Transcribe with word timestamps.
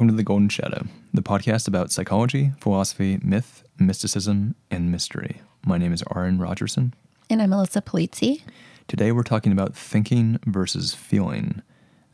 Welcome 0.00 0.16
to 0.16 0.16
The 0.16 0.24
Golden 0.24 0.48
Shadow, 0.48 0.86
the 1.12 1.20
podcast 1.20 1.68
about 1.68 1.92
psychology, 1.92 2.52
philosophy, 2.58 3.18
myth, 3.22 3.64
mysticism, 3.78 4.54
and 4.70 4.90
mystery. 4.90 5.42
My 5.66 5.76
name 5.76 5.92
is 5.92 6.02
Aaron 6.16 6.38
Rogerson. 6.38 6.94
And 7.28 7.42
I'm 7.42 7.50
Melissa 7.50 7.82
Polizzi. 7.82 8.40
Today 8.88 9.12
we're 9.12 9.22
talking 9.22 9.52
about 9.52 9.76
thinking 9.76 10.40
versus 10.46 10.94
feeling 10.94 11.60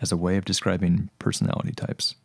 as 0.03 0.11
a 0.11 0.17
way 0.17 0.37
of 0.37 0.45
describing 0.45 1.11
personality 1.21 1.71
types. 1.71 2.17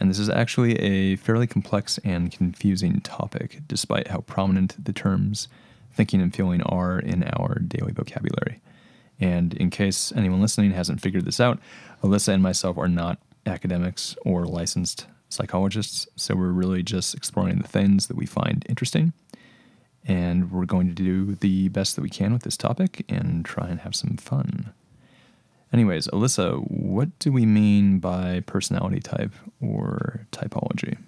And 0.00 0.08
this 0.08 0.18
is 0.18 0.30
actually 0.30 0.78
a 0.78 1.16
fairly 1.16 1.46
complex 1.46 1.98
and 2.02 2.32
confusing 2.32 3.02
topic, 3.02 3.60
despite 3.68 4.08
how 4.08 4.20
prominent 4.22 4.82
the 4.82 4.94
terms 4.94 5.48
thinking 5.92 6.22
and 6.22 6.34
feeling 6.34 6.62
are 6.62 6.98
in 6.98 7.24
our 7.24 7.58
daily 7.58 7.92
vocabulary. 7.92 8.62
And 9.20 9.52
in 9.52 9.68
case 9.68 10.14
anyone 10.16 10.40
listening 10.40 10.70
hasn't 10.70 11.02
figured 11.02 11.26
this 11.26 11.40
out, 11.40 11.60
Alyssa 12.02 12.32
and 12.32 12.42
myself 12.42 12.78
are 12.78 12.88
not 12.88 13.18
academics 13.46 14.16
or 14.24 14.44
licensed 14.44 15.06
psychologists. 15.28 16.06
So 16.16 16.34
we're 16.34 16.52
really 16.52 16.82
just 16.82 17.14
exploring 17.14 17.58
the 17.58 17.68
things 17.68 18.06
that 18.06 18.16
we 18.16 18.26
find 18.26 18.64
interesting. 18.68 19.12
And 20.04 20.50
we're 20.50 20.66
going 20.66 20.88
to 20.88 20.94
do 20.94 21.36
the 21.36 21.68
best 21.68 21.96
that 21.96 22.02
we 22.02 22.10
can 22.10 22.32
with 22.32 22.42
this 22.42 22.56
topic 22.56 23.04
and 23.08 23.44
try 23.44 23.68
and 23.68 23.80
have 23.80 23.94
some 23.94 24.16
fun. 24.16 24.72
Anyways, 25.72 26.08
Alyssa, 26.08 26.58
what 26.68 27.18
do 27.18 27.32
we 27.32 27.46
mean 27.46 27.98
by 27.98 28.40
personality 28.46 29.00
type 29.00 29.32
or 29.60 30.26
typology? 30.32 30.98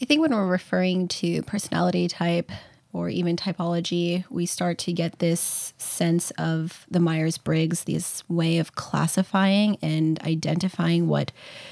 I 0.00 0.04
think 0.04 0.20
when 0.20 0.32
we're 0.32 0.46
referring 0.46 1.08
to 1.08 1.42
personality 1.42 2.06
type, 2.06 2.50
or 2.92 3.08
even 3.08 3.36
typology, 3.36 4.24
we 4.30 4.46
start 4.46 4.78
to 4.78 4.92
get 4.92 5.18
this 5.18 5.72
sense 5.78 6.30
of 6.32 6.86
the 6.90 7.00
Myers 7.00 7.38
Briggs, 7.38 7.84
this 7.84 8.28
way 8.28 8.58
of 8.58 8.74
classifying 8.74 9.76
and 9.80 10.20
identifying 10.22 11.06
what 11.06 11.30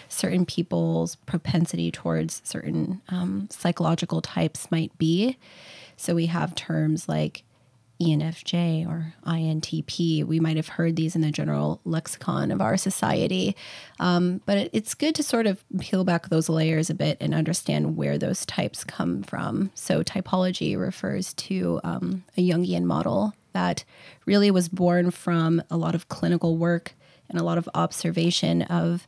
certain 0.08 0.47
people's 0.47 1.16
propensity 1.16 1.91
towards 1.91 2.41
certain 2.44 3.00
um, 3.08 3.48
psychological 3.50 4.20
types 4.20 4.70
might 4.70 4.97
be. 4.98 5.36
So 5.97 6.14
we 6.14 6.27
have 6.27 6.55
terms 6.55 7.08
like 7.08 7.42
ENFJ 8.00 8.86
or 8.86 9.14
INTP. 9.27 10.24
We 10.24 10.41
might 10.41 10.56
have 10.56 10.68
heard 10.68 10.96
these 10.96 11.16
in 11.16 11.22
the 11.22 11.30
general 11.30 11.80
lexicon 11.84 12.50
of 12.50 12.60
our 12.60 12.77
society. 12.77 13.56
Um, 13.98 14.41
but 14.46 14.58
it, 14.58 14.70
it's 14.72 14.94
good 14.94 15.14
to 15.16 15.22
sort 15.22 15.46
of 15.46 15.62
peel 15.78 16.04
back 16.04 16.28
those 16.28 16.48
layers 16.48 16.91
a 16.91 16.94
bit 16.94 17.16
and 17.20 17.34
understand 17.34 17.96
where 17.96 18.19
those 18.19 18.46
types 18.46 18.84
come 18.84 19.22
from. 19.22 19.70
So, 19.74 20.02
typology 20.02 20.78
refers 20.78 21.34
to 21.34 21.80
um, 21.84 22.24
a 22.36 22.48
Jungian 22.48 22.84
model 22.84 23.34
that 23.52 23.84
really 24.26 24.50
was 24.50 24.69
born 24.69 25.10
from 25.10 25.62
a 25.70 25.76
lot 25.76 25.94
of 25.94 26.08
clinical 26.08 26.56
work 26.56 26.94
and 27.28 27.38
a 27.38 27.44
lot 27.44 27.58
of 27.58 27.69
observation 27.74 28.62
of 28.62 29.06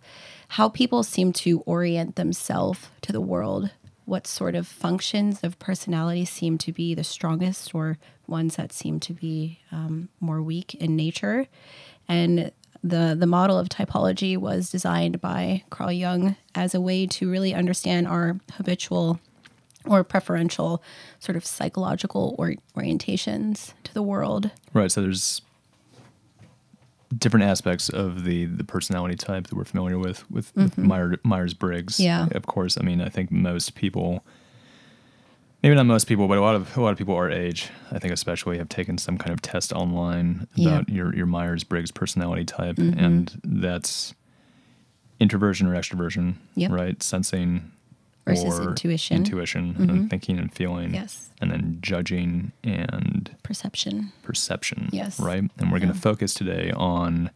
how 0.49 0.69
people 0.69 1.03
seem 1.03 1.33
to 1.33 1.61
orient 1.61 2.17
themselves 2.17 2.89
to 3.03 3.13
the 3.13 3.21
world 3.21 3.71
what 4.11 4.27
sort 4.27 4.57
of 4.57 4.67
functions 4.67 5.45
of 5.45 5.57
personality 5.61 6.25
seem 6.25 6.59
to 6.59 6.73
be 6.73 6.95
the 6.95 7.05
strongest 7.05 7.73
or 7.73 7.97
ones 8.31 8.57
that 8.57 8.73
seem 8.73 9.01
to 9.01 9.13
be 9.13 9.59
um, 9.73 10.09
more 10.21 10.41
weak 10.41 10.75
in 10.77 10.97
nature. 10.97 11.47
And 12.09 12.53
the, 12.83 13.15
the 13.19 13.27
model 13.27 13.59
of 13.59 13.69
typology 13.69 14.37
was 14.37 14.71
designed 14.71 15.21
by 15.21 15.65
Carl 15.71 15.93
Jung 15.93 16.37
as 16.55 16.75
a 16.75 16.81
way 16.81 17.07
to 17.07 17.31
really 17.31 17.53
understand 17.53 18.07
our 18.07 18.39
habitual 18.53 19.21
or 19.85 20.05
preferential 20.05 20.83
sort 21.19 21.37
of 21.37 21.45
psychological 21.45 22.35
or 22.39 22.55
orientations 22.77 23.73
to 23.85 23.93
the 23.93 24.03
world. 24.03 24.51
Right. 24.73 24.91
So 24.91 25.03
there's 25.03 25.43
different 27.17 27.45
aspects 27.45 27.89
of 27.89 28.25
the 28.25 28.45
the 28.47 28.63
personality 28.63 29.17
type 29.17 29.49
that 29.49 29.57
we're 29.57 29.65
familiar 29.65 29.99
with 29.99 30.31
with, 30.31 30.55
mm-hmm. 30.55 30.89
with 30.89 31.25
Myers 31.25 31.55
Briggs. 31.55 31.99
Yeah, 31.99 32.29
of 32.33 32.47
course. 32.47 32.79
I 32.79 32.83
mean, 32.83 33.01
I 33.01 33.09
think 33.09 33.31
most 33.31 33.75
people, 33.75 34.25
maybe 35.63 35.75
not 35.75 35.87
most 35.87 36.07
people, 36.07 36.29
but 36.29 36.39
a 36.39 36.41
lot 36.41 36.55
of 36.55 36.77
a 36.77 36.81
lot 36.81 36.93
of 36.93 36.99
people 36.99 37.15
our 37.15 37.31
age, 37.31 37.69
I 37.93 37.99
think 37.99 38.13
especially, 38.13 38.59
have 38.59 38.69
taken 38.69 38.99
some 38.99 39.19
kind 39.19 39.33
of 39.33 39.43
test 39.43 39.73
online 39.73 40.49
about 40.57 40.89
yeah. 40.89 40.95
your 40.95 41.15
your 41.15 41.27
Myers 41.27 41.65
Briggs 41.65 41.91
personality 41.91 42.45
type, 42.45 42.77
mm-hmm. 42.77 42.99
and 42.99 43.41
that's 43.45 44.15
introversion 45.19 45.67
or 45.67 45.75
extroversion. 45.75 46.35
Yep. 46.55 46.71
right, 46.71 47.03
sensing 47.03 47.71
versus 48.27 48.59
intuition, 48.59 49.17
intuition, 49.17 49.75
mm-hmm. 49.75 49.91
and 49.91 50.11
thinking 50.11 50.39
and 50.39 50.53
feeling. 50.53 50.95
Yes, 50.95 51.31
and 51.41 51.51
then 51.51 51.79
judging 51.81 52.53
and 52.65 53.35
perception. 53.43 54.13
Perception. 54.23 54.89
Yes, 54.93 55.21
right. 55.21 55.43
And 55.59 55.71
we're 55.71 55.79
yeah. 55.79 55.85
going 55.85 55.95
to 55.95 56.01
focus 56.01 56.35
today 56.35 56.73
on 56.75 57.31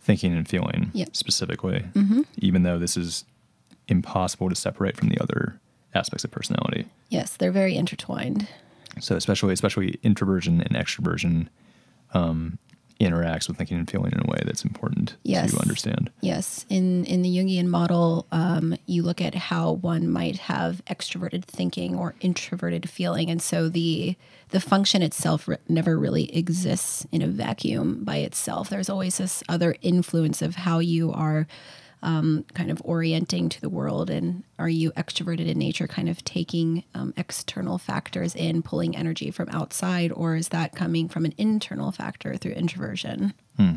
thinking 0.00 0.34
and 0.34 0.46
feeling 0.46 0.90
yep. 0.92 1.16
specifically, 1.16 1.84
mm-hmm. 1.94 2.22
even 2.36 2.62
though 2.62 2.78
this 2.78 2.96
is 2.96 3.24
impossible 3.88 4.48
to 4.48 4.54
separate 4.54 4.96
from 4.96 5.08
the 5.08 5.18
other 5.20 5.58
aspects 5.94 6.24
of 6.24 6.30
personality. 6.30 6.86
Yes, 7.08 7.36
they're 7.36 7.52
very 7.52 7.76
intertwined. 7.76 8.48
So 9.00 9.16
especially 9.16 9.52
especially 9.52 9.98
introversion 10.02 10.60
and 10.60 10.74
extroversion 10.76 11.48
um, 12.12 12.58
interacts 13.00 13.48
with 13.48 13.56
thinking 13.56 13.76
and 13.76 13.90
feeling 13.90 14.12
in 14.12 14.20
a 14.20 14.30
way 14.30 14.40
that's 14.44 14.64
important 14.64 15.16
yes. 15.24 15.52
to 15.52 15.60
understand. 15.60 16.10
Yes. 16.20 16.64
In 16.68 17.04
in 17.06 17.22
the 17.22 17.36
Jungian 17.36 17.66
model, 17.66 18.26
um, 18.30 18.76
you 18.86 19.02
look 19.02 19.20
at 19.20 19.34
how 19.34 19.72
one 19.72 20.08
might 20.08 20.38
have 20.38 20.82
extroverted 20.86 21.44
thinking 21.44 21.96
or 21.96 22.14
introverted 22.20 22.88
feeling, 22.88 23.30
and 23.30 23.42
so 23.42 23.68
the 23.68 24.16
the 24.50 24.60
function 24.60 25.02
itself 25.02 25.48
re- 25.48 25.56
never 25.68 25.98
really 25.98 26.34
exists 26.36 27.06
in 27.10 27.22
a 27.22 27.26
vacuum 27.26 28.04
by 28.04 28.18
itself. 28.18 28.70
There's 28.70 28.88
always 28.88 29.18
this 29.18 29.42
other 29.48 29.74
influence 29.82 30.42
of 30.42 30.54
how 30.54 30.78
you 30.78 31.12
are 31.12 31.46
um, 32.04 32.44
kind 32.54 32.70
of 32.70 32.80
orienting 32.84 33.48
to 33.48 33.60
the 33.60 33.68
world? 33.68 34.10
And 34.10 34.44
are 34.58 34.68
you 34.68 34.92
extroverted 34.92 35.48
in 35.48 35.58
nature, 35.58 35.86
kind 35.88 36.08
of 36.08 36.22
taking 36.24 36.84
um, 36.94 37.12
external 37.16 37.78
factors 37.78 38.34
in, 38.34 38.62
pulling 38.62 38.96
energy 38.96 39.30
from 39.30 39.48
outside, 39.48 40.12
or 40.12 40.36
is 40.36 40.48
that 40.50 40.74
coming 40.74 41.08
from 41.08 41.24
an 41.24 41.34
internal 41.36 41.90
factor 41.90 42.36
through 42.36 42.52
introversion? 42.52 43.34
Hmm. 43.56 43.76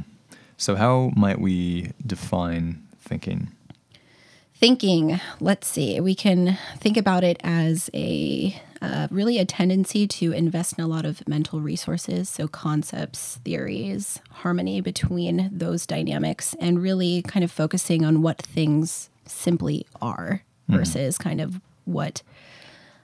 So, 0.58 0.76
how 0.76 1.12
might 1.16 1.40
we 1.40 1.92
define 2.06 2.84
thinking? 3.00 3.50
Thinking, 4.60 5.20
let's 5.40 5.68
see, 5.68 6.00
we 6.00 6.16
can 6.16 6.58
think 6.78 6.98
about 6.98 7.24
it 7.24 7.38
as 7.44 7.92
a 7.94 8.60
uh, 8.82 9.08
really 9.12 9.38
a 9.38 9.46
tendency 9.46 10.08
to 10.08 10.32
invest 10.32 10.80
in 10.80 10.84
a 10.84 10.88
lot 10.88 11.06
of 11.06 11.28
mental 11.28 11.62
resources, 11.62 12.28
so 12.28 12.48
concepts, 12.48 13.38
theories, 13.46 14.20
harmony 14.32 14.82
between 14.82 15.50
those 15.52 15.86
dynamics, 15.86 16.56
and 16.60 16.82
really 16.82 17.22
kind 17.22 17.44
of 17.44 17.52
focusing 17.52 18.04
on 18.04 18.24
what 18.24 18.42
things 18.42 19.12
simply 19.28 19.86
are 20.02 20.44
mm-hmm. 20.68 20.80
versus 20.80 21.20
kind 21.20 21.40
of 21.40 21.62
what 21.86 22.24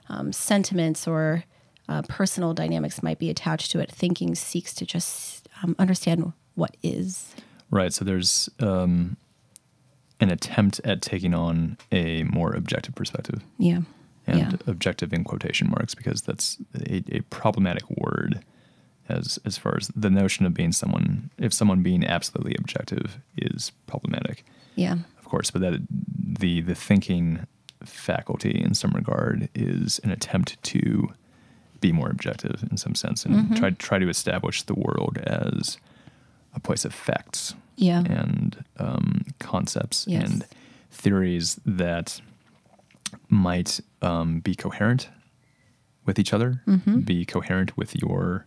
um, 0.08 0.32
sentiments 0.32 1.06
or 1.06 1.44
uh, 1.88 2.02
personal 2.08 2.52
dynamics 2.52 3.00
might 3.00 3.20
be 3.20 3.30
attached 3.30 3.70
to 3.70 3.78
it. 3.78 3.92
Thinking 3.92 4.34
seeks 4.34 4.74
to 4.74 4.84
just 4.84 5.48
um, 5.62 5.76
understand 5.78 6.32
what 6.56 6.76
is. 6.82 7.32
Right. 7.70 7.92
So 7.92 8.04
there's 8.04 8.48
um, 8.58 9.16
an 10.24 10.30
attempt 10.30 10.80
at 10.84 11.00
taking 11.00 11.34
on 11.34 11.78
a 11.92 12.24
more 12.24 12.52
objective 12.52 12.94
perspective. 12.94 13.42
Yeah 13.58 13.82
and 14.26 14.38
yeah. 14.38 14.52
objective 14.66 15.12
in 15.12 15.24
quotation 15.24 15.70
marks 15.70 15.94
because 15.94 16.22
that's 16.22 16.58
a, 16.74 17.02
a, 17.16 17.20
problematic 17.30 17.88
word 17.90 18.44
as 19.08 19.38
as 19.44 19.58
far 19.58 19.76
as 19.76 19.88
the 19.94 20.10
notion 20.10 20.46
of 20.46 20.54
being 20.54 20.72
someone 20.72 21.30
if 21.38 21.52
someone 21.52 21.82
being 21.82 22.04
absolutely 22.04 22.54
objective 22.58 23.18
is 23.36 23.72
problematic 23.86 24.44
yeah 24.76 24.96
of 25.18 25.24
course 25.24 25.50
but 25.50 25.60
that 25.60 25.80
the 25.90 26.60
the 26.62 26.74
thinking 26.74 27.46
faculty 27.84 28.62
in 28.62 28.74
some 28.74 28.92
regard 28.92 29.48
is 29.54 30.00
an 30.04 30.10
attempt 30.10 30.62
to 30.62 31.12
be 31.80 31.92
more 31.92 32.08
objective 32.08 32.64
in 32.70 32.78
some 32.78 32.94
sense 32.94 33.26
and 33.26 33.34
mm-hmm. 33.34 33.54
try 33.54 33.70
try 33.70 33.98
to 33.98 34.08
establish 34.08 34.62
the 34.62 34.74
world 34.74 35.18
as 35.18 35.76
a 36.54 36.60
place 36.60 36.84
of 36.84 36.94
facts 36.94 37.54
yeah. 37.76 38.04
and 38.06 38.64
um, 38.78 39.23
concepts 39.44 40.06
yes. 40.08 40.28
and 40.28 40.46
theories 40.90 41.60
that 41.64 42.20
might 43.28 43.80
um, 44.02 44.40
be 44.40 44.54
coherent 44.54 45.08
with 46.04 46.18
each 46.18 46.32
other, 46.32 46.62
mm-hmm. 46.66 47.00
be 47.00 47.24
coherent 47.24 47.76
with 47.76 47.94
your 48.00 48.46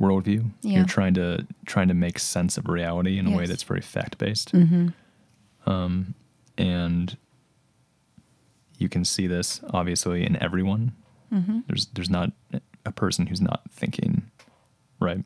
worldview. 0.00 0.50
Yeah. 0.62 0.78
You're 0.78 0.86
trying 0.86 1.14
to 1.14 1.46
trying 1.66 1.88
to 1.88 1.94
make 1.94 2.18
sense 2.18 2.56
of 2.56 2.68
reality 2.68 3.18
in 3.18 3.26
yes. 3.26 3.34
a 3.34 3.38
way 3.38 3.46
that's 3.46 3.62
very 3.62 3.80
fact 3.80 4.18
based. 4.18 4.52
Mm-hmm. 4.52 4.88
Um, 5.70 6.14
and 6.58 7.16
you 8.78 8.88
can 8.88 9.04
see 9.04 9.26
this 9.26 9.60
obviously 9.70 10.24
in 10.24 10.40
everyone. 10.42 10.92
Mm-hmm. 11.32 11.60
There's 11.66 11.86
there's 11.86 12.10
not 12.10 12.32
a 12.84 12.92
person 12.92 13.26
who's 13.26 13.40
not 13.40 13.62
thinking, 13.70 14.30
right? 15.00 15.24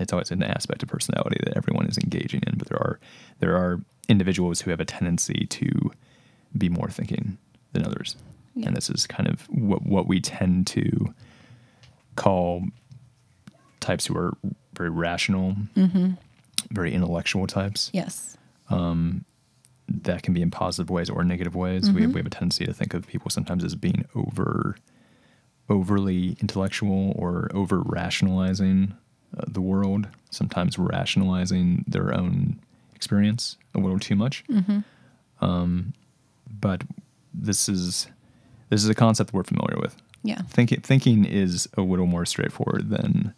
It's 0.00 0.12
always 0.12 0.30
an 0.30 0.42
aspect 0.42 0.82
of 0.82 0.88
personality 0.88 1.38
that 1.44 1.56
everyone 1.56 1.86
is 1.86 1.98
engaging 1.98 2.42
in, 2.46 2.56
but 2.56 2.68
there 2.68 2.78
are 2.78 3.00
there 3.40 3.56
are 3.56 3.80
individuals 4.08 4.60
who 4.60 4.70
have 4.70 4.80
a 4.80 4.84
tendency 4.84 5.46
to 5.50 5.92
be 6.56 6.68
more 6.68 6.88
thinking 6.88 7.38
than 7.72 7.84
others. 7.84 8.16
Yeah. 8.54 8.68
And 8.68 8.76
this 8.76 8.90
is 8.90 9.06
kind 9.06 9.28
of 9.28 9.42
what 9.50 9.82
what 9.84 10.06
we 10.06 10.20
tend 10.20 10.66
to 10.68 11.14
call 12.16 12.64
types 13.80 14.06
who 14.06 14.16
are 14.16 14.36
very 14.74 14.90
rational, 14.90 15.54
mm-hmm. 15.76 16.10
very 16.70 16.92
intellectual 16.92 17.46
types. 17.46 17.90
Yes. 17.92 18.36
Um, 18.70 19.24
that 19.88 20.22
can 20.22 20.34
be 20.34 20.42
in 20.42 20.50
positive 20.50 20.90
ways 20.90 21.08
or 21.08 21.24
negative 21.24 21.54
ways. 21.54 21.90
We, 21.90 22.02
have, 22.02 22.12
we 22.12 22.18
have 22.18 22.26
a 22.26 22.30
tendency 22.30 22.66
to 22.66 22.74
think 22.74 22.92
of 22.92 23.06
people 23.06 23.30
sometimes 23.30 23.64
as 23.64 23.74
being 23.74 24.04
over 24.14 24.76
overly 25.70 26.36
intellectual 26.40 27.12
or 27.16 27.50
over 27.54 27.80
rationalizing 27.80 28.94
uh, 29.36 29.44
the 29.46 29.60
world, 29.60 30.08
sometimes 30.30 30.78
rationalizing 30.78 31.84
their 31.86 32.14
own 32.14 32.58
experience 32.94 33.56
a 33.74 33.78
little 33.78 33.98
too 33.98 34.16
much. 34.16 34.44
Um, 35.40 35.94
but 36.60 36.82
this 37.32 37.68
is 37.68 38.08
this 38.70 38.82
is 38.82 38.88
a 38.88 38.94
concept 38.94 39.32
we're 39.32 39.44
familiar 39.44 39.78
with. 39.80 39.96
Yeah. 40.22 40.42
Thinking 40.48 40.80
thinking 40.80 41.24
is 41.24 41.68
a 41.76 41.82
little 41.82 42.06
more 42.06 42.26
straightforward 42.26 42.90
than 42.90 43.34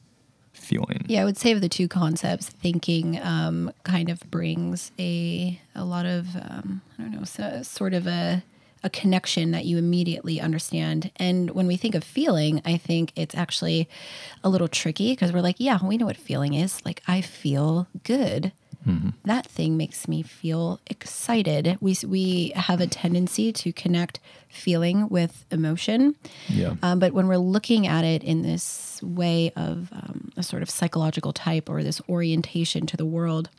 feeling. 0.52 1.04
Yeah, 1.08 1.22
I 1.22 1.24
would 1.24 1.36
say 1.36 1.52
of 1.52 1.60
the 1.60 1.68
two 1.68 1.88
concepts, 1.88 2.48
thinking 2.48 3.20
um, 3.20 3.72
kind 3.84 4.08
of 4.08 4.20
brings 4.30 4.92
a 4.98 5.60
a 5.74 5.84
lot 5.84 6.06
of 6.06 6.34
um, 6.36 6.80
I 6.98 7.02
don't 7.02 7.12
know, 7.12 7.24
so, 7.24 7.62
sort 7.62 7.94
of 7.94 8.06
a 8.06 8.42
a 8.82 8.90
connection 8.90 9.50
that 9.50 9.64
you 9.64 9.78
immediately 9.78 10.40
understand. 10.40 11.10
And 11.16 11.50
when 11.50 11.66
we 11.66 11.76
think 11.76 11.94
of 11.94 12.04
feeling, 12.04 12.62
I 12.64 12.76
think 12.76 13.12
it's 13.16 13.34
actually 13.34 13.88
a 14.42 14.48
little 14.48 14.68
tricky 14.68 15.12
because 15.12 15.32
we're 15.32 15.42
like, 15.42 15.56
yeah, 15.58 15.78
we 15.84 15.98
know 15.98 16.06
what 16.06 16.16
feeling 16.16 16.54
is. 16.54 16.84
Like 16.84 17.02
I 17.06 17.20
feel 17.20 17.88
good. 18.04 18.52
That 19.24 19.46
thing 19.46 19.76
makes 19.76 20.08
me 20.08 20.22
feel 20.22 20.80
excited. 20.86 21.76
We 21.80 21.96
we 22.06 22.52
have 22.56 22.80
a 22.80 22.86
tendency 22.86 23.52
to 23.52 23.72
connect 23.72 24.20
feeling 24.48 25.08
with 25.10 25.44
emotion. 25.50 26.16
Yeah. 26.48 26.76
Um, 26.82 26.98
but 26.98 27.12
when 27.12 27.28
we're 27.28 27.36
looking 27.36 27.86
at 27.86 28.04
it 28.04 28.24
in 28.24 28.42
this 28.42 29.02
way 29.02 29.52
of 29.54 29.92
um, 29.92 30.32
a 30.36 30.42
sort 30.42 30.62
of 30.62 30.70
psychological 30.70 31.32
type 31.32 31.68
or 31.68 31.82
this 31.82 32.00
orientation 32.08 32.86
to 32.86 32.96
the 32.96 33.04
world, 33.04 33.50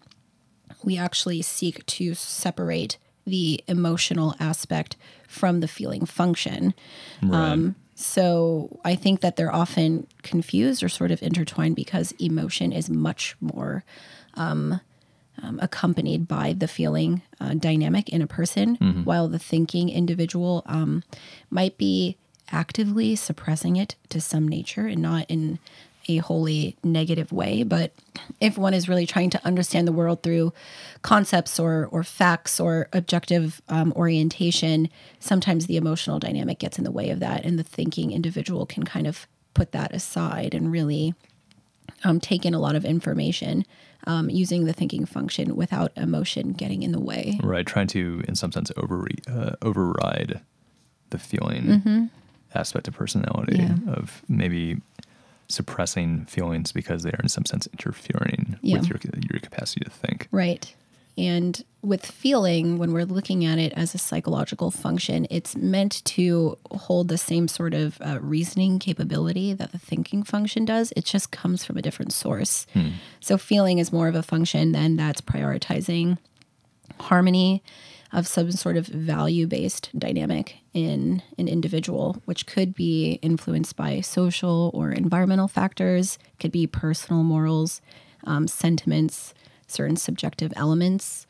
we 0.84 0.98
actually 0.98 1.44
seek 1.44 1.86
to 1.86 2.16
separate 2.16 2.98
the 3.26 3.64
emotional 3.68 4.36
aspect 4.40 4.96
from 5.28 5.60
the 5.60 5.68
feeling 5.68 6.06
function. 6.06 6.74
Right. 7.22 7.76
So 7.96 8.80
I 8.84 8.96
think 8.96 9.22
that 9.22 9.36
they're 9.36 9.54
often 9.54 10.08
confused 10.24 10.82
or 10.82 10.90
sort 10.90 11.12
of 11.12 11.22
intertwined 11.22 11.76
because 11.76 12.14
emotion 12.14 12.72
is 12.72 12.90
much 12.90 13.36
more 13.40 13.84
um, 14.34 14.82
um, 15.44 15.60
accompanied 15.62 16.28
by 16.28 16.54
the 16.54 16.68
feeling 16.68 17.22
uh, 17.40 17.54
dynamic 17.54 18.10
in 18.10 18.22
a 18.22 18.28
person, 18.28 18.76
while 19.04 19.28
the 19.28 19.40
thinking 19.40 19.90
individual 19.90 20.64
um, 20.66 21.04
might 21.50 21.78
be 21.78 22.18
actively 22.52 23.16
suppressing 23.16 23.76
it 23.76 23.96
to 24.10 24.20
some 24.20 24.48
nature 24.48 24.88
and 24.88 25.02
not 25.02 25.26
in 25.30 25.60
a 26.08 26.18
wholly 26.18 26.78
negative 26.84 27.32
way. 27.32 27.64
But 27.64 27.94
if 28.40 28.58
one 28.58 28.74
is 28.74 28.90
really 28.90 29.06
trying 29.06 29.30
to 29.32 29.46
understand 29.46 29.88
the 29.88 29.92
world 29.92 30.24
through 30.24 30.54
concepts 31.02 31.60
or 31.60 31.88
or 31.92 32.04
facts 32.04 32.60
or 32.60 32.88
objective 32.94 33.62
um, 33.70 33.94
orientation, 33.96 34.90
sometimes 35.20 35.68
the 35.68 35.78
emotional 35.78 36.20
dynamic 36.20 36.60
gets 36.60 36.78
in 36.78 36.84
the 36.84 36.92
way 36.92 37.10
of 37.10 37.20
that, 37.20 37.46
and 37.46 37.58
the 37.60 37.64
thinking 37.64 38.12
individual 38.12 38.66
can 38.66 38.84
kind 38.84 39.08
of 39.08 39.28
put 39.54 39.72
that 39.74 39.94
aside 39.94 40.54
and 40.54 40.72
really 40.72 41.14
um, 42.04 42.20
take 42.20 42.46
in 42.46 42.54
a 42.54 42.60
lot 42.60 42.76
of 42.76 42.86
information 42.86 43.66
um, 44.08 44.30
using 44.30 44.66
the 44.66 44.74
thinking 44.74 45.06
function 45.06 45.56
without 45.56 45.92
emotion 45.96 46.54
getting 46.54 46.82
in 46.84 46.92
the 46.92 47.00
way. 47.00 47.38
Right, 47.44 47.66
trying 47.66 47.88
to, 47.88 48.24
in 48.28 48.36
some 48.36 48.52
sense, 48.52 48.72
over 48.78 49.08
uh, 49.30 49.52
override 49.62 50.42
the 51.12 51.20
feeling 51.20 52.10
aspect 52.56 52.88
of 52.88 52.94
personality 52.96 53.58
Mm-hmm. 53.58 53.88
Yeah. 53.90 53.94
of 53.96 54.22
maybe 54.28 54.82
suppressing 55.52 56.26
feelings 56.26 56.72
because 56.72 57.04
they 57.04 57.12
are, 57.12 57.20
in 57.22 57.30
some 57.30 57.46
sense, 57.46 57.68
interfering 57.68 58.58
Yeah. 58.62 58.80
with 58.80 58.90
your 58.90 59.00
your 59.32 59.40
capacity 59.40 59.84
to 59.86 59.92
think. 59.92 60.28
Right. 60.32 60.74
And 61.18 61.64
with 61.82 62.06
feeling, 62.06 62.78
when 62.78 62.94
we're 62.94 63.04
looking 63.06 63.44
at 63.44 63.60
it 63.60 63.74
as 63.74 63.94
a 63.94 63.98
psychological 63.98 64.72
function, 64.72 65.28
it's 65.30 65.58
meant 65.58 66.04
to 66.06 66.58
hold 66.72 67.10
the 67.10 67.18
same 67.18 67.50
sort 67.50 67.74
of 67.74 68.00
uh, 68.02 68.18
reasoning 68.22 68.80
capability 68.80 69.54
that 69.54 69.74
the 69.74 69.78
thinking 69.78 70.24
function 70.24 70.64
does. 70.64 70.94
It 70.96 71.04
just 71.04 71.32
comes 71.32 71.66
from 71.66 71.76
a 71.78 71.82
different 71.82 72.14
source. 72.14 72.66
So, 73.20 73.38
feeling 73.38 73.78
is 73.80 73.92
more 73.92 74.08
of 74.08 74.16
a 74.16 74.24
function 74.24 74.72
then 74.72 74.96
that's 74.96 75.20
prioritizing 75.22 76.18
harmony 77.00 77.62
of 78.14 78.28
some 78.28 78.52
sort 78.52 78.78
of 78.78 78.88
value 78.88 79.48
based 79.48 79.90
dynamic 79.98 80.58
in 80.74 81.22
an 81.38 81.48
individual, 81.48 82.22
which 82.26 82.46
could 82.46 82.74
be 82.74 83.20
influenced 83.22 83.76
by 83.76 84.02
social 84.02 84.72
or 84.74 84.92
environmental 84.92 85.48
factors, 85.48 86.18
could 86.40 86.52
be 86.52 86.68
personal 86.68 87.24
morals, 87.24 87.82
um, 88.24 88.48
sentiments, 88.48 89.34
certain 89.68 89.96
subjective 89.96 90.54
elements. 90.56 91.28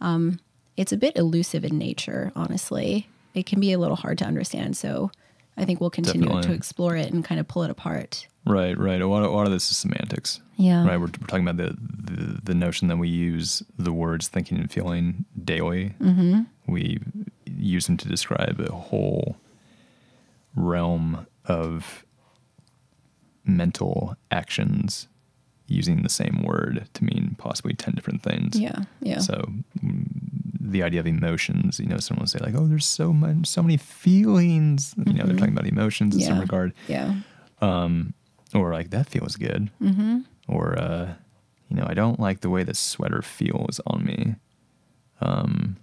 Um, 0.00 0.38
it's 0.76 0.92
a 0.92 0.96
bit 0.96 1.16
elusive 1.16 1.64
in 1.64 1.78
nature, 1.78 2.32
honestly. 2.34 3.08
It 3.34 3.46
can 3.46 3.60
be 3.60 3.72
a 3.72 3.78
little 3.78 3.96
hard 3.96 4.18
to 4.18 4.24
understand. 4.24 4.76
So 4.76 5.10
I 5.56 5.64
think 5.64 5.80
we'll 5.80 5.90
continue 5.90 6.42
to 6.42 6.52
explore 6.52 6.96
it 6.96 7.12
and 7.12 7.24
kind 7.24 7.40
of 7.40 7.46
pull 7.46 7.62
it 7.62 7.70
apart. 7.70 8.26
Right, 8.46 8.76
right. 8.76 9.00
A 9.00 9.06
lot 9.06 9.22
of, 9.22 9.30
a 9.30 9.34
lot 9.34 9.46
of 9.46 9.52
this 9.52 9.70
is 9.70 9.76
semantics. 9.76 10.40
Yeah. 10.56 10.84
Right. 10.86 10.98
We're, 10.98 11.06
we're 11.06 11.26
talking 11.28 11.48
about 11.48 11.56
the, 11.56 11.76
the 11.78 12.40
the 12.42 12.54
notion 12.54 12.88
that 12.88 12.96
we 12.96 13.08
use 13.08 13.62
the 13.78 13.92
words 13.92 14.28
thinking 14.28 14.58
and 14.58 14.70
feeling 14.70 15.24
daily. 15.44 15.94
Mm-hmm. 16.00 16.42
We 16.66 17.00
use 17.46 17.86
them 17.86 17.96
to 17.98 18.08
describe 18.08 18.60
a 18.60 18.72
whole 18.72 19.36
realm 20.54 21.26
of 21.46 22.04
mental 23.44 24.16
actions 24.30 25.08
using 25.66 26.02
the 26.02 26.08
same 26.08 26.42
word 26.42 26.86
to 26.94 27.04
mean 27.04 27.36
possibly 27.38 27.74
10 27.74 27.94
different 27.94 28.22
things. 28.22 28.58
Yeah. 28.58 28.80
Yeah. 29.00 29.18
So 29.18 29.50
mm, 29.82 30.43
the 30.70 30.82
idea 30.82 31.00
of 31.00 31.06
emotions, 31.06 31.78
you 31.78 31.86
know, 31.86 31.98
someone 31.98 32.22
will 32.22 32.28
say 32.28 32.38
like, 32.40 32.54
"Oh, 32.56 32.66
there's 32.66 32.86
so 32.86 33.12
much, 33.12 33.46
so 33.46 33.62
many 33.62 33.76
feelings." 33.76 34.94
You 35.06 35.12
know, 35.14 35.24
they're 35.26 35.36
talking 35.36 35.52
about 35.56 35.66
emotions 35.66 36.14
in 36.16 36.20
some 36.22 36.30
Mm-hmm. 36.30 36.36
Yeah. 36.36 36.40
regard 36.40 36.72
yeah. 36.88 37.10
or 38.54 38.72
like 38.72 38.90
that 38.90 39.06
feels 39.08 39.36
good 39.36 39.70
mm-hmm. 39.82 40.20
or 40.48 40.78
uh 40.78 41.14
you 41.68 41.76
know 41.76 41.86
i 41.88 41.94
don't 41.94 42.20
like 42.20 42.40
the 42.40 42.50
way 42.50 42.62
this 42.64 42.78
sweater 42.78 43.20
feels 43.22 43.80
on 43.86 44.04
me 44.04 44.20
um 45.20 45.76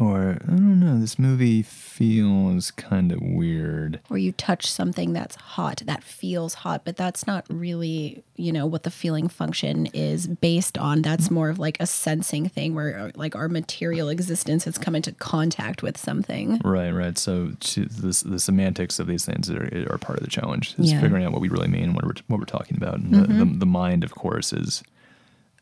or 0.00 0.38
i 0.42 0.50
don't 0.50 0.80
know 0.80 0.98
this 0.98 1.18
movie 1.18 1.62
feels 1.62 2.70
kind 2.70 3.12
of 3.12 3.20
weird 3.20 4.00
Or 4.08 4.16
you 4.18 4.32
touch 4.32 4.70
something 4.70 5.12
that's 5.12 5.36
hot, 5.36 5.82
that 5.84 6.02
feels 6.02 6.54
hot, 6.54 6.82
but 6.84 6.96
that's 6.96 7.26
not 7.26 7.44
really, 7.50 8.24
you 8.36 8.52
know, 8.52 8.64
what 8.66 8.84
the 8.84 8.90
feeling 8.90 9.28
function 9.28 9.86
is 9.92 10.26
based 10.26 10.78
on. 10.78 11.02
That's 11.02 11.30
more 11.30 11.50
of 11.50 11.58
like 11.58 11.76
a 11.78 11.86
sensing 11.86 12.48
thing 12.48 12.74
where 12.74 12.98
uh, 12.98 13.10
like 13.14 13.36
our 13.36 13.48
material 13.48 14.08
existence 14.08 14.64
has 14.64 14.78
come 14.78 14.94
into 14.96 15.12
contact 15.12 15.82
with 15.82 15.98
something. 15.98 16.58
right 16.64 16.90
right 16.90 17.18
so 17.18 17.52
to 17.60 17.84
this, 17.84 18.22
the 18.22 18.38
semantics 18.38 18.98
of 18.98 19.06
these 19.06 19.26
things 19.26 19.50
are, 19.50 19.66
are 19.90 19.98
part 19.98 20.18
of 20.18 20.24
the 20.24 20.30
challenge 20.30 20.74
is 20.78 20.86
Yeah. 20.86 20.92
Mm-hmm. 20.94 21.02
figuring 21.02 21.24
out 21.26 21.32
what 21.32 21.42
we 21.42 21.48
really 21.50 21.68
mean 21.68 21.92
what 21.92 22.04
we're, 22.04 22.14
what 22.28 22.38
we're 22.40 22.46
talking 22.46 22.76
about 22.78 22.94
and 22.98 23.12
the, 23.12 23.44
the, 23.44 23.58
the 23.58 23.66
mind 23.66 24.04
of 24.04 24.14
course 24.14 24.52
is 24.54 24.82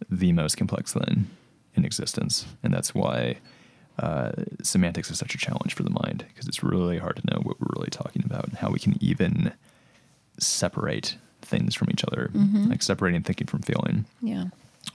the 0.09 0.33
most 0.33 0.57
complex 0.57 0.93
thing 0.93 1.29
in 1.75 1.85
existence 1.85 2.47
and 2.63 2.73
that's 2.73 2.95
why 2.95 3.39
uh, 3.99 4.33
semantics 4.63 5.11
is 5.11 5.19
such 5.19 5.35
a 5.35 5.39
challenge 5.39 5.75
for 5.75 5.83
the 5.83 5.91
mind 5.91 6.25
because 6.29 6.47
it's 6.47 6.63
really 6.63 6.99
hard 6.99 7.17
to 7.17 7.23
know 7.27 7.41
what 7.43 7.61
we're 7.61 7.75
really 7.77 7.91
talking 7.91 8.23
about 8.25 8.45
and 8.49 8.57
how 8.59 8.71
we 8.71 8.79
can 8.79 8.97
even 9.03 9.53
separate 10.39 11.17
things 11.43 11.75
from 11.75 11.89
each 11.91 12.05
other, 12.05 12.31
Mm-hmm. 12.35 12.69
like 12.71 12.83
separating 12.83 13.23
thinking 13.23 13.47
from 13.47 13.61
feeling. 13.63 14.05
Yeah. 14.23 14.45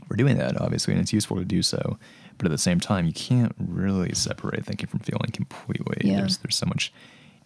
We're 0.10 0.16
doing 0.18 0.38
that 0.38 0.60
obviously, 0.60 0.94
and 0.94 1.02
it's 1.02 1.14
useful 1.14 1.38
to 1.38 1.46
do 1.46 1.62
so. 1.62 1.98
But 2.38 2.46
at 2.48 2.52
the 2.52 2.58
same 2.58 2.80
time, 2.80 3.06
you 3.06 3.14
can't 3.14 3.54
really 3.60 4.14
separate 4.16 4.66
thinking 4.66 4.88
from 4.88 5.00
feeling 5.00 5.30
completely. 5.32 5.98
Yeah. 6.10 6.18
There's 6.22 6.38
there's 6.40 6.56
so 6.56 6.66
much 6.66 6.92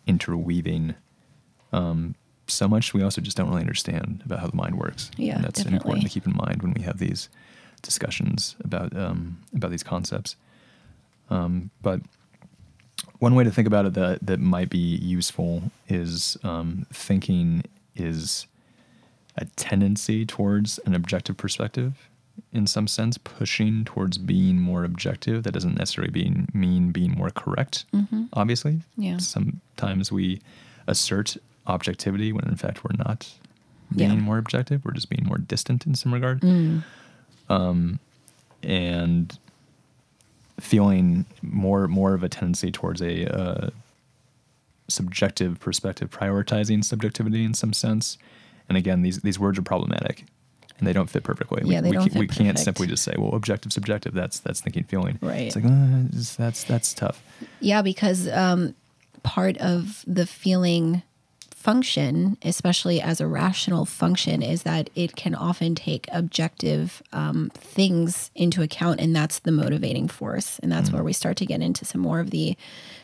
interweaving. 0.08 0.96
Um, 1.74 2.16
so 2.48 2.68
much 2.68 2.94
we 2.94 3.04
also 3.04 3.20
just 3.20 3.36
don't 3.36 3.50
really 3.50 3.60
understand 3.62 4.22
about 4.26 4.40
how 4.40 4.48
the 4.48 4.56
mind 4.56 4.76
works. 4.78 5.12
Yeah, 5.18 5.36
and 5.36 5.44
that's 5.44 5.60
definitely. 5.60 5.78
important 5.78 6.04
to 6.06 6.10
keep 6.10 6.26
in 6.26 6.36
mind 6.36 6.62
when 6.62 6.74
we 6.74 6.82
have 6.84 7.00
these 7.00 7.28
discussions 7.82 8.56
about 8.64 8.96
um, 8.96 9.40
about 9.54 9.72
these 9.72 9.84
concepts. 9.84 10.36
Um, 11.30 11.72
but 11.82 12.02
one 13.20 13.36
way 13.36 13.44
to 13.44 13.52
think 13.52 13.68
about 13.68 13.86
it 13.86 13.94
that 13.96 14.26
that 14.26 14.40
might 14.40 14.70
be 14.70 14.78
useful 14.98 15.64
is 15.88 16.38
um, 16.44 16.86
thinking 16.94 17.64
is 17.96 18.48
a 19.36 19.46
tendency 19.56 20.26
towards 20.26 20.80
an 20.86 20.94
objective 20.96 21.38
perspective 21.38 22.08
in 22.54 22.68
some 22.68 22.88
sense 22.88 23.18
pushing 23.18 23.84
towards 23.84 24.18
being 24.20 24.60
more 24.60 24.84
objective 24.84 25.44
that 25.44 25.52
doesn't 25.54 25.76
necessarily 25.78 26.12
being, 26.12 26.48
mean 26.54 26.92
being 26.92 27.12
more 27.12 27.30
correct 27.32 27.86
obviously 28.34 28.82
Yeah. 28.96 29.18
sometimes 29.18 30.12
we 30.12 30.40
assert 30.88 31.36
objectivity 31.66 32.32
when 32.32 32.48
in 32.48 32.56
fact 32.56 32.84
we're 32.84 32.96
not 32.98 33.28
being 33.96 34.12
Yeah. 34.12 34.16
more 34.18 34.38
objective 34.38 34.86
we're 34.86 34.92
just 34.94 35.10
being 35.10 35.26
more 35.26 35.38
distant 35.40 35.86
in 35.88 35.96
some 35.96 36.14
regard 36.14 36.42
Mm. 36.42 36.84
um, 37.50 38.00
and 38.64 39.38
feeling 40.60 41.26
more 41.42 41.88
more 41.88 42.14
of 42.14 42.24
a 42.24 42.30
tendency 42.30 42.72
towards 42.72 43.02
a 43.02 43.26
uh, 43.32 43.70
subjective 44.88 45.60
perspective, 45.60 46.10
prioritizing 46.10 46.84
subjectivity 46.84 47.44
in 47.44 47.54
some 47.54 47.74
sense. 47.74 48.18
And 48.70 48.78
again, 48.78 49.02
these 49.02 49.20
these 49.22 49.40
words 49.40 49.60
are 49.60 49.64
problematic. 49.64 50.26
and 50.78 50.88
they 50.88 50.94
don't 50.94 51.10
fit 51.10 51.24
perfectly. 51.24 51.64
Yeah, 51.66 51.82
they 51.82 51.90
we, 51.90 51.96
don't 51.96 52.16
we 52.16 52.28
can't 52.28 52.60
simply 52.60 52.88
just 52.88 53.04
say, 53.04 53.14
well, 53.18 53.34
objective, 53.34 53.74
subjective. 53.74 54.14
That's 54.14 54.40
that's 54.40 54.62
thinking, 54.62 54.84
feeling. 54.84 55.18
Right. 55.22 55.42
It's 55.42 55.56
like 55.56 55.66
uh, 55.66 56.04
that's 56.38 56.64
that's 56.64 56.94
tough. 56.94 57.24
Yeah, 57.60 57.82
because 57.82 58.28
um, 58.30 58.76
part 59.24 59.58
of 59.58 60.04
the 60.08 60.26
feeling 60.26 61.02
function, 61.68 62.38
especially 62.44 63.02
as 63.02 63.20
a 63.20 63.28
rational 63.28 63.84
function, 63.84 64.42
is 64.42 64.64
that 64.64 64.90
it 64.96 65.18
can 65.18 65.36
often 65.36 65.76
take 65.76 66.08
objective 66.14 67.04
um, 67.12 67.52
things 67.54 68.32
into 68.36 68.62
account, 68.62 69.02
and 69.02 69.14
that's 69.14 69.40
the 69.40 69.52
motivating 69.52 70.08
force. 70.08 70.60
And 70.60 70.72
that's 70.72 70.94
where 70.94 71.04
we 71.04 71.12
start 71.12 71.36
to 71.38 71.46
get 71.46 71.62
into 71.62 71.84
some 71.84 72.00
more 72.00 72.22
of 72.22 72.30
the 72.30 72.56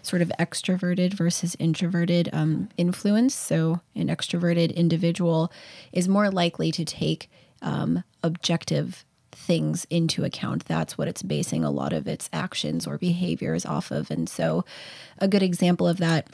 sort 0.01 0.21
of 0.21 0.31
extroverted 0.39 1.13
versus 1.13 1.57
introverted 1.59 2.29
um, 2.31 2.69
influence. 2.77 3.35
So, 3.35 3.81
an 3.95 4.07
extroverted 4.07 4.73
individual 4.73 5.51
is 5.91 6.07
more 6.07 6.31
likely 6.31 6.71
to 6.71 6.85
take 6.85 7.29
um, 7.61 8.05
objective 8.23 9.03
things 9.33 9.85
into 9.89 10.23
account. 10.23 10.63
That's 10.67 10.97
what 10.97 11.09
it's 11.09 11.21
basing 11.21 11.65
a 11.65 11.69
lot 11.69 11.91
of 11.91 12.07
its 12.07 12.29
actions 12.31 12.87
or 12.87 12.97
behaviors 12.97 13.65
off 13.65 13.91
of. 13.91 14.09
And 14.09 14.29
so, 14.29 14.63
a 15.17 15.27
good 15.27 15.43
example 15.43 15.85
of 15.85 15.97
that 15.97 16.29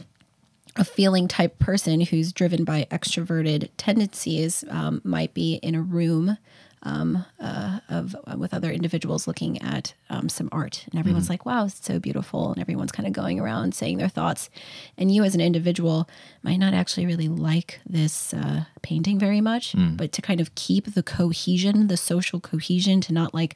a 0.75 0.83
feeling 0.83 1.27
type 1.27 1.59
person 1.59 2.01
who's 2.01 2.31
driven 2.31 2.63
by 2.63 2.87
extroverted 2.91 3.69
tendencies 3.77 4.63
um, 4.69 5.01
might 5.03 5.33
be 5.33 5.55
in 5.55 5.75
a 5.75 5.81
room 5.81 6.37
um, 6.83 7.25
uh, 7.39 7.79
of 7.89 8.15
uh, 8.25 8.37
with 8.37 8.53
other 8.53 8.71
individuals 8.71 9.27
looking 9.27 9.61
at 9.61 9.93
um, 10.09 10.29
some 10.29 10.49
art, 10.51 10.85
and 10.89 10.99
everyone's 10.99 11.29
like, 11.29 11.45
"Wow, 11.45 11.65
it's 11.65 11.85
so 11.85 11.99
beautiful," 11.99 12.51
and 12.51 12.61
everyone's 12.61 12.91
kind 12.91 13.05
of 13.07 13.13
going 13.13 13.39
around 13.39 13.75
saying 13.75 13.97
their 13.97 14.07
thoughts, 14.07 14.49
and 14.97 15.13
you 15.13 15.23
as 15.23 15.35
an 15.35 15.41
individual 15.41 16.09
might 16.41 16.57
not 16.57 16.73
actually 16.73 17.05
really 17.05 17.27
like 17.27 17.79
this 17.85 18.33
uh, 18.33 18.63
painting 18.81 19.19
very 19.19 19.41
much, 19.41 19.75
but 19.97 20.11
to 20.13 20.21
kind 20.21 20.39
of 20.39 20.55
keep 20.55 20.93
the 20.93 21.03
cohesion, 21.03 21.87
the 21.87 21.97
social 21.97 22.39
cohesion, 22.39 23.01
to 23.01 23.13
not 23.13 23.33
like 23.33 23.55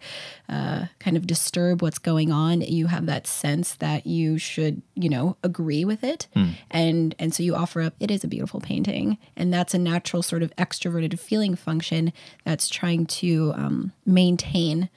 uh, 0.49 0.85
kind 0.99 1.15
of 1.15 1.25
disturb 1.25 1.81
what's 1.81 1.99
going 1.99 2.31
on, 2.31 2.59
you 2.61 2.87
have 2.87 3.05
that 3.05 3.25
sense 3.25 3.75
that 3.75 4.05
you 4.05 4.37
should, 4.37 4.81
you 4.95 5.09
know, 5.09 5.37
agree 5.43 5.85
with 5.85 6.03
it, 6.03 6.27
and 6.69 7.15
and 7.19 7.33
so 7.33 7.41
you 7.41 7.55
offer 7.55 7.81
up, 7.81 7.93
"It 7.99 8.11
is 8.11 8.23
a 8.23 8.27
beautiful 8.27 8.59
painting," 8.59 9.17
and 9.37 9.53
that's 9.53 9.73
a 9.73 9.79
natural 9.79 10.21
sort 10.21 10.43
of 10.43 10.53
extroverted 10.57 11.17
feeling 11.19 11.55
function 11.55 12.11
that's 12.43 12.67
trying 12.67 13.05
to 13.05 13.12
um, 13.55 13.91
maintain 14.05 14.89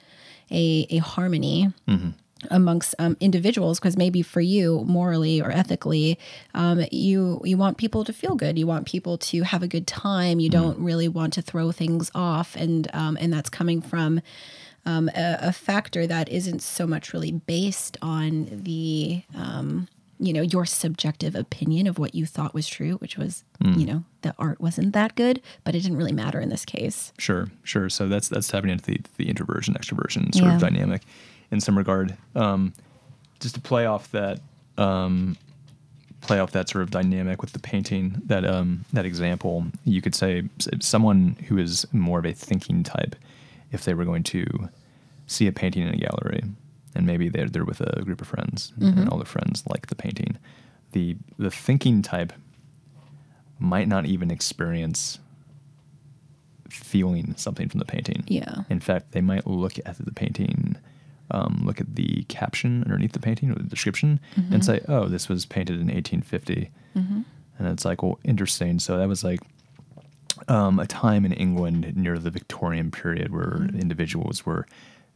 a, 0.51 0.87
a 0.89 0.97
harmony 0.97 1.73
amongst 2.51 2.95
um, 2.99 3.17
individuals 3.19 3.79
because 3.79 3.97
maybe 3.97 4.21
for 4.21 4.41
you 4.41 4.83
morally 4.85 5.41
or 5.41 5.51
ethically 5.51 6.19
um, 6.53 6.85
you 6.91 7.41
you 7.43 7.57
want 7.57 7.77
people 7.77 8.03
to 8.03 8.13
feel 8.13 8.35
good. 8.35 8.57
You 8.57 8.67
want 8.67 8.85
people 8.85 9.17
to 9.17 9.41
have 9.43 9.63
a 9.63 9.67
good 9.67 9.87
time. 9.87 10.39
You 10.39 10.49
don't 10.49 10.79
really 10.79 11.07
want 11.07 11.33
to 11.33 11.41
throw 11.41 11.71
things 11.71 12.11
off. 12.13 12.55
And 12.55 12.87
um, 12.93 13.17
and 13.19 13.33
that's 13.33 13.49
coming 13.49 13.81
from 13.81 14.21
um, 14.85 15.09
a, 15.15 15.37
a 15.41 15.51
factor 15.51 16.07
that 16.07 16.29
isn't 16.29 16.61
so 16.61 16.87
much 16.87 17.13
really 17.13 17.31
based 17.31 17.97
on 18.01 18.47
the 18.63 19.23
um, 19.35 19.87
you 20.19 20.33
know 20.33 20.41
your 20.41 20.65
subjective 20.65 21.35
opinion 21.35 21.85
of 21.87 21.99
what 21.99 22.15
you 22.15 22.25
thought 22.25 22.53
was 22.53 22.67
true 22.67 22.95
which 22.95 23.17
was 23.17 23.43
you 23.63 23.85
know 23.85 24.03
the 24.23 24.33
art 24.39 24.59
wasn't 24.59 24.93
that 24.93 25.15
good 25.15 25.41
but 25.63 25.75
it 25.75 25.81
didn't 25.81 25.97
really 25.97 26.11
matter 26.11 26.39
in 26.39 26.49
this 26.49 26.65
case 26.65 27.13
Sure, 27.17 27.49
sure. 27.63 27.89
So 27.89 28.07
that's 28.07 28.27
that's 28.29 28.47
tapping 28.47 28.69
into 28.71 28.85
the 28.85 28.99
the 29.17 29.29
introversion 29.29 29.73
extroversion 29.75 30.33
sort 30.33 30.47
Yeah. 30.49 30.55
of 30.55 30.61
dynamic 30.61 31.01
in 31.51 31.61
some 31.61 31.77
regard. 31.77 32.17
Um, 32.35 32.73
just 33.39 33.55
to 33.55 33.61
play 33.61 33.85
off 33.85 34.11
that 34.11 34.39
um, 34.77 35.37
play 36.21 36.39
off 36.39 36.51
that 36.51 36.67
sort 36.69 36.81
of 36.83 36.89
dynamic 36.91 37.41
with 37.41 37.53
the 37.53 37.59
painting 37.59 38.21
that 38.25 38.43
um, 38.45 38.85
that 38.93 39.05
example, 39.05 39.65
you 39.85 40.01
could 40.01 40.15
say 40.15 40.43
someone 40.79 41.35
who 41.47 41.57
is 41.57 41.85
more 41.93 42.19
of 42.19 42.25
a 42.25 42.33
thinking 42.33 42.83
type, 42.83 43.15
if 43.71 43.85
they 43.85 43.93
were 43.93 44.05
going 44.05 44.23
to 44.23 44.69
see 45.27 45.45
a 45.47 45.51
painting 45.51 45.83
in 45.87 45.93
a 45.93 45.97
gallery, 45.97 46.41
and 46.97 47.05
maybe 47.05 47.29
they're 47.29 47.47
they're 47.47 47.63
with 47.65 47.81
a 47.81 48.01
group 48.03 48.19
of 48.21 48.27
friends, 48.27 48.73
and 48.81 49.07
all 49.09 49.17
their 49.17 49.25
friends 49.25 49.63
like 49.69 49.87
the 49.87 49.95
painting, 49.95 50.37
the 50.91 51.15
the 51.37 51.51
thinking 51.51 52.01
type 52.01 52.33
might 53.59 53.87
not 53.87 54.05
even 54.05 54.29
experience 54.31 55.19
feeling 56.69 57.33
something 57.37 57.69
from 57.69 57.79
the 57.79 57.85
painting. 57.85 58.23
Yeah. 58.27 58.63
In 58.69 58.79
fact, 58.79 59.11
they 59.13 59.21
might 59.21 59.47
look 59.47 59.79
at 59.85 59.97
the 59.97 60.11
painting, 60.11 60.75
um, 61.31 61.61
look 61.65 61.79
at 61.79 61.95
the 61.95 62.23
caption 62.27 62.83
underneath 62.83 63.13
the 63.13 63.19
painting 63.19 63.49
or 63.51 63.55
the 63.55 63.63
description, 63.63 64.19
and 64.51 64.65
say, 64.65 64.81
"Oh, 64.87 65.07
this 65.07 65.29
was 65.29 65.45
painted 65.45 65.75
in 65.79 65.87
1850." 65.87 66.69
And 67.59 67.67
it's 67.67 67.85
like, 67.85 68.03
well, 68.03 68.19
interesting. 68.23 68.79
So 68.79 68.97
that 68.97 69.07
was 69.07 69.23
like 69.23 69.39
um, 70.47 70.79
a 70.79 70.85
time 70.85 71.25
in 71.25 71.33
England 71.33 71.95
near 71.95 72.19
the 72.19 72.29
Victorian 72.29 72.91
period 72.91 73.31
where 73.31 73.67
individuals 73.73 74.45
were 74.45 74.65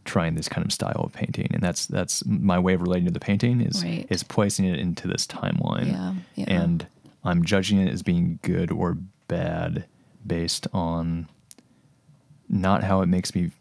trying 0.06 0.36
this 0.36 0.50
kind 0.50 0.66
of 0.66 0.72
style 0.74 1.02
of 1.06 1.14
painting, 1.14 1.48
and 1.54 1.62
that's 1.62 1.86
that's 1.86 2.26
my 2.26 2.58
way 2.60 2.74
of 2.74 2.82
relating 2.82 3.06
to 3.06 3.12
the 3.12 3.20
painting 3.20 3.62
is 3.62 3.84
Right. 3.84 4.06
is 4.10 4.24
placing 4.24 4.66
it 4.66 4.80
into 4.80 5.08
this 5.08 5.28
timeline, 5.28 5.92
Yeah, 5.92 6.14
yeah. 6.36 6.46
and 6.62 6.86
I'm 7.24 7.44
judging 7.46 7.80
it 7.80 7.92
as 7.92 8.02
being 8.02 8.40
good 8.42 8.72
or 8.72 8.98
bad 9.28 9.86
based 10.26 10.68
on 10.74 11.28
not 12.50 12.84
how 12.84 13.02
it 13.02 13.06
makes 13.08 13.34
me 13.36 13.52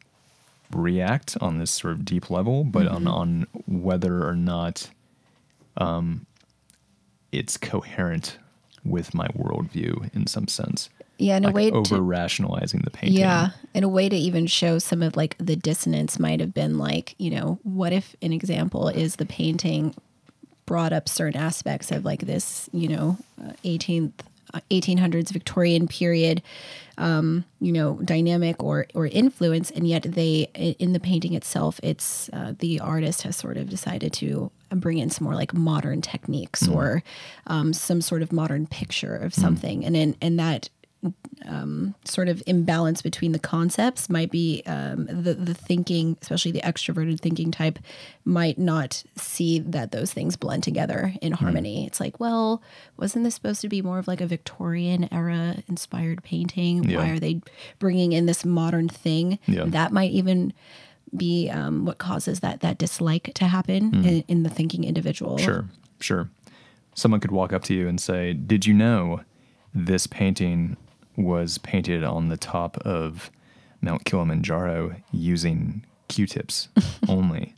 react 0.72 1.36
on 1.40 1.58
this 1.58 1.70
sort 1.70 1.92
of 1.94 2.04
deep 2.04 2.30
level, 2.30 2.64
but 2.64 2.86
Mm-hmm. 2.86 3.06
on 3.08 3.46
on 3.46 3.46
whether 3.66 4.26
or 4.26 4.34
not 4.36 4.90
um, 5.76 6.26
it's 7.32 7.56
coherent 7.56 8.38
with 8.84 9.14
my 9.14 9.28
worldview 9.28 10.12
in 10.14 10.26
some 10.26 10.48
sense. 10.48 10.88
Yeah, 11.20 11.36
in 11.36 11.44
a 11.44 11.50
way 11.50 11.70
to- 11.70 11.76
over 11.76 12.00
rationalizing 12.00 12.80
the 12.84 12.90
painting. 12.90 13.18
Yeah, 13.18 13.50
in 13.74 13.84
a 13.84 13.88
way 13.88 14.08
to 14.08 14.16
even 14.16 14.46
show 14.46 14.78
some 14.78 15.02
of 15.02 15.16
like 15.16 15.36
the 15.38 15.56
dissonance 15.56 16.18
might 16.18 16.40
have 16.40 16.54
been 16.54 16.78
like, 16.78 17.14
you 17.18 17.30
know, 17.30 17.58
what 17.62 17.92
if 17.92 18.16
an 18.22 18.32
example 18.32 18.88
is 18.88 19.16
the 19.16 19.26
painting 19.26 19.94
brought 20.66 20.92
up 20.92 21.08
certain 21.08 21.40
aspects 21.40 21.90
of 21.90 22.04
like 22.04 22.20
this, 22.20 22.68
you 22.72 22.88
know, 22.88 23.18
uh, 23.44 23.52
18th 23.64 24.12
uh, 24.52 24.60
1800s 24.70 25.30
Victorian 25.30 25.86
period 25.86 26.42
um, 27.00 27.44
you 27.60 27.72
know, 27.72 27.94
dynamic 28.04 28.62
or 28.62 28.86
or 28.94 29.06
influence, 29.06 29.70
and 29.70 29.88
yet 29.88 30.02
they 30.02 30.48
in 30.54 30.92
the 30.92 31.00
painting 31.00 31.32
itself, 31.32 31.80
it's 31.82 32.28
uh, 32.32 32.52
the 32.58 32.78
artist 32.78 33.22
has 33.22 33.36
sort 33.36 33.56
of 33.56 33.70
decided 33.70 34.12
to 34.14 34.50
bring 34.70 34.98
in 34.98 35.08
some 35.08 35.24
more 35.24 35.34
like 35.34 35.54
modern 35.54 36.02
techniques 36.02 36.68
or 36.68 37.02
um, 37.46 37.72
some 37.72 38.02
sort 38.02 38.20
of 38.22 38.32
modern 38.32 38.66
picture 38.66 39.16
of 39.16 39.32
something, 39.32 39.84
and 39.84 39.96
in 39.96 40.14
and 40.20 40.38
that 40.38 40.68
sort 42.04 42.28
of 42.28 42.42
imbalance 42.46 43.02
between 43.02 43.32
the 43.32 43.38
concepts 43.38 44.08
might 44.10 44.30
be 44.30 44.62
um, 44.66 45.06
the 45.06 45.34
the 45.34 45.54
thinking, 45.54 46.16
especially 46.22 46.52
the 46.52 46.60
extroverted 46.60 47.20
thinking 47.20 47.50
type, 47.50 47.78
might 48.24 48.58
not 48.58 49.02
see 49.16 49.58
that 49.58 49.92
those 49.92 50.12
things 50.12 50.36
blend 50.36 50.62
together 50.62 51.14
in 51.22 51.32
Hmm. 51.32 51.44
harmony. 51.44 51.86
It's 51.86 52.00
like, 52.00 52.20
well, 52.20 52.62
wasn't 52.96 53.24
this 53.24 53.34
supposed 53.34 53.60
to 53.62 53.68
be 53.68 53.82
more 53.82 53.98
of 53.98 54.08
like 54.08 54.20
a 54.20 54.26
Victorian 54.26 55.08
era 55.12 55.56
inspired 55.68 56.22
painting? 56.22 56.92
Why 56.94 57.10
are 57.10 57.18
they 57.18 57.40
bringing 57.78 58.12
in 58.12 58.26
this 58.26 58.44
modern 58.44 58.88
thing? 58.88 59.38
Yeah. 59.46 59.64
That 59.66 59.92
might 59.92 60.10
even 60.10 60.52
be 61.16 61.48
um, 61.50 61.84
what 61.86 61.98
causes 61.98 62.40
that 62.40 62.60
that 62.60 62.78
dislike 62.78 63.32
to 63.34 63.46
happen 63.46 64.04
in, 64.04 64.24
in 64.28 64.42
the 64.42 64.50
thinking 64.50 64.84
individual. 64.84 65.38
Sure, 65.38 65.64
sure. 66.00 66.28
Someone 66.94 67.20
could 67.20 67.30
walk 67.32 67.52
up 67.52 67.62
to 67.64 67.74
you 67.74 67.88
and 67.88 68.00
say, 68.00 68.32
"Did 68.32 68.66
you 68.66 68.74
know 68.74 69.20
this 69.74 70.06
painting 70.06 70.76
was 71.24 71.58
painted 71.58 72.04
on 72.04 72.28
the 72.28 72.36
top 72.36 72.76
of 72.78 73.30
Mount 73.80 74.04
Kilimanjaro 74.04 74.96
using 75.12 75.84
Q-tips 76.08 76.68
only?" 77.08 77.54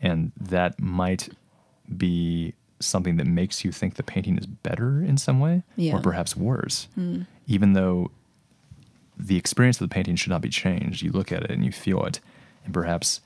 and 0.00 0.32
that 0.40 0.80
might 0.80 1.28
be 1.96 2.54
something 2.78 3.16
that 3.18 3.26
makes 3.26 3.64
you 3.64 3.70
think 3.72 3.94
the 3.94 4.02
painting 4.02 4.38
is 4.38 4.46
better 4.46 5.02
in 5.02 5.18
some 5.18 5.38
way, 5.40 5.62
Yeah. 5.76 5.96
or 5.96 6.00
perhaps 6.00 6.34
worse, 6.34 6.88
hmm. 6.94 7.22
even 7.46 7.74
though 7.74 8.10
the 9.18 9.36
experience 9.36 9.78
of 9.78 9.86
the 9.88 9.92
painting 9.94 10.16
should 10.16 10.30
not 10.30 10.40
be 10.40 10.48
changed. 10.48 11.02
You 11.02 11.12
look 11.12 11.30
at 11.30 11.42
it 11.42 11.50
and 11.50 11.62
you 11.64 11.72
feel 11.72 12.02
it, 12.06 12.20
and 12.64 12.72
perhaps 12.72 13.20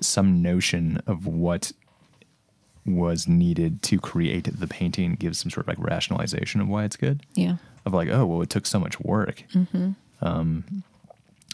some 0.00 0.42
notion 0.42 1.00
of 1.06 1.26
what 1.26 1.72
was 2.84 3.26
needed 3.26 3.82
to 3.82 3.98
create 3.98 4.44
the 4.60 4.66
painting 4.68 5.14
gives 5.14 5.38
some 5.38 5.50
sort 5.50 5.64
of 5.66 5.68
like 5.68 5.78
rationalization 5.90 6.60
of 6.60 6.68
why 6.68 6.84
it's 6.84 6.96
good. 6.96 7.24
Yeah. 7.34 7.56
Of 7.86 7.94
like, 7.94 8.08
oh, 8.10 8.26
well, 8.26 8.42
it 8.42 8.50
took 8.50 8.66
so 8.66 8.78
much 8.80 8.98
work. 9.00 9.44
Um, 10.20 10.82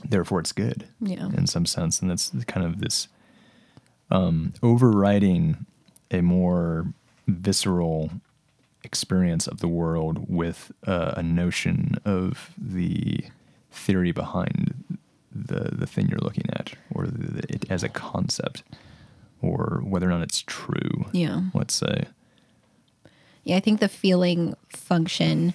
therefore, 0.08 0.40
it's 0.40 0.52
good 0.52 0.88
Yeah. 1.00 1.26
in 1.36 1.46
some 1.46 1.66
sense. 1.66 2.00
And 2.00 2.10
that's 2.10 2.32
kind 2.46 2.66
of 2.66 2.80
this 2.80 3.06
um, 4.10 4.54
overriding 4.62 5.66
a 6.10 6.22
more 6.22 6.86
visceral 7.28 8.10
experience 8.82 9.46
of 9.46 9.60
the 9.60 9.68
world 9.68 10.24
with 10.28 10.72
uh, 10.86 11.14
a 11.16 11.22
notion 11.22 11.96
of 12.04 12.50
the 12.58 13.24
theory 13.70 14.12
behind 14.12 14.98
the 15.34 15.70
the 15.72 15.86
thing 15.86 16.08
you're 16.08 16.18
looking 16.18 16.44
at, 16.52 16.74
or 16.94 17.06
the, 17.06 17.26
the, 17.42 17.52
it 17.54 17.70
as 17.70 17.82
a 17.82 17.88
concept, 17.88 18.62
or 19.40 19.80
whether 19.84 20.06
or 20.06 20.10
not 20.10 20.22
it's 20.22 20.42
true. 20.46 21.06
Yeah. 21.12 21.42
Let's 21.54 21.74
say. 21.74 22.06
Yeah, 23.44 23.56
I 23.56 23.60
think 23.60 23.80
the 23.80 23.88
feeling 23.88 24.54
function 24.68 25.54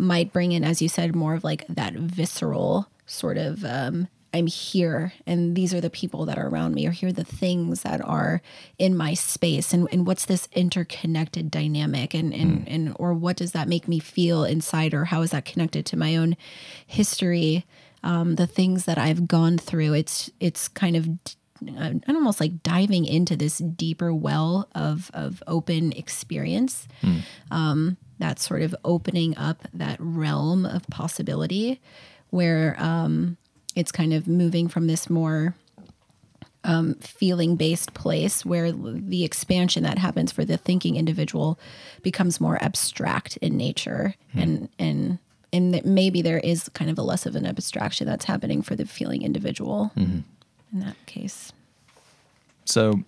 might 0.00 0.32
bring 0.32 0.52
in, 0.52 0.64
as 0.64 0.82
you 0.82 0.88
said, 0.88 1.14
more 1.14 1.34
of 1.34 1.44
like 1.44 1.66
that 1.68 1.94
visceral 1.94 2.88
sort 3.06 3.36
of 3.36 3.64
um, 3.64 4.08
I'm 4.32 4.46
here 4.46 5.12
and 5.26 5.56
these 5.56 5.74
are 5.74 5.80
the 5.80 5.90
people 5.90 6.24
that 6.26 6.38
are 6.38 6.48
around 6.48 6.74
me 6.74 6.86
or 6.86 6.92
here 6.92 7.08
are 7.08 7.12
the 7.12 7.24
things 7.24 7.82
that 7.82 8.00
are 8.04 8.40
in 8.78 8.96
my 8.96 9.14
space 9.14 9.72
and, 9.72 9.88
and 9.90 10.06
what's 10.06 10.24
this 10.24 10.48
interconnected 10.52 11.50
dynamic 11.50 12.14
and, 12.14 12.32
and, 12.32 12.60
mm. 12.60 12.64
and 12.74 12.96
or 12.98 13.12
what 13.12 13.36
does 13.36 13.52
that 13.52 13.68
make 13.68 13.88
me 13.88 13.98
feel 13.98 14.44
inside 14.44 14.94
or 14.94 15.06
how 15.06 15.22
is 15.22 15.32
that 15.32 15.44
connected 15.44 15.84
to 15.86 15.96
my 15.96 16.16
own 16.16 16.36
history 16.86 17.66
um, 18.02 18.36
the 18.36 18.46
things 18.46 18.84
that 18.84 18.98
I've 18.98 19.26
gone 19.26 19.58
through 19.58 19.94
it's 19.94 20.30
it's 20.38 20.68
kind 20.68 20.96
of 20.96 21.08
I'm 21.78 22.02
almost 22.08 22.40
like 22.40 22.62
diving 22.62 23.04
into 23.04 23.36
this 23.36 23.58
deeper 23.58 24.12
well 24.14 24.68
of 24.74 25.10
of 25.14 25.42
open 25.46 25.92
experience 25.92 26.88
mm. 27.02 27.22
um, 27.50 27.96
that's 28.18 28.46
sort 28.46 28.62
of 28.62 28.74
opening 28.84 29.36
up 29.36 29.66
that 29.74 29.96
realm 30.00 30.66
of 30.66 30.86
possibility 30.88 31.80
where 32.30 32.76
um, 32.78 33.36
it's 33.74 33.92
kind 33.92 34.12
of 34.12 34.26
moving 34.26 34.68
from 34.68 34.86
this 34.86 35.10
more 35.10 35.54
um, 36.64 36.94
feeling 36.96 37.56
based 37.56 37.94
place 37.94 38.44
where 38.44 38.70
the 38.72 39.24
expansion 39.24 39.82
that 39.82 39.98
happens 39.98 40.30
for 40.30 40.44
the 40.44 40.56
thinking 40.58 40.96
individual 40.96 41.58
becomes 42.02 42.40
more 42.40 42.62
abstract 42.62 43.36
in 43.38 43.56
nature 43.56 44.14
mm. 44.34 44.42
and 44.42 44.68
and 44.78 45.18
and 45.52 45.74
that 45.74 45.84
maybe 45.84 46.22
there 46.22 46.38
is 46.38 46.68
kind 46.70 46.90
of 46.90 46.98
a 46.98 47.02
less 47.02 47.26
of 47.26 47.34
an 47.34 47.46
abstraction 47.46 48.06
that's 48.06 48.26
happening 48.26 48.62
for 48.62 48.76
the 48.76 48.86
feeling 48.86 49.22
individual 49.22 49.90
mm-hmm. 49.96 50.20
In 50.72 50.80
that 50.80 50.96
case 51.06 51.52
so 52.64 53.02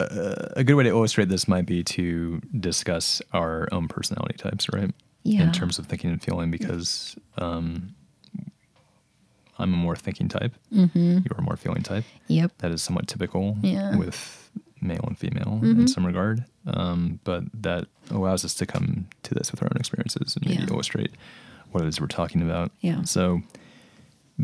uh, 0.00 0.48
a 0.56 0.64
good 0.64 0.74
way 0.74 0.84
to 0.84 0.90
illustrate 0.90 1.28
this 1.28 1.46
might 1.46 1.66
be 1.66 1.84
to 1.84 2.40
discuss 2.58 3.22
our 3.32 3.68
own 3.72 3.88
personality 3.88 4.36
types 4.36 4.66
right 4.72 4.90
yeah. 5.22 5.42
in 5.42 5.52
terms 5.52 5.78
of 5.78 5.86
thinking 5.86 6.10
and 6.10 6.22
feeling 6.22 6.50
because 6.50 7.16
um, 7.38 7.94
I'm 9.58 9.72
a 9.72 9.76
more 9.76 9.96
thinking 9.96 10.28
type. 10.28 10.52
Mm-hmm. 10.72 11.18
You're 11.18 11.38
a 11.38 11.42
more 11.42 11.56
feeling 11.56 11.82
type. 11.82 12.04
Yep. 12.28 12.52
That 12.58 12.72
is 12.72 12.82
somewhat 12.82 13.06
typical 13.06 13.56
yeah. 13.62 13.96
with 13.96 14.50
male 14.80 15.04
and 15.06 15.16
female 15.16 15.60
mm-hmm. 15.62 15.82
in 15.82 15.88
some 15.88 16.04
regard. 16.04 16.44
Um, 16.66 17.20
but 17.24 17.44
that 17.62 17.86
allows 18.10 18.44
us 18.44 18.54
to 18.54 18.66
come 18.66 19.06
to 19.22 19.34
this 19.34 19.52
with 19.52 19.62
our 19.62 19.68
own 19.72 19.78
experiences 19.78 20.36
and 20.36 20.46
maybe 20.46 20.62
yeah. 20.62 20.68
illustrate 20.70 21.12
what 21.70 21.84
it 21.84 21.88
is 21.88 22.00
we're 22.00 22.08
talking 22.08 22.42
about. 22.42 22.72
Yeah. 22.80 23.04
So 23.04 23.42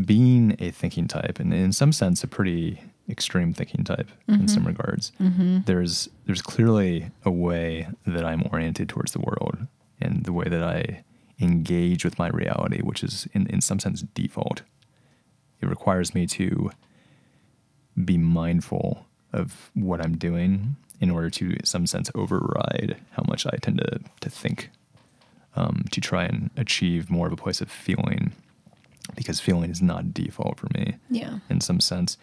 being 0.04 0.56
a 0.58 0.70
thinking 0.70 1.08
type, 1.08 1.40
and 1.40 1.52
in 1.52 1.72
some 1.72 1.92
sense, 1.92 2.22
a 2.22 2.28
pretty 2.28 2.80
extreme 3.08 3.52
thinking 3.52 3.84
type 3.84 4.10
mm-hmm. 4.28 4.42
in 4.42 4.48
some 4.48 4.66
regards, 4.66 5.12
mm-hmm. 5.20 5.60
there's 5.66 6.08
there's 6.26 6.42
clearly 6.42 7.10
a 7.24 7.30
way 7.30 7.88
that 8.06 8.24
I'm 8.24 8.44
oriented 8.52 8.88
towards 8.88 9.12
the 9.12 9.20
world 9.20 9.66
and 10.00 10.24
the 10.24 10.32
way 10.32 10.44
that 10.48 10.62
I 10.62 11.04
engage 11.40 12.04
with 12.04 12.18
my 12.18 12.28
reality, 12.28 12.80
which 12.82 13.02
is 13.02 13.28
in, 13.32 13.46
in 13.48 13.60
some 13.60 13.78
sense 13.78 14.02
default. 14.02 14.62
It 15.60 15.68
requires 15.68 16.14
me 16.14 16.26
to 16.28 16.70
be 18.04 18.18
mindful 18.18 19.06
of 19.32 19.70
what 19.74 20.04
I'm 20.04 20.16
doing 20.16 20.76
in 21.00 21.10
order 21.10 21.30
to, 21.30 21.50
in 21.50 21.64
some 21.64 21.86
sense, 21.86 22.10
override 22.14 22.96
how 23.12 23.24
much 23.26 23.46
I 23.46 23.56
tend 23.60 23.78
to, 23.78 24.00
to 24.20 24.30
think 24.30 24.70
um, 25.56 25.84
to 25.90 26.00
try 26.00 26.24
and 26.24 26.50
achieve 26.56 27.10
more 27.10 27.26
of 27.26 27.32
a 27.32 27.36
place 27.36 27.60
of 27.60 27.70
feeling 27.70 28.32
because 29.18 29.40
feeling 29.40 29.68
is 29.68 29.82
not 29.82 30.14
default 30.14 30.56
for 30.58 30.68
me 30.74 30.94
yeah. 31.10 31.40
in 31.50 31.60
some 31.60 31.80
sense. 31.80 32.16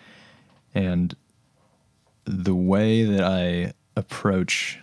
And 0.74 1.14
the 2.24 2.56
way 2.56 3.04
that 3.04 3.22
I 3.22 3.74
approach 3.98 4.80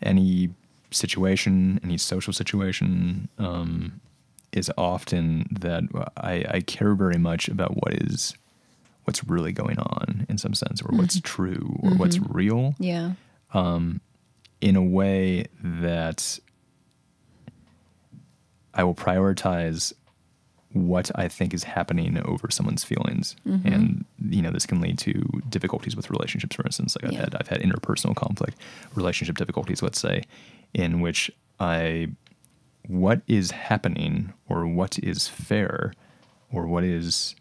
any 0.00 0.50
situation, 0.92 1.80
any 1.82 1.98
social 1.98 2.32
situation, 2.32 3.28
um, 3.38 4.00
is 4.52 4.70
often 4.78 5.48
that 5.50 5.82
I, 6.16 6.44
I, 6.48 6.60
care 6.60 6.94
very 6.94 7.18
much 7.18 7.48
about 7.48 7.74
what 7.74 7.92
is 7.94 8.36
what's 9.02 9.24
really 9.24 9.50
going 9.50 9.80
on 9.80 10.26
in 10.28 10.38
some 10.38 10.54
sense, 10.54 10.80
or 10.80 10.86
mm-hmm. 10.86 10.98
what's 10.98 11.20
true, 11.22 11.76
or 11.80 11.90
mm-hmm. 11.90 11.98
what's 11.98 12.20
real. 12.20 12.76
Yeah. 12.78 13.14
Um, 13.52 14.00
in 14.60 14.76
a 14.76 14.82
way 14.82 15.46
that 15.60 16.38
I 18.72 18.84
will 18.84 18.94
prioritize 18.94 19.92
what 20.74 21.10
I 21.14 21.28
think 21.28 21.54
is 21.54 21.64
happening 21.64 22.20
over 22.26 22.50
someone's 22.50 22.84
feelings, 22.84 23.36
mm-hmm. 23.46 23.66
and 23.66 24.04
you 24.28 24.42
know 24.42 24.50
this 24.50 24.66
can 24.66 24.80
lead 24.80 24.98
to 24.98 25.12
difficulties 25.48 25.96
with 25.96 26.10
relationships. 26.10 26.56
For 26.56 26.64
instance, 26.64 26.96
like 27.00 27.12
I've 27.12 27.18
had 27.18 27.34
I've 27.36 27.48
had 27.48 27.60
interpersonal 27.60 28.14
conflict, 28.14 28.58
relationship 28.94 29.38
difficulties, 29.38 29.82
let's 29.82 29.98
say, 29.98 30.22
in 30.74 31.00
which 31.00 31.30
I 31.60 32.08
what 32.88 33.22
is 33.26 33.52
happening 33.52 34.34
or 34.48 34.66
what 34.66 34.98
is 34.98 35.28
fair 35.28 35.94
or 36.52 36.66
what 36.66 36.84
is 36.84 37.34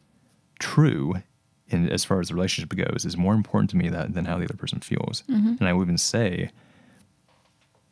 true 0.60 1.16
in 1.68 1.90
as 1.90 2.06
far 2.06 2.20
as 2.20 2.30
the 2.30 2.36
relationship 2.36 2.76
goes 2.76 3.04
is 3.04 3.18
more 3.18 3.34
important 3.34 3.70
to 3.72 3.78
me 3.78 3.90
that, 3.90 4.14
than 4.14 4.26
how 4.26 4.38
the 4.38 4.46
other 4.46 4.56
person 4.56 4.80
feels. 4.80 5.24
Mm-hmm. 5.30 5.56
And 5.60 5.68
I 5.68 5.74
would 5.74 5.84
even 5.84 5.98
say 5.98 6.52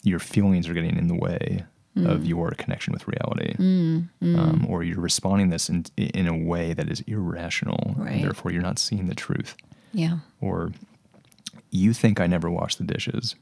your 0.04 0.19
feelings 0.19 0.69
are 0.69 0.73
getting 0.73 0.97
in 0.97 1.08
the 1.08 1.15
way 1.15 1.65
mm. 1.95 2.10
of 2.10 2.25
your 2.25 2.51
connection 2.51 2.93
with 2.93 3.08
reality. 3.08 3.56
Mm. 3.56 4.10
Mm. 4.21 4.38
Um, 4.38 4.65
or 4.69 4.84
you're 4.84 5.01
responding 5.01 5.49
this 5.49 5.69
in, 5.69 5.86
in 5.97 6.27
a 6.27 6.38
way 6.38 6.73
that 6.73 6.89
is 6.89 7.01
irrational. 7.01 7.93
Right. 7.97 8.13
And 8.13 8.23
therefore, 8.23 8.51
you're 8.51 8.62
not 8.62 8.80
seeing 8.80 9.08
the 9.08 9.15
truth. 9.15 9.56
Yeah. 9.93 10.19
Or 10.39 10.71
you 11.69 11.93
think 11.93 12.19
I 12.19 12.27
never 12.27 12.49
wash 12.49 12.75
the 12.75 12.84
dishes 12.84 13.36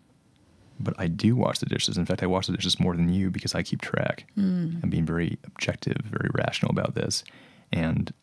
but 0.79 0.93
I 0.97 1.07
do 1.07 1.35
wash 1.35 1.59
the 1.59 1.65
dishes. 1.65 1.97
In 1.97 2.05
fact, 2.05 2.23
I 2.23 2.27
wash 2.27 2.47
the 2.47 2.53
dishes 2.53 2.79
more 2.79 2.95
than 2.95 3.09
you 3.09 3.29
because 3.29 3.53
I 3.53 3.63
keep 3.63 3.81
track. 3.81 4.25
Mm. 4.37 4.81
I'm 4.81 4.89
being 4.89 5.05
very 5.05 5.37
objective, 5.45 5.97
very 6.05 6.29
rational 6.33 6.71
about 6.71 6.95
this. 6.95 7.23
And 7.71 8.13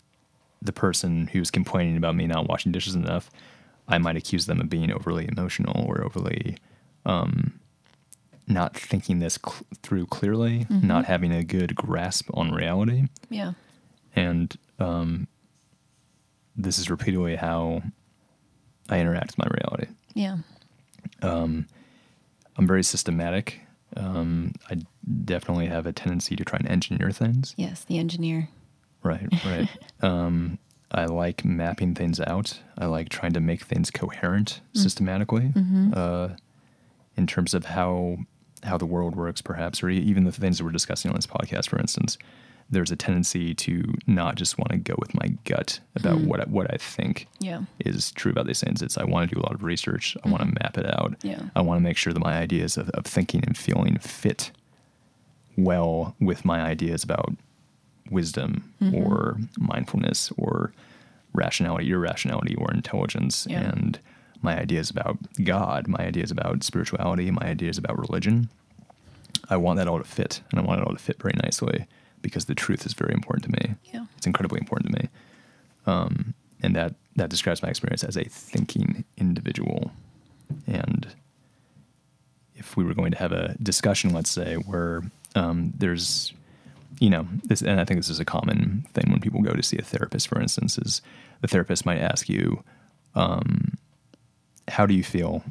the 0.62 0.73
person 0.73 1.29
who's 1.29 1.51
complaining 1.51 1.97
about 1.97 2.17
me 2.17 2.27
not 2.27 2.49
washing 2.49 2.73
dishes 2.73 2.95
enough, 2.95 3.31
I 3.89 3.99
might 3.99 4.17
accuse 4.17 4.47
them 4.47 4.61
of 4.61 4.71
being 4.71 4.91
overly 4.91 5.29
emotional 5.29 5.85
or 5.87 6.03
overly 6.03 6.57
um, 7.05 7.61
not 8.47 8.77
thinking 8.77 9.19
this 9.19 9.39
cl- 9.45 9.67
through 9.83 10.07
clearly, 10.07 10.67
mm-hmm. 10.71 10.87
not 10.87 11.05
having 11.05 11.33
a 11.33 11.43
good 11.43 11.75
grasp 11.75 12.31
on 12.35 12.53
reality. 12.53 13.05
Yeah. 13.29 13.53
And 14.15 14.57
um, 14.79 15.29
this 16.57 16.79
is 16.79 16.91
repeatedly 16.91 17.37
how 17.37 17.83
I 18.89 19.01
interact 19.01 19.37
with 19.37 19.39
my 19.39 19.49
reality. 19.51 19.93
Yeah. 20.15 20.39
Um, 21.23 21.67
I'm 22.57 22.67
very 22.67 22.85
systematic. 22.85 23.61
Um, 23.97 24.53
I 24.71 24.79
definitely 25.25 25.67
have 25.67 25.87
a 25.87 25.93
tendency 25.93 26.37
to 26.37 26.45
try 26.45 26.59
and 26.59 26.69
engineer 26.69 27.11
things. 27.11 27.55
Yes, 27.57 27.85
the 27.85 27.99
engineer. 27.99 28.49
Right, 29.03 29.29
right. 29.45 29.69
um, 30.03 30.59
I 30.91 31.07
like 31.07 31.45
mapping 31.45 31.95
things 31.95 32.21
out. 32.21 32.61
I 32.79 32.87
like 32.87 33.09
trying 33.09 33.33
to 33.33 33.41
make 33.41 33.63
things 33.63 33.91
coherent 33.91 34.61
mm. 34.75 34.81
systematically 34.81 35.53
mm-hmm. 35.55 35.93
uh, 35.95 36.29
in 37.17 37.27
terms 37.27 37.55
of 37.55 37.67
how 37.67 38.19
how 38.66 38.76
the 38.79 38.87
world 38.87 39.16
works, 39.16 39.40
perhaps, 39.40 39.83
or 39.83 39.88
even 39.88 40.24
the 40.24 40.33
things 40.33 40.59
that 40.59 40.64
we're 40.64 40.70
discussing 40.70 41.11
on 41.11 41.16
this 41.16 41.26
podcast, 41.26 41.68
for 41.68 41.79
instance 41.79 42.18
there's 42.70 42.90
a 42.90 42.96
tendency 42.96 43.55
to 43.55 43.94
not 44.07 44.35
just 44.35 44.59
want 44.59 44.70
to 44.70 44.76
go 44.76 44.94
with 44.98 45.14
my 45.14 45.29
gut 45.44 45.79
about 45.94 46.18
mm. 46.18 46.26
what 46.26 46.40
I, 46.40 46.44
what 46.44 46.72
I 46.72 46.76
think 46.76 47.29
yeah. 47.38 47.62
is 47.79 48.11
true 48.12 48.33
about 48.33 48.46
these 48.46 48.61
things. 48.61 48.83
It's 48.83 48.98
I 48.98 49.05
want 49.05 49.29
to 49.29 49.35
do 49.35 49.40
a 49.40 49.44
lot 49.44 49.55
of 49.55 49.62
research. 49.62 50.16
I 50.24 50.29
mm. 50.29 50.33
want 50.33 50.42
to 50.42 50.62
map 50.62 50.76
it 50.76 50.87
out. 50.87 51.14
Yeah. 51.22 51.42
I 51.55 51.61
want 51.61 51.79
to 51.79 51.83
make 51.83 51.96
sure 51.96 52.12
that 52.12 52.20
my 52.20 52.37
ideas 52.37 52.76
of, 52.76 52.90
of 52.90 53.05
thinking 53.05 53.44
and 53.46 53.57
feeling 53.57 53.98
fit 53.98 54.50
well 55.57 56.14
with 56.20 56.44
my 56.44 56.61
ideas 56.61 57.05
about 57.05 57.33
wisdom 58.11 58.72
mm-hmm. 58.83 58.96
or 58.96 59.38
mindfulness 59.59 60.33
or 60.37 60.72
rationality, 61.35 61.90
irrationality, 61.90 62.57
or 62.57 62.72
intelligence, 62.72 63.46
yeah. 63.48 63.61
and 63.61 64.00
my 64.42 64.59
ideas 64.59 64.90
about 64.90 65.18
God, 65.42 65.88
my 65.88 66.05
ideas 66.05 66.31
about 66.31 66.62
spirituality, 66.62 67.31
my 67.31 67.46
ideas 67.46 67.79
about 67.79 67.99
religion. 67.99 68.49
I 69.49 69.57
want 69.57 69.79
that 69.79 69.88
all 69.88 69.99
to 69.99 70.05
fit, 70.05 70.40
and 70.51 70.61
I 70.61 70.62
want 70.62 70.81
it 70.81 70.87
all 70.87 70.94
to 70.94 71.03
fit 71.03 71.20
very 71.20 71.35
nicely 71.42 71.87
because 72.22 72.46
the 72.46 72.55
truth 72.55 72.87
is 72.87 72.94
very 72.94 73.14
important 73.14 73.44
to 73.44 73.51
me. 73.53 73.75
Yeah. 73.92 74.07
It's 74.16 74.27
incredibly 74.27 74.59
important 74.59 74.92
to 74.92 75.03
me. 75.03 75.09
Um, 75.87 76.35
and 76.62 76.75
that, 76.75 76.94
that 77.16 77.31
describes 77.31 77.62
my 77.62 77.68
experience 77.68 78.03
as 78.03 78.16
a 78.16 78.25
thinking 78.25 79.05
individual. 79.16 79.92
And 80.66 81.07
if 82.57 82.77
we 82.77 82.85
were 82.85 82.94
going 82.94 83.12
to 83.12 83.18
have 83.18 83.33
a 83.33 83.55
discussion, 83.62 84.12
let's 84.12 84.31
say, 84.31 84.55
where 84.55 85.03
um, 85.35 85.72
there's, 85.77 86.33
you 86.99 87.11
know, 87.11 87.27
this, 87.44 87.62
and 87.62 87.81
I 87.81 87.85
think 87.85 88.01
this 88.01 88.09
is 88.09 88.20
a 88.20 88.25
common 88.25 88.87
thing 88.94 89.11
when 89.11 89.20
people 89.20 89.42
go 89.42 89.53
to 89.53 89.62
see 89.62 89.77
a 89.79 89.83
therapist, 89.83 90.29
for 90.29 90.40
instance, 90.40 90.79
is 90.79 91.03
the 91.42 91.49
therapist 91.49 91.87
might 91.87 92.01
ask 92.01 92.29
you, 92.29 92.64
um, 93.14 93.76
how 94.68 94.87
do 94.87 94.94
you 94.94 95.02
feel 95.02 95.44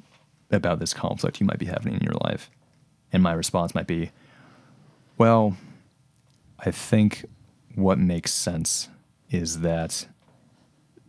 about 0.52 0.80
this 0.80 0.94
conflict 0.94 1.40
you 1.40 1.46
might 1.46 1.60
be 1.60 1.66
having 1.66 1.94
in 1.94 2.02
your 2.02 2.16
life? 2.24 2.50
And 3.12 3.24
my 3.24 3.34
response 3.34 3.74
might 3.74 3.88
be, 3.88 4.12
well, 5.18 5.56
I 6.60 6.72
think 6.72 7.26
what 7.76 7.98
makes 7.98 8.34
sense 8.34 8.90
is 9.30 9.62
that 9.62 10.08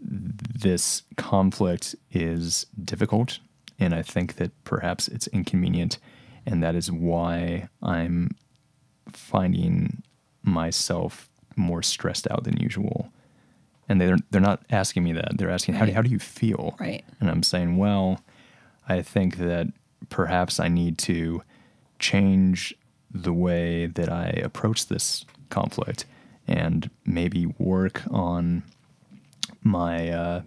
this 0.01 1.03
conflict 1.17 1.97
is 2.13 2.67
difficult, 2.83 3.39
and 3.79 3.95
I 3.95 4.03
think 4.03 4.37
that 4.37 4.53
perhaps 4.65 5.09
it's 5.09 5.27
inconvenient, 5.29 5.99
and 6.45 6.63
that 6.63 6.75
is 6.75 6.93
why 6.93 7.69
I'm 7.83 8.31
finding 9.11 10.03
myself 10.43 11.29
more 11.57 11.83
stressed 11.83 12.31
out 12.31 12.45
than 12.45 12.57
usual. 12.59 13.11
And 13.89 14.01
they're 14.01 14.19
they're 14.31 14.41
not 14.41 14.63
asking 14.71 15.05
me 15.05 15.13
that. 15.13 15.39
They're 15.39 15.51
asking 15.51 15.75
how 15.75 15.87
do, 15.87 15.93
how 15.93 16.03
do 16.03 16.11
you 16.11 16.19
feel? 16.19 16.77
Right. 16.81 17.05
And 17.21 17.31
I'm 17.31 17.43
saying, 17.43 17.77
well, 17.77 18.21
I 18.89 19.03
think 19.03 19.39
that 19.39 19.69
perhaps 20.09 20.59
I 20.59 20.69
need 20.69 20.99
to 20.99 21.43
change 21.99 22.75
the 23.13 23.33
way 23.33 23.87
that 23.87 24.11
I 24.11 24.27
approach 24.43 24.87
this 24.87 25.25
conflict 25.51 26.05
and 26.47 26.91
maybe 27.05 27.47
work 27.59 28.03
on 28.11 28.63
my 29.63 30.11
uh, 30.11 30.43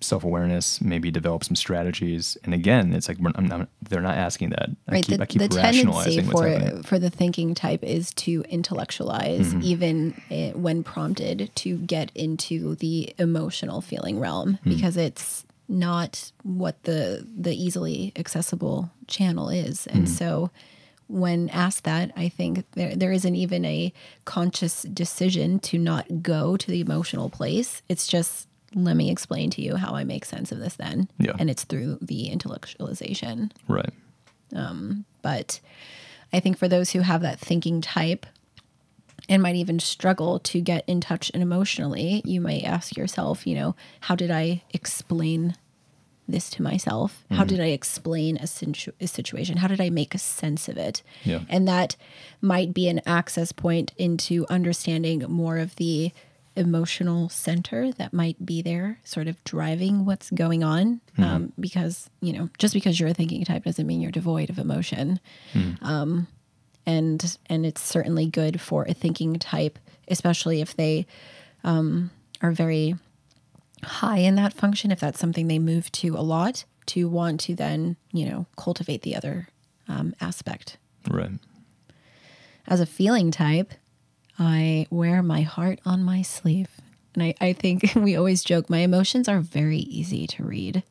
self 0.00 0.22
awareness, 0.24 0.80
maybe 0.80 1.10
develop 1.10 1.42
some 1.44 1.56
strategies. 1.56 2.36
And 2.44 2.54
again, 2.54 2.92
it's 2.92 3.08
like 3.08 3.20
not, 3.20 3.68
they're 3.82 4.00
not 4.00 4.16
asking 4.16 4.50
that. 4.50 4.68
I 4.88 4.92
right 4.92 5.04
keep, 5.04 5.16
the, 5.16 5.22
I 5.22 5.26
keep 5.26 5.42
the 5.42 5.48
tendency 5.48 6.20
what's 6.20 6.30
for 6.30 6.82
for 6.84 6.98
the 6.98 7.10
thinking 7.10 7.54
type 7.54 7.82
is 7.82 8.12
to 8.14 8.44
intellectualize 8.48 9.48
Mm-hmm. 9.48 9.62
even 9.62 10.22
eh, 10.30 10.52
when 10.52 10.82
prompted 10.84 11.50
to 11.56 11.76
get 11.78 12.10
into 12.14 12.74
the 12.76 13.14
emotional 13.18 13.80
feeling 13.80 14.18
realm 14.20 14.58
Hmm. 14.62 14.70
because 14.70 14.96
it's 14.96 15.44
not 15.68 16.32
what 16.42 16.82
the 16.84 17.26
the 17.36 17.54
easily 17.54 18.12
accessible 18.16 18.90
channel 19.06 19.48
is 19.50 19.86
and 19.86 20.06
Hmm. 20.08 20.14
so 20.14 20.50
when 21.08 21.48
asked 21.50 21.84
that 21.84 22.10
i 22.16 22.28
think 22.28 22.64
there, 22.72 22.94
there 22.96 23.12
isn't 23.12 23.34
even 23.34 23.64
a 23.64 23.92
conscious 24.24 24.82
decision 24.82 25.58
to 25.60 25.78
not 25.78 26.22
go 26.22 26.56
to 26.56 26.70
the 26.70 26.80
emotional 26.80 27.28
place 27.30 27.82
it's 27.88 28.06
just 28.06 28.47
let 28.74 28.96
me 28.96 29.10
explain 29.10 29.48
to 29.50 29.62
you 29.62 29.76
how 29.76 29.94
i 29.94 30.04
make 30.04 30.24
sense 30.24 30.52
of 30.52 30.58
this 30.58 30.76
then 30.76 31.08
Yeah. 31.18 31.32
and 31.38 31.48
it's 31.50 31.64
through 31.64 31.98
the 32.02 32.30
intellectualization 32.30 33.50
Right. 33.66 33.92
Um, 34.54 35.04
but 35.22 35.60
I 36.32 36.40
think 36.40 36.56
for 36.58 36.68
those 36.68 36.90
who 36.90 37.00
have 37.00 37.20
that 37.22 37.38
thinking 37.38 37.80
type 37.80 38.24
and 39.28 39.42
might 39.42 39.56
even 39.56 39.78
struggle 39.78 40.38
to 40.40 40.60
get 40.60 40.84
in 40.86 41.00
touch 41.02 41.30
and 41.34 41.42
emotionally, 41.42 42.22
you 42.24 42.40
might 42.40 42.64
ask 42.64 42.96
yourself, 42.96 43.46
you 43.46 43.54
know, 43.54 43.74
how 44.00 44.14
did 44.14 44.30
I 44.30 44.62
explain 44.72 45.54
this 46.26 46.48
to 46.50 46.62
myself? 46.62 47.24
How 47.30 47.44
did 47.44 47.60
I 47.60 47.66
explain 47.66 48.36
a, 48.38 48.46
situ- 48.46 48.92
a 49.00 49.06
situation? 49.06 49.58
How 49.58 49.68
did 49.68 49.80
I 49.82 49.90
make 49.90 50.14
a 50.14 50.18
sense 50.18 50.68
of 50.68 50.76
it? 50.78 51.02
Yeah. 51.24 51.40
And 51.50 51.68
that 51.68 51.96
might 52.40 52.72
be 52.72 52.88
an 52.88 53.00
access 53.06 53.52
point 53.52 53.92
into 53.98 54.46
understanding 54.48 55.24
more 55.28 55.58
of 55.58 55.76
the 55.76 56.12
emotional 56.58 57.28
center 57.28 57.92
that 57.92 58.12
might 58.12 58.44
be 58.44 58.62
there, 58.62 58.98
sort 59.04 59.28
of 59.28 59.42
driving 59.44 60.04
what's 60.04 60.30
going 60.30 60.64
on. 60.64 61.00
Um, 61.16 61.52
because, 61.58 62.10
you 62.20 62.32
know, 62.32 62.48
just 62.58 62.74
because 62.74 62.98
you're 62.98 63.08
a 63.08 63.14
thinking 63.14 63.44
type 63.44 63.64
doesn't 63.64 63.86
mean 63.86 64.00
you're 64.00 64.10
devoid 64.10 64.50
of 64.50 64.58
emotion. 64.58 65.20
Um, 65.82 66.26
and 66.86 67.38
and 67.46 67.66
it's 67.66 67.82
certainly 67.82 68.26
good 68.26 68.60
for 68.60 68.84
a 68.88 68.94
thinking 68.94 69.38
type, 69.38 69.78
especially 70.08 70.60
if 70.60 70.76
they 70.76 71.06
um, 71.64 72.10
are 72.40 72.52
very 72.52 72.94
high 73.82 74.18
in 74.18 74.36
that 74.36 74.54
function, 74.54 74.90
if 74.90 75.00
that's 75.00 75.18
something 75.18 75.48
they 75.48 75.58
move 75.58 75.90
to 75.92 76.16
a 76.16 76.22
lot, 76.22 76.64
to 76.86 77.08
want 77.08 77.40
to 77.40 77.54
then, 77.54 77.96
you 78.12 78.28
know, 78.28 78.46
cultivate 78.56 79.02
the 79.02 79.14
other 79.14 79.48
um, 79.86 80.14
aspect. 80.20 80.78
Right. 81.08 81.30
As 82.66 82.80
a 82.80 82.86
feeling 82.86 83.30
type, 83.30 83.72
I 84.38 84.86
wear 84.90 85.22
my 85.22 85.42
heart 85.42 85.80
on 85.84 86.02
my 86.02 86.22
sleeve. 86.22 86.68
And 87.14 87.22
I, 87.22 87.34
I 87.40 87.52
think 87.52 87.92
we 87.96 88.16
always 88.16 88.44
joke 88.44 88.70
my 88.70 88.78
emotions 88.78 89.28
are 89.28 89.40
very 89.40 89.78
easy 89.78 90.26
to 90.28 90.44
read. 90.44 90.82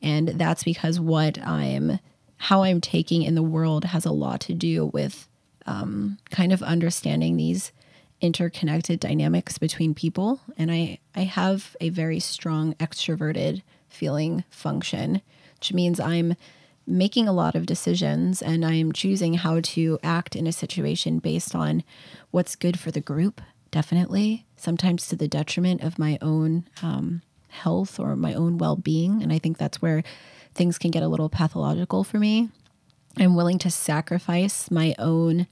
And 0.00 0.28
that's 0.28 0.62
because 0.62 1.00
what 1.00 1.38
I'm, 1.44 1.98
how 2.36 2.62
I'm 2.62 2.80
taking 2.80 3.22
in 3.22 3.34
the 3.34 3.42
world 3.42 3.84
has 3.84 4.04
a 4.04 4.12
lot 4.12 4.40
to 4.42 4.54
do 4.54 4.86
with 4.86 5.28
um, 5.66 6.18
kind 6.30 6.52
of 6.52 6.62
understanding 6.62 7.36
these 7.36 7.72
interconnected 8.20 9.00
dynamics 9.00 9.58
between 9.58 9.94
people. 9.94 10.40
And 10.56 10.70
I, 10.70 10.98
I 11.14 11.22
have 11.24 11.76
a 11.80 11.88
very 11.88 12.20
strong 12.20 12.74
extroverted 12.74 13.62
feeling 13.88 14.44
function, 14.50 15.20
which 15.58 15.72
means 15.72 15.98
I'm 15.98 16.36
making 16.90 17.28
a 17.28 17.32
lot 17.32 17.54
of 17.54 17.66
decisions 17.66 18.42
and 18.42 18.64
I'm 18.64 18.92
choosing 18.92 19.34
how 19.34 19.60
to 19.60 19.98
act 20.02 20.34
in 20.34 20.46
a 20.46 20.52
situation 20.52 21.18
based 21.18 21.54
on 21.54 21.84
what's 22.30 22.56
good 22.56 22.78
for 22.78 22.90
the 22.90 23.00
group, 23.00 23.40
definitely, 23.70 24.46
sometimes 24.56 25.06
to 25.08 25.16
the 25.16 25.28
detriment 25.28 25.82
of 25.82 25.98
my 25.98 26.18
own 26.20 26.68
um, 26.82 27.22
health 27.48 27.98
or 27.98 28.16
my 28.16 28.34
own 28.34 28.58
well 28.58 28.76
being. 28.76 29.22
And 29.22 29.32
I 29.32 29.38
think 29.38 29.58
that's 29.58 29.80
where 29.80 30.02
things 30.54 30.78
can 30.78 30.90
get 30.90 31.02
a 31.02 31.08
little 31.08 31.28
pathological 31.28 32.04
for 32.04 32.18
me. 32.18 32.48
I'm 33.16 33.34
willing 33.34 33.58
to 33.60 33.70
sacrifice 33.70 34.70
my 34.70 34.94
own 34.98 35.46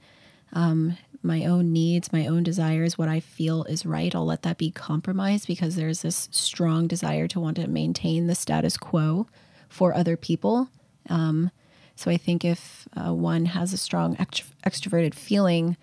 um, 0.51 0.97
my 1.21 1.45
own 1.45 1.73
needs, 1.73 2.13
my 2.13 2.27
own 2.27 2.43
desires, 2.43 2.97
what 2.97 3.09
I 3.09 3.19
feel 3.19 3.65
is 3.65 3.85
right. 3.85 4.15
I'll 4.15 4.25
let 4.25 4.43
that 4.43 4.57
be 4.57 4.71
compromised 4.71 5.47
because 5.47 5.75
there's 5.75 6.01
this 6.01 6.29
strong 6.31 6.87
desire 6.87 7.27
to 7.27 7.39
want 7.39 7.57
to 7.57 7.67
maintain 7.67 8.27
the 8.27 8.35
status 8.35 8.77
quo 8.77 9.27
for 9.67 9.93
other 9.93 10.15
people. 10.15 10.69
Um, 11.09 11.51
so 11.95 12.09
I 12.09 12.17
think 12.17 12.45
if 12.45 12.87
uh, 12.95 13.13
one 13.13 13.45
has 13.45 13.73
a 13.73 13.77
strong 13.77 14.15
extro- 14.15 14.51
extroverted 14.65 15.13
feeling 15.13 15.77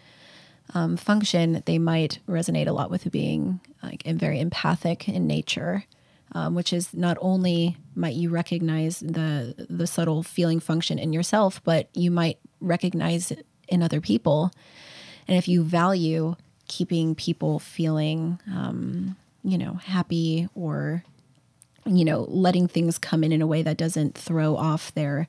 um, 0.74 0.96
function, 0.96 1.62
they 1.66 1.79
might 1.79 2.18
resonate 2.29 2.66
a 2.66 2.72
lot 2.72 2.90
with 2.90 3.11
being 3.11 3.61
like 3.83 4.02
very 4.05 4.40
empathic 4.40 5.09
in 5.09 5.26
nature. 5.26 5.85
Um, 6.33 6.57
which 6.57 6.72
is 6.72 6.92
not 6.92 7.16
only 7.20 7.76
might 7.94 8.16
you 8.16 8.31
recognize 8.31 8.98
the 8.98 9.55
the 9.70 9.87
subtle 9.87 10.24
feeling 10.24 10.59
function 10.59 10.98
in 10.98 11.12
yourself, 11.12 11.62
but 11.62 11.88
you 11.94 12.11
might 12.11 12.38
recognize 12.61 13.31
it 13.31 13.46
in 13.68 13.81
other 13.81 14.00
people. 14.00 14.50
And 15.29 15.37
if 15.37 15.46
you 15.48 15.62
value 15.62 16.35
keeping 16.68 17.14
people 17.14 17.59
feeling, 17.59 18.40
um, 18.52 19.16
you 19.44 19.59
know, 19.59 19.74
happy 19.74 20.48
or, 20.55 21.05
you 21.87 22.05
know, 22.05 22.27
letting 22.29 22.68
things 22.68 22.99
come 22.99 23.25
in 23.25 23.33
in 23.33 23.42
a 23.42 23.46
way 23.46 23.62
that 23.62 23.77
doesn't 23.77 24.16
throw 24.16 24.57
off 24.57 24.92
their, 24.94 25.29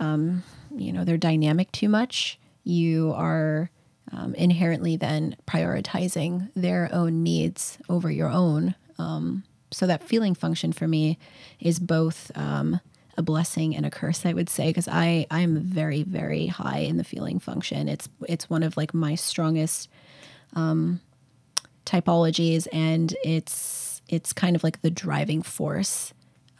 um, 0.00 0.42
you 0.74 0.92
know, 0.92 1.04
their 1.04 1.18
dynamic 1.18 1.70
too 1.72 1.88
much, 1.88 2.38
you 2.64 3.12
are 3.16 3.70
um, 4.12 4.34
inherently 4.34 4.96
then 4.96 5.36
prioritizing 5.46 6.50
their 6.54 6.88
own 6.92 7.22
needs 7.22 7.78
over 7.88 8.10
your 8.10 8.28
own. 8.28 8.74
Um, 8.98 9.44
so 9.70 9.86
that 9.86 10.02
feeling 10.02 10.34
function 10.34 10.72
for 10.72 10.86
me 10.86 11.18
is 11.58 11.78
both 11.78 12.30
um, 12.36 12.80
a 13.16 13.22
blessing 13.22 13.74
and 13.74 13.86
a 13.86 13.90
curse, 13.90 14.24
I 14.26 14.32
would 14.32 14.48
say, 14.48 14.68
because 14.68 14.88
I 14.88 15.26
I'm 15.30 15.56
very 15.60 16.02
very 16.02 16.46
high 16.46 16.80
in 16.80 16.96
the 16.96 17.04
feeling 17.04 17.38
function. 17.38 17.88
It's 17.88 18.08
it's 18.28 18.50
one 18.50 18.62
of 18.62 18.76
like 18.76 18.94
my 18.94 19.14
strongest 19.14 19.88
um, 20.54 21.00
typologies, 21.86 22.66
and 22.72 23.14
it's 23.24 23.91
it's 24.12 24.32
kind 24.32 24.54
of 24.54 24.62
like 24.62 24.82
the 24.82 24.90
driving 24.90 25.42
force 25.42 26.12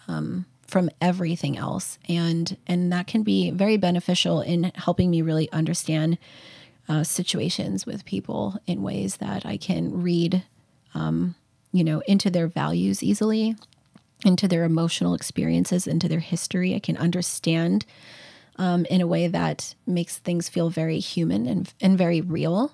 um, 0.09 0.47
from 0.67 0.91
everything 1.01 1.57
else, 1.59 1.99
and 2.09 2.57
and 2.67 2.91
that 2.93 3.07
can 3.07 3.23
be 3.23 3.51
very 3.51 3.77
beneficial 3.77 4.41
in 4.41 4.73
helping 4.75 5.11
me 5.11 5.23
really 5.23 5.53
understand 5.53 6.19
uh, 6.89 7.05
situations 7.05 7.87
with 7.87 8.05
people 8.07 8.57
in 8.67 8.83
ways 8.83 9.19
that 9.19 9.45
I 9.47 9.59
can 9.59 10.03
read, 10.03 10.43
um, 10.95 11.35
you 11.73 11.85
know, 11.85 12.01
into 12.09 12.31
their 12.31 12.49
values 12.49 13.03
easily, 13.03 13.55
into 14.25 14.49
their 14.49 14.65
emotional 14.65 15.15
experiences, 15.15 15.87
into 15.87 16.09
their 16.09 16.21
history. 16.21 16.75
I 16.75 16.79
can 16.79 16.97
understand 16.97 17.85
um, 18.57 18.87
in 18.87 19.01
a 19.01 19.07
way 19.07 19.29
that 19.29 19.75
makes 19.87 20.19
things 20.19 20.49
feel 20.49 20.71
very 20.71 20.99
human 21.01 21.47
and, 21.47 21.73
and 21.81 21.99
very 21.99 22.21
real. 22.21 22.73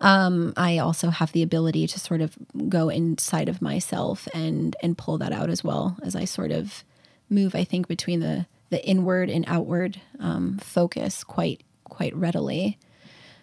Um, 0.00 0.54
I 0.56 0.78
also 0.78 1.10
have 1.10 1.32
the 1.32 1.42
ability 1.42 1.86
to 1.86 2.00
sort 2.00 2.20
of 2.22 2.36
go 2.68 2.88
inside 2.88 3.48
of 3.48 3.60
myself 3.60 4.26
and 4.32 4.74
and 4.82 4.96
pull 4.96 5.18
that 5.18 5.32
out 5.32 5.50
as 5.50 5.62
well 5.62 5.98
as 6.02 6.16
I 6.16 6.24
sort 6.24 6.52
of 6.52 6.84
move. 7.28 7.54
I 7.54 7.64
think 7.64 7.86
between 7.86 8.20
the 8.20 8.46
the 8.70 8.84
inward 8.86 9.28
and 9.28 9.44
outward 9.46 10.00
um, 10.18 10.58
focus 10.58 11.22
quite 11.24 11.62
quite 11.84 12.14
readily. 12.16 12.78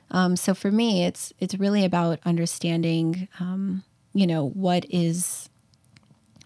Um, 0.09 0.35
so 0.35 0.53
for 0.53 0.71
me, 0.71 1.03
it's 1.03 1.33
it's 1.39 1.55
really 1.55 1.83
about 1.85 2.19
understanding, 2.25 3.27
um, 3.39 3.83
you 4.13 4.25
know, 4.25 4.49
what 4.49 4.85
is 4.89 5.49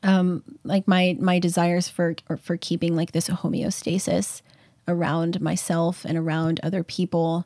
um, 0.03 0.43
like 0.63 0.87
my 0.87 1.15
my 1.19 1.39
desires 1.39 1.87
for 1.87 2.15
or 2.27 2.37
for 2.37 2.57
keeping 2.57 2.95
like 2.95 3.11
this 3.11 3.29
homeostasis 3.29 4.41
around 4.87 5.39
myself 5.39 6.05
and 6.05 6.17
around 6.17 6.59
other 6.63 6.83
people, 6.83 7.45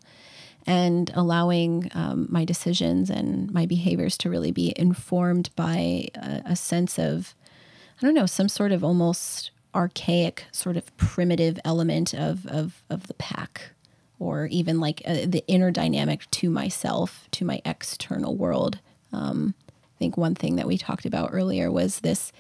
and 0.66 1.12
allowing 1.14 1.92
um, 1.94 2.28
my 2.30 2.44
decisions 2.44 3.10
and 3.10 3.52
my 3.52 3.66
behaviors 3.66 4.18
to 4.18 4.30
really 4.30 4.52
be 4.52 4.74
informed 4.76 5.50
by 5.56 6.08
a, 6.16 6.42
a 6.46 6.56
sense 6.56 6.98
of, 6.98 7.36
I 8.02 8.06
don't 8.06 8.16
know, 8.16 8.26
some 8.26 8.50
sort 8.50 8.72
of 8.72 8.84
almost 8.84 9.52
archaic, 9.74 10.46
sort 10.52 10.78
of 10.78 10.96
primitive 10.98 11.60
element 11.66 12.14
of 12.14 12.46
of 12.48 12.82
of 12.90 13.08
the 13.08 13.14
pack 13.16 13.72
or 14.18 14.46
even 14.48 14.80
like 14.80 15.02
uh, 15.06 15.26
the 15.26 15.44
inner 15.48 15.72
dynamic 15.72 16.30
to 16.32 16.50
myself, 16.50 17.28
to 17.32 17.44
my 17.46 17.62
external 17.66 18.36
world. 18.36 18.80
Um, 19.12 19.54
I 19.96 19.98
think 20.00 20.18
one 20.18 20.36
thing 20.36 20.56
that 20.56 20.68
we 20.68 20.78
talked 20.78 21.06
about 21.06 21.30
earlier 21.32 21.72
was 21.72 22.00
this 22.00 22.32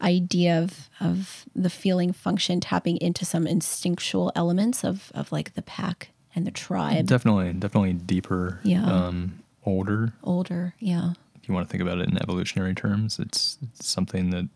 idea 0.00 0.58
of 0.58 0.88
of 1.00 1.44
the 1.54 1.70
feeling 1.70 2.12
function 2.12 2.60
tapping 2.60 2.96
into 2.98 3.24
some 3.24 3.46
instinctual 3.46 4.32
elements 4.34 4.84
of 4.84 5.10
of 5.14 5.32
like 5.32 5.54
the 5.54 5.62
pack 5.62 6.10
and 6.38 6.46
the 6.46 6.50
tribe. 6.50 7.06
Definitely, 7.06 7.52
definitely 7.52 7.92
deeper 7.92 8.60
Yeah. 8.62 8.84
um, 8.86 9.40
older. 9.64 10.12
older. 10.22 10.74
Yeah. 10.78 11.12
If 11.36 11.48
you 11.48 11.54
want 11.54 11.66
to 11.68 11.70
think 11.70 11.82
about 11.82 11.98
it 11.98 12.08
in 12.08 12.16
evolutionary 12.22 12.74
terms, 12.74 13.18
it's, 13.18 13.58
it's 13.62 13.86
something 13.86 14.30
that 14.30 14.48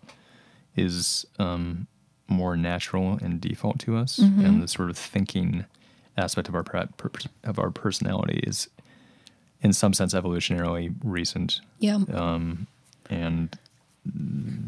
is 0.76 1.26
um, 1.38 1.86
more 2.28 2.56
natural 2.56 3.18
and 3.20 3.40
default 3.40 3.78
to 3.80 3.96
us, 3.96 4.18
and 4.18 4.62
the 4.62 4.68
sort 4.68 4.88
of 4.90 4.96
thinking 4.96 5.64
aspect 6.16 6.48
of 6.48 6.54
our 6.54 6.64
of 7.44 7.58
our 7.58 7.70
personality 7.70 8.40
is, 8.46 8.68
in 9.60 9.72
some 9.72 9.92
sense, 9.92 10.14
evolutionarily 10.14 10.94
recent, 11.04 11.60
Yeah. 11.78 11.98
um, 12.12 12.66
and 13.10 13.58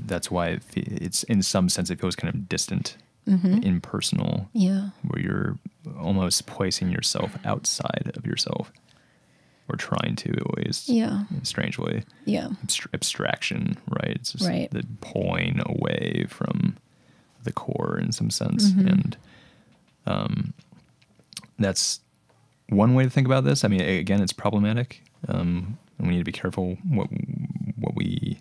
that's 0.07 0.31
why 0.31 0.48
it 0.48 0.62
fe- 0.62 0.83
it's 1.00 1.22
in 1.24 1.42
some 1.42 1.68
sense 1.68 1.90
it 1.90 2.00
feels 2.00 2.16
kind 2.16 2.35
of 2.35 2.48
distant, 2.48 2.96
impersonal, 3.27 4.49
yeah. 4.53 4.91
where 5.09 5.23
you're 5.23 5.59
almost 5.99 6.47
placing 6.47 6.91
yourself 6.91 7.37
outside 7.45 8.13
of 8.17 8.27
yourself, 8.27 8.71
or 9.69 9.77
trying 9.77 10.15
to 10.17 10.31
at 10.31 10.55
least, 10.59 10.89
Yeah. 10.89 11.25
strangely 11.43 12.05
Yeah. 12.27 12.49
abst- 12.65 12.87
abstraction, 12.93 13.77
right? 13.89 14.11
It's 14.17 14.33
just 14.33 14.47
Right. 14.47 14.71
the 14.71 14.85
pulling 15.01 15.61
away 15.65 16.27
from 16.29 16.77
the 17.45 17.53
core 17.53 17.99
in 17.99 18.13
some 18.13 18.31
sense, 18.31 18.71
and 18.73 19.17
um, 20.07 20.53
that's 21.59 22.01
one 22.69 22.95
way 22.95 23.05
to 23.05 23.11
think 23.11 23.27
about 23.27 23.45
this. 23.45 23.65
I 23.65 23.69
mean, 23.69 23.81
again, 23.81 24.21
it's 24.23 24.33
problematic, 24.33 25.03
um, 25.29 25.79
and 25.99 26.07
we 26.09 26.15
need 26.15 26.21
to 26.21 26.25
be 26.25 26.33
careful 26.33 26.77
what 26.89 27.09
what 27.79 27.95
we 27.97 28.34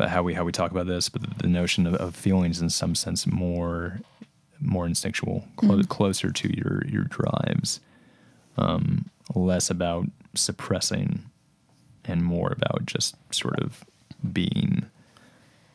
about 0.00 0.10
how 0.10 0.22
we 0.22 0.34
how 0.34 0.44
we 0.44 0.52
talk 0.52 0.70
about 0.70 0.86
this. 0.86 1.08
But 1.08 1.22
the, 1.22 1.42
the 1.42 1.48
notion 1.48 1.86
of, 1.86 1.94
of 1.94 2.16
feelings, 2.16 2.60
in 2.60 2.70
some 2.70 2.94
sense, 2.94 3.26
more 3.26 4.00
more 4.60 4.86
instinctual, 4.86 5.46
clo- 5.56 5.82
closer 5.84 6.30
to 6.30 6.56
your 6.56 6.82
your 6.86 7.04
drives, 7.04 7.80
um, 8.56 9.10
less 9.34 9.70
about 9.70 10.06
suppressing 10.34 11.24
and 12.04 12.24
more 12.24 12.52
about 12.52 12.86
just 12.86 13.16
sort 13.32 13.58
of 13.60 13.84
being 14.32 14.86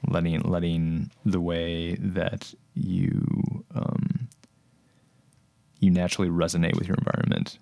letting 0.08 0.42
letting 0.42 1.12
the 1.24 1.42
way 1.42 1.96
that 1.96 2.54
you 2.74 3.64
um, 3.76 4.28
you 5.80 5.92
naturally 5.92 6.30
resonate 6.30 6.76
with 6.76 6.88
your 6.88 6.98
environment 6.98 7.60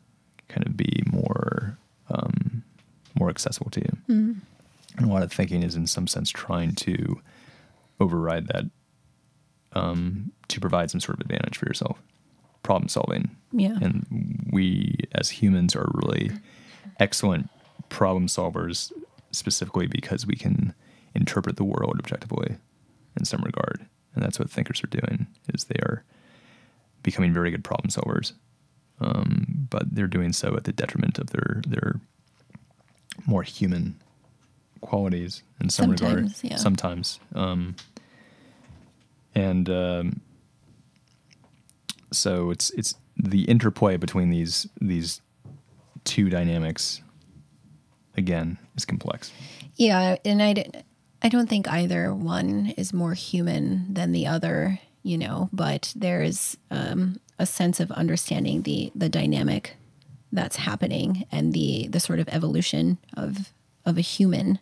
kind 0.48 0.66
of 0.66 0.78
be 0.78 1.04
more 1.12 1.78
um, 2.10 2.64
more 3.20 3.30
accessible 3.30 3.70
to 3.72 3.82
you. 3.82 4.38
And 5.04 5.12
a 5.12 5.14
lot 5.14 5.24
of 5.24 5.34
thinking 5.34 5.64
is 5.64 5.76
in 5.76 5.86
some 5.86 6.08
sense 6.08 6.30
trying 6.30 6.76
to 6.76 7.22
override 8.00 8.48
that 8.48 8.64
um, 9.74 10.32
to 10.48 10.62
provide 10.62 10.90
some 10.90 11.02
sort 11.02 11.18
of 11.18 11.22
advantage 11.22 11.58
for 11.58 11.66
yourself. 11.66 12.02
Problem 12.64 12.88
solving. 12.88 13.36
Yeah. 13.52 13.78
And 13.82 14.48
we 14.54 14.96
as 15.12 15.30
humans 15.30 15.76
are 15.76 15.92
really 15.94 16.32
excellent 17.02 17.50
problem 17.90 18.28
solvers 18.28 18.94
specifically 19.32 19.88
because 19.88 20.26
we 20.26 20.36
can 20.36 20.74
interpret 21.14 21.58
the 21.58 21.66
world 21.66 21.98
objectively 22.00 22.56
in 23.18 23.26
some 23.26 23.42
regard. 23.42 23.86
And 24.16 24.24
that's 24.24 24.40
what 24.40 24.50
thinkers 24.50 24.82
are 24.86 24.88
doing 24.88 25.28
is 25.54 25.66
they 25.66 25.82
are 25.82 26.06
becoming 27.02 27.34
very 27.34 27.52
good 27.52 27.66
problem 27.66 27.90
solvers. 27.90 28.32
Um, 29.02 29.68
but 29.70 29.94
they're 29.94 30.08
doing 30.08 30.32
so 30.32 30.56
at 30.56 30.64
the 30.64 30.72
detriment 30.72 31.20
of 31.20 31.32
their 31.32 31.62
their 31.68 32.00
more 33.28 33.44
human 33.44 34.00
qualities 34.84 35.44
in 35.60 35.70
some 35.70 35.92
regard. 35.92 36.12
Sometimes, 36.12 36.44
yeah. 36.44 36.56
Sometimes. 36.58 37.20
Um, 37.34 37.76
and 39.36 39.70
um, 39.70 40.22
so 42.12 42.52
it's 42.52 42.70
it's 42.72 42.96
the 43.18 43.44
interplay 43.44 43.98
between 43.98 44.30
these 44.30 44.68
these 44.80 45.22
two 46.04 46.30
dynamics 46.30 47.02
again 48.16 48.58
is 48.76 48.86
complex. 48.86 49.32
Yeah, 49.76 50.18
and 50.24 50.42
I 50.42 51.30
don't 51.30 51.50
think 51.50 51.68
either 51.68 52.14
one 52.14 52.74
is 52.78 52.94
more 52.94 53.14
human 53.14 53.94
than 53.94 54.12
the 54.12 54.28
other, 54.28 54.80
you 55.02 55.18
know, 55.18 55.50
but 55.52 55.94
there's 55.96 56.58
um, 56.70 57.20
a 57.40 57.46
sense 57.46 57.80
of 57.80 57.92
understanding 57.92 58.64
the 58.64 58.92
the 58.94 59.10
dynamic 59.10 59.76
that's 60.32 60.58
happening 60.58 61.26
and 61.32 61.54
the 61.54 61.88
the 61.88 62.00
sort 62.00 62.20
of 62.20 62.28
evolution 62.30 62.98
of 63.16 63.54
of 63.86 63.98
a 63.98 64.02
human 64.02 64.60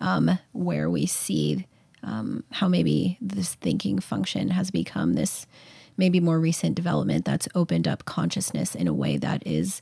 um, 0.00 0.38
where 0.52 0.90
we 0.90 1.06
see 1.06 1.66
um, 2.02 2.44
how 2.52 2.68
maybe 2.68 3.18
this 3.20 3.54
thinking 3.54 3.98
function 3.98 4.50
has 4.50 4.70
become 4.70 5.14
this 5.14 5.46
maybe 5.96 6.20
more 6.20 6.38
recent 6.38 6.74
development 6.74 7.24
that's 7.24 7.48
opened 7.54 7.88
up 7.88 8.04
consciousness 8.04 8.74
in 8.74 8.86
a 8.86 8.94
way 8.94 9.16
that 9.16 9.46
is 9.46 9.80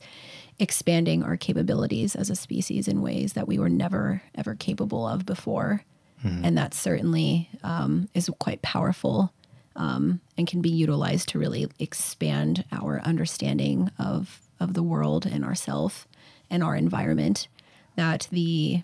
expanding 0.59 1.21
our 1.21 1.35
capabilities 1.35 2.15
as 2.15 2.29
a 2.29 2.35
species 2.35 2.87
in 2.87 3.01
ways 3.01 3.33
that 3.33 3.47
we 3.47 3.59
were 3.59 3.69
never 3.69 4.21
ever 4.35 4.55
capable 4.55 5.07
of 5.07 5.25
before. 5.25 5.83
And 6.45 6.57
that 6.57 6.73
certainly 6.73 7.49
um, 7.63 8.09
is 8.15 8.31
quite 8.39 8.61
powerful 8.61 9.31
um, 9.75 10.21
and 10.37 10.47
can 10.47 10.61
be 10.61 10.69
utilized 10.69 11.29
to 11.29 11.39
really 11.39 11.67
expand 11.77 12.65
our 12.71 13.01
understanding 13.01 13.91
of 13.99 14.39
of 14.59 14.73
the 14.73 14.83
world 14.83 15.25
and 15.25 15.43
ourself 15.43 16.07
and 16.49 16.63
our 16.63 16.75
environment. 16.75 17.47
That 17.97 18.27
the 18.31 18.83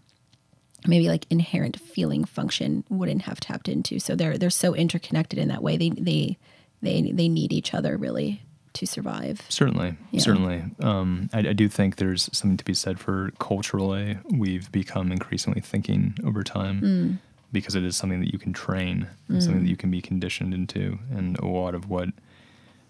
maybe 0.87 1.07
like 1.07 1.25
inherent 1.29 1.79
feeling 1.79 2.25
function 2.25 2.83
wouldn't 2.89 3.23
have 3.23 3.39
tapped 3.39 3.67
into. 3.67 3.99
So 3.99 4.15
they're 4.15 4.37
they're 4.37 4.49
so 4.49 4.73
interconnected 4.73 5.39
in 5.39 5.47
that 5.49 5.63
way. 5.63 5.77
They 5.77 5.89
they 5.89 6.37
they 6.81 7.01
they 7.01 7.29
need 7.29 7.53
each 7.53 7.73
other 7.73 7.97
really 7.97 8.41
to 8.73 8.85
survive. 8.87 9.41
Certainly, 9.49 9.97
Yeah. 10.11 10.21
certainly. 10.21 10.63
Um, 10.79 11.29
I, 11.33 11.39
I 11.39 11.53
do 11.53 11.67
think 11.67 11.97
there's 11.97 12.29
something 12.31 12.57
to 12.57 12.63
be 12.63 12.73
said 12.73 12.99
for 12.99 13.31
culturally. 13.37 14.17
We've 14.29 14.71
become 14.71 15.11
increasingly 15.11 15.59
thinking 15.59 16.15
over 16.23 16.41
time 16.41 16.81
mm. 16.81 17.17
because 17.51 17.75
it 17.75 17.83
is 17.83 17.97
something 17.97 18.21
that 18.21 18.31
you 18.31 18.39
can 18.39 18.53
train, 18.53 19.07
and 19.27 19.37
mm. 19.37 19.41
something 19.43 19.63
that 19.63 19.69
you 19.69 19.75
can 19.75 19.91
be 19.91 20.01
conditioned 20.01 20.53
into. 20.53 20.99
And 21.13 21.37
a 21.39 21.45
lot 21.45 21.75
of 21.75 21.89
what 21.89 22.09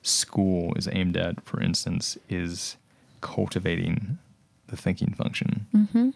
school 0.04 0.74
is 0.76 0.88
aimed 0.92 1.18
at, 1.18 1.44
for 1.44 1.60
instance, 1.62 2.18
is 2.30 2.78
cultivating 3.22 4.20
the 4.68 4.78
thinking 4.78 5.14
function, 5.14 5.68
mm-hmm. 5.76 6.10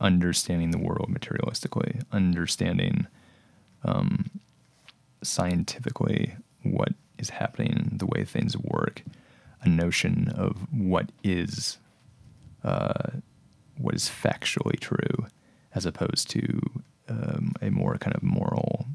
Understanding 0.00 0.70
the 0.70 0.78
world 0.78 1.08
materialistically, 1.10 2.02
understanding 2.12 3.06
um, 3.84 4.30
scientifically 5.22 6.36
what 6.62 6.90
is 7.18 7.30
happening, 7.30 7.90
the 7.92 8.06
way 8.06 8.24
things 8.24 8.56
work, 8.56 9.02
a 9.62 9.68
notion 9.68 10.28
of 10.36 10.56
what 10.72 11.10
is 11.24 11.78
uh, 12.64 13.10
what 13.76 13.94
is 13.94 14.04
factually 14.08 14.78
true, 14.78 15.26
as 15.74 15.86
opposed 15.86 16.28
to 16.30 16.60
um, 17.08 17.52
a 17.62 17.70
more 17.70 17.96
kind 17.98 18.14
of 18.14 18.22
moral 18.22 18.86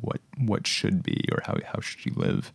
what 0.00 0.20
what 0.38 0.66
should 0.66 1.02
be 1.02 1.24
or 1.32 1.42
how 1.44 1.56
how 1.66 1.80
should 1.80 2.04
you 2.06 2.12
live. 2.16 2.52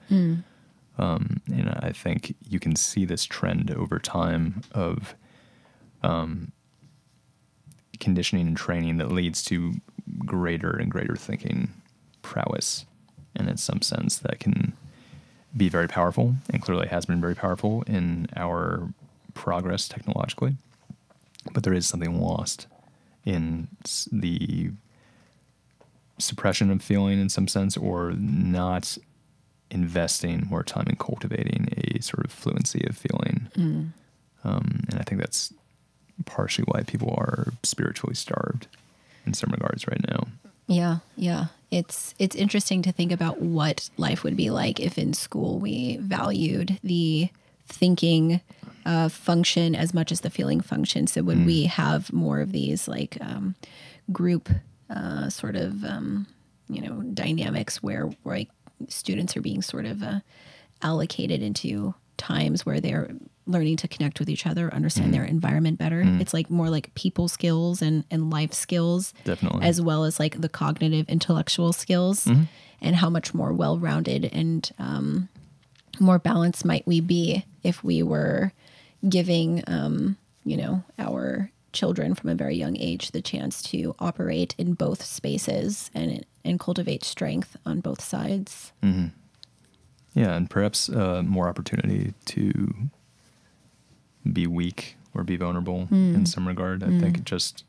Um, 1.00 1.42
and 1.54 1.70
I 1.70 1.92
think 1.92 2.36
you 2.50 2.60
can 2.60 2.76
see 2.76 3.06
this 3.06 3.24
trend 3.26 3.70
over 3.70 4.00
time 4.00 4.62
of 4.72 5.14
um, 6.02 6.52
conditioning 8.00 8.48
and 8.48 8.58
training 8.58 8.98
that 8.98 9.12
leads 9.12 9.44
to 9.46 9.76
greater 10.26 10.72
and 10.72 10.92
greater 10.92 11.16
thinking 11.16 11.72
prowess. 12.22 12.86
And 13.36 13.50
in 13.50 13.58
some 13.58 13.82
sense, 13.82 14.18
that 14.18 14.40
can 14.40 14.74
be 15.56 15.70
very 15.70 15.88
powerful 15.88 16.36
and 16.50 16.62
clearly 16.62 16.88
has 16.88 17.06
been 17.06 17.22
very 17.22 17.36
powerful 17.36 17.84
in 17.84 18.28
our 18.36 18.90
progress 19.34 19.88
technologically. 19.88 20.56
But 21.54 21.64
there 21.64 21.74
is 21.74 21.88
something 21.88 22.20
lost 22.20 22.68
in 23.26 23.68
the 24.12 24.72
suppression 26.18 26.72
of 26.72 26.82
feeling 26.82 27.20
in 27.20 27.30
some 27.30 27.48
sense 27.48 27.78
or 27.78 28.12
not 28.12 28.98
investing 29.70 30.48
more 30.50 30.64
time 30.64 30.86
in 30.88 30.96
cultivating 30.96 31.68
a 31.78 32.02
sort 32.02 32.26
of 32.26 32.32
fluency 32.32 32.84
of 32.88 32.98
feeling. 32.98 33.48
Um, 34.44 34.84
and 34.90 35.00
I 35.00 35.04
think 35.04 35.22
that's 35.22 35.54
partially 36.26 36.66
why 36.68 36.84
people 36.84 37.14
are 37.18 37.48
spiritually 37.64 38.16
starved 38.16 38.68
in 39.26 39.34
some 39.34 39.52
regards 39.52 39.88
right 39.88 40.02
now. 40.10 40.28
Yeah, 40.68 40.98
yeah. 41.16 41.46
It's 41.72 42.14
it's 42.20 42.36
interesting 42.36 42.82
to 42.84 42.92
think 42.92 43.12
about 43.12 43.42
what 43.42 43.90
life 43.98 44.24
would 44.24 44.38
be 44.38 44.50
like 44.50 44.80
if 44.80 44.98
in 44.98 45.14
school 45.14 45.60
we 45.60 45.98
valued 45.98 46.80
the 46.84 47.30
thinking 47.68 48.42
uh, 48.86 49.10
function 49.10 49.76
as 49.76 49.94
much 49.94 50.12
as 50.12 50.22
the 50.22 50.30
feeling 50.30 50.62
function. 50.62 51.08
So 51.08 51.22
would 51.24 51.46
we 51.46 51.64
have 51.66 52.14
more 52.14 52.40
of 52.40 52.54
these 52.54 52.88
like 52.88 53.18
um, 53.20 53.56
group 54.12 54.50
uh, 54.90 55.30
sort 55.30 55.58
of 55.58 55.84
um, 55.84 56.28
you 56.70 56.82
know 56.82 57.02
dynamics 57.02 57.84
where 57.84 58.10
like 58.24 58.50
students 58.88 59.36
are 59.36 59.42
being 59.42 59.62
sort 59.62 59.86
of 59.86 60.04
uh, 60.04 60.20
allocated 60.82 61.42
into 61.42 61.96
times 62.18 62.66
where 62.66 62.80
they're 62.80 63.10
learning 63.48 63.78
to 63.78 63.88
connect 63.88 64.20
with 64.20 64.30
each 64.30 64.46
other, 64.46 64.74
understand 64.74 65.14
their 65.14 65.24
environment 65.24 65.80
better. 65.80 66.04
It's 66.06 66.34
like 66.34 66.50
more 66.50 66.70
like 66.70 66.94
people 66.96 67.28
skills 67.28 67.82
and 67.82 68.04
and 68.12 68.30
life 68.30 68.54
skills 68.54 69.14
Definitely. 69.24 69.66
as 69.66 69.82
well 69.82 70.04
as 70.04 70.20
like 70.20 70.40
the 70.42 70.50
cognitive 70.50 71.08
intellectual 71.10 71.74
skills 71.74 72.28
and 72.82 72.96
how 72.96 73.10
much 73.10 73.34
more 73.34 73.52
well-rounded 73.54 74.26
and 74.26 74.70
um, 74.78 75.30
more 76.00 76.20
balanced 76.20 76.64
might 76.66 76.86
we 76.86 77.00
be 77.00 77.44
if 77.64 77.84
we 77.84 78.04
were 78.04 78.52
giving 79.08 79.64
um, 79.68 80.18
you 80.44 80.58
know, 80.58 80.84
our 80.98 81.52
children 81.74 82.16
from 82.16 82.30
a 82.30 82.36
very 82.36 82.56
young 82.56 82.78
age 82.78 83.12
the 83.12 83.22
chance 83.22 83.62
to 83.62 83.94
operate 84.00 84.56
in 84.58 84.74
both 84.74 85.04
spaces 85.04 85.92
and 85.94 86.26
and 86.46 86.60
cultivate 86.60 87.04
strength 87.04 87.58
on 87.66 87.82
both 87.82 88.02
sides. 88.02 88.72
Yeah, 88.82 90.34
and 90.34 90.50
perhaps 90.50 90.90
uh, 90.90 91.22
more 91.26 91.48
opportunity 91.50 92.14
to 92.26 92.90
be 94.32 94.48
weak 94.48 94.98
or 95.14 95.24
be 95.24 95.38
vulnerable 95.38 95.88
in 95.92 96.16
hmm. 96.16 96.26
some 96.26 96.48
regard. 96.48 96.84
I 96.84 96.88
hmm. 96.88 97.00
think 97.00 97.24
just 97.24 97.64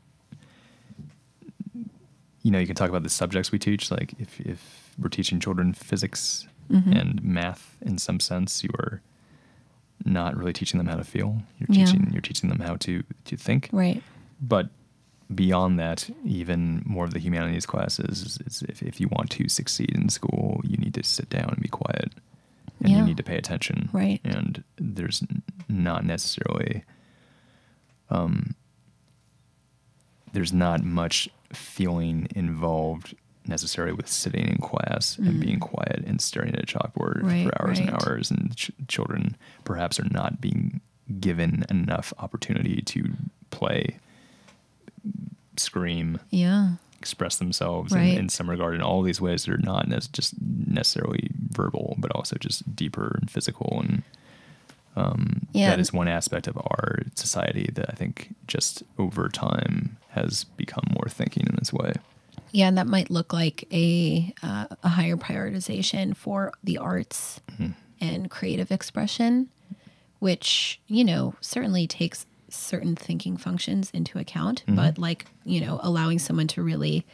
you 2.43 2.51
know 2.51 2.59
you 2.59 2.67
can 2.67 2.75
talk 2.75 2.89
about 2.89 3.03
the 3.03 3.09
subjects 3.09 3.51
we 3.51 3.59
teach. 3.59 3.91
Like 3.91 4.13
if 4.19 4.39
if 4.41 4.91
we're 4.97 5.09
teaching 5.09 5.39
children 5.39 5.73
physics 5.73 6.47
mm-hmm. 6.69 6.91
and 6.91 7.23
math 7.23 7.77
in 7.81 7.97
some 7.97 8.19
sense, 8.19 8.63
you 8.63 8.69
are 8.79 9.01
not 10.05 10.35
really 10.37 10.53
teaching 10.53 10.77
them 10.77 10.87
how 10.87 10.95
to 10.95 11.03
feel. 11.03 11.41
You're 11.59 11.67
Yeah. 11.69 11.85
teaching 11.85 12.09
you're 12.11 12.21
teaching 12.21 12.49
them 12.49 12.59
how 12.59 12.75
to 12.77 13.03
to 13.25 13.37
think. 13.37 13.69
Right. 13.71 14.01
But 14.41 14.69
beyond 15.33 15.79
that, 15.79 16.09
even 16.25 16.81
more 16.85 17.05
of 17.05 17.13
the 17.13 17.19
humanities 17.19 17.65
classes 17.65 18.21
is, 18.21 18.39
is 18.47 18.63
if, 18.67 18.81
if 18.81 18.99
you 18.99 19.07
want 19.11 19.29
to 19.31 19.47
succeed 19.47 19.91
in 19.91 20.09
school, 20.09 20.61
you 20.63 20.77
need 20.77 20.95
to 20.95 21.03
sit 21.03 21.29
down 21.29 21.49
and 21.49 21.61
be 21.61 21.67
quiet. 21.67 22.13
And 22.79 22.89
Yeah. 22.89 22.97
you 22.99 23.03
need 23.05 23.17
to 23.17 23.23
pay 23.23 23.37
attention. 23.37 23.89
Right. 23.91 24.21
And 24.23 24.63
there's 24.77 25.23
not 25.67 26.05
necessarily, 26.05 26.83
um, 28.09 28.55
there's 30.33 30.53
not 30.53 30.83
much 30.83 31.27
feeling 31.53 32.27
involved 32.35 33.15
necessarily 33.45 33.93
with 33.93 34.07
sitting 34.07 34.45
in 34.47 34.57
class 34.57 35.17
and 35.17 35.39
being 35.39 35.59
quiet 35.59 36.03
and 36.05 36.21
staring 36.21 36.53
at 36.53 36.61
a 36.61 36.65
chalkboard 36.67 37.21
Mm. 37.21 37.27
Right, 37.27 37.47
for 37.47 37.61
hours 37.63 37.79
and 37.79 37.89
hours. 37.89 38.29
And 38.29 38.55
ch- 38.55 38.71
children 38.87 39.35
perhaps 39.63 39.99
are 39.99 40.07
not 40.11 40.39
being 40.39 40.81
given 41.19 41.65
enough 41.69 42.13
opportunity 42.19 42.81
to 42.83 43.13
play, 43.49 43.97
scream, 45.57 46.19
Yeah. 46.29 46.73
Express 46.99 47.37
themselves 47.37 47.93
Right. 47.93 48.13
in, 48.13 48.17
in 48.19 48.29
some 48.29 48.49
regard 48.49 48.75
in 48.75 48.81
all 48.81 49.01
these 49.01 49.21
ways 49.21 49.45
that 49.45 49.53
are 49.53 49.57
not 49.57 49.87
ne- 49.87 49.99
just 50.11 50.33
necessarily 50.67 51.29
verbal, 51.49 51.95
but 51.97 52.11
also 52.11 52.35
just 52.37 52.75
deeper 52.75 53.17
and 53.21 53.31
physical. 53.31 53.79
And 53.81 54.03
um, 54.95 55.47
Yeah. 55.53 55.69
that 55.69 55.79
is 55.79 55.93
one 55.93 56.07
aspect 56.07 56.47
of 56.47 56.57
our 56.57 56.99
society 57.15 57.69
that 57.73 57.89
I 57.89 57.93
think 57.93 58.35
just 58.47 58.83
over 58.97 59.29
time 59.29 59.97
has 60.09 60.43
become 60.43 60.83
more 60.91 61.07
thinking 61.09 61.45
in 61.47 61.55
this 61.57 61.71
way. 61.71 61.93
Yeah, 62.51 62.67
and 62.67 62.77
that 62.77 62.87
might 62.87 63.09
look 63.11 63.31
like 63.31 63.65
a 63.71 64.33
uh, 64.41 64.65
a 64.83 64.89
higher 64.89 65.15
prioritization 65.17 66.15
for 66.17 66.51
the 66.63 66.79
arts 66.79 67.39
and 68.01 68.29
creative 68.31 68.71
expression, 68.71 69.49
which 70.19 70.79
you 70.87 71.03
know 71.05 71.35
certainly 71.41 71.85
takes 71.87 72.25
certain 72.49 72.95
thinking 72.95 73.37
functions 73.37 73.91
into 73.91 74.19
account, 74.19 74.63
but 74.75 74.97
like 74.97 75.25
you 75.45 75.61
know 75.61 75.79
allowing 75.83 76.19
someone 76.19 76.47
to 76.47 76.63
really 76.63 77.05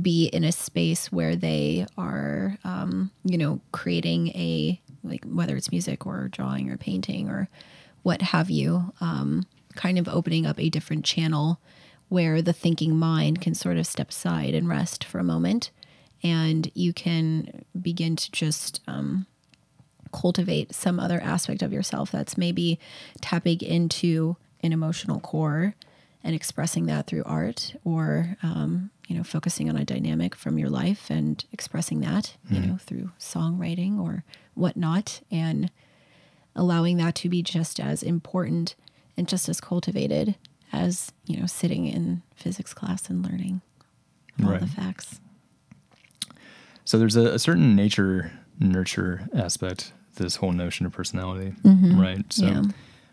be 0.00 0.26
in 0.26 0.42
a 0.42 0.50
space 0.52 1.12
where 1.12 1.36
they 1.36 1.86
are 1.96 2.58
um, 2.64 3.10
you 3.24 3.38
know 3.38 3.60
creating 3.72 4.28
a 4.28 4.80
like 5.02 5.24
whether 5.24 5.56
it's 5.56 5.70
music 5.70 6.06
or 6.06 6.28
drawing 6.28 6.70
or 6.70 6.76
painting 6.76 7.28
or 7.28 7.48
what 8.02 8.22
have 8.22 8.50
you 8.50 8.92
um, 9.00 9.44
kind 9.76 9.98
of 9.98 10.08
opening 10.08 10.46
up 10.46 10.58
a 10.58 10.68
different 10.68 11.04
channel 11.04 11.60
where 12.08 12.42
the 12.42 12.52
thinking 12.52 12.96
mind 12.96 13.40
can 13.40 13.54
sort 13.54 13.76
of 13.76 13.86
step 13.86 14.10
aside 14.10 14.54
and 14.54 14.68
rest 14.68 15.04
for 15.04 15.18
a 15.18 15.24
moment 15.24 15.70
and 16.22 16.70
you 16.74 16.92
can 16.92 17.64
begin 17.80 18.16
to 18.16 18.32
just 18.32 18.80
um, 18.88 19.26
cultivate 20.12 20.74
some 20.74 20.98
other 20.98 21.20
aspect 21.20 21.62
of 21.62 21.72
yourself 21.72 22.10
that's 22.10 22.38
maybe 22.38 22.78
tapping 23.20 23.60
into 23.60 24.36
an 24.64 24.72
emotional 24.72 25.20
core 25.20 25.74
and 26.24 26.34
expressing 26.34 26.86
that 26.86 27.06
through 27.06 27.22
art 27.24 27.74
or 27.84 28.36
um, 28.42 28.90
you 29.06 29.16
know 29.16 29.22
focusing 29.22 29.68
on 29.68 29.76
a 29.76 29.84
dynamic 29.84 30.34
from 30.34 30.58
your 30.58 30.70
life 30.70 31.10
and 31.10 31.44
expressing 31.52 32.00
that 32.00 32.36
you 32.50 32.60
know 32.60 32.76
through 32.78 33.10
songwriting 33.18 34.00
or 34.00 34.24
whatnot 34.54 35.20
and 35.30 35.70
allowing 36.56 36.96
that 36.96 37.14
to 37.14 37.28
be 37.28 37.42
just 37.42 37.78
as 37.78 38.02
important 38.02 38.74
and 39.16 39.28
just 39.28 39.48
as 39.48 39.60
cultivated 39.60 40.34
as 40.72 41.12
you 41.26 41.38
know 41.38 41.46
sitting 41.46 41.86
in 41.86 42.22
physics 42.34 42.72
class 42.74 43.08
and 43.10 43.22
learning 43.22 43.60
all 44.42 44.50
Right. 44.50 44.60
the 44.60 44.66
facts 44.66 45.20
So 46.84 46.98
there's 46.98 47.16
a, 47.16 47.34
a 47.34 47.38
certain 47.38 47.74
nature 47.76 48.32
nurture 48.58 49.28
aspect 49.34 49.92
this 50.16 50.36
whole 50.36 50.52
notion 50.52 50.86
of 50.86 50.92
personality, 50.92 51.54
right? 51.92 52.24
So 52.32 52.46
Yeah. 52.46 52.62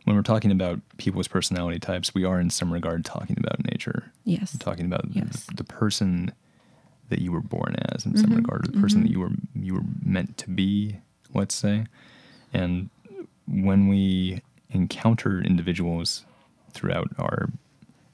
When 0.03 0.15
we're 0.15 0.21
talking 0.23 0.51
about 0.51 0.79
people's 0.97 1.27
personality 1.27 1.79
types, 1.79 2.13
we 2.13 2.23
are 2.23 2.39
in 2.39 2.49
some 2.49 2.73
regard 2.73 3.05
talking 3.05 3.37
about 3.39 3.63
nature. 3.71 4.11
yes 4.23 4.57
talking 4.59 4.85
about 4.85 5.05
Yes. 5.11 5.45
the, 5.45 5.55
the 5.55 5.63
person 5.63 6.33
that 7.09 7.19
you 7.21 7.31
were 7.31 7.41
born 7.41 7.75
as 7.89 8.05
in 8.05 8.15
some 8.15 8.27
mm-hmm. 8.27 8.37
regard, 8.37 8.65
the 8.65 8.79
person 8.79 9.01
that 9.01 9.09
mm-hmm. 9.09 9.13
you 9.13 9.19
were 9.19 9.31
you 9.55 9.73
were 9.75 9.83
meant 10.03 10.37
to 10.37 10.49
be, 10.49 10.97
let's 11.33 11.53
say. 11.53 11.85
And 12.53 12.89
when 13.47 13.87
we 13.87 14.41
encounter 14.69 15.41
individuals 15.41 16.25
throughout 16.71 17.09
our 17.19 17.49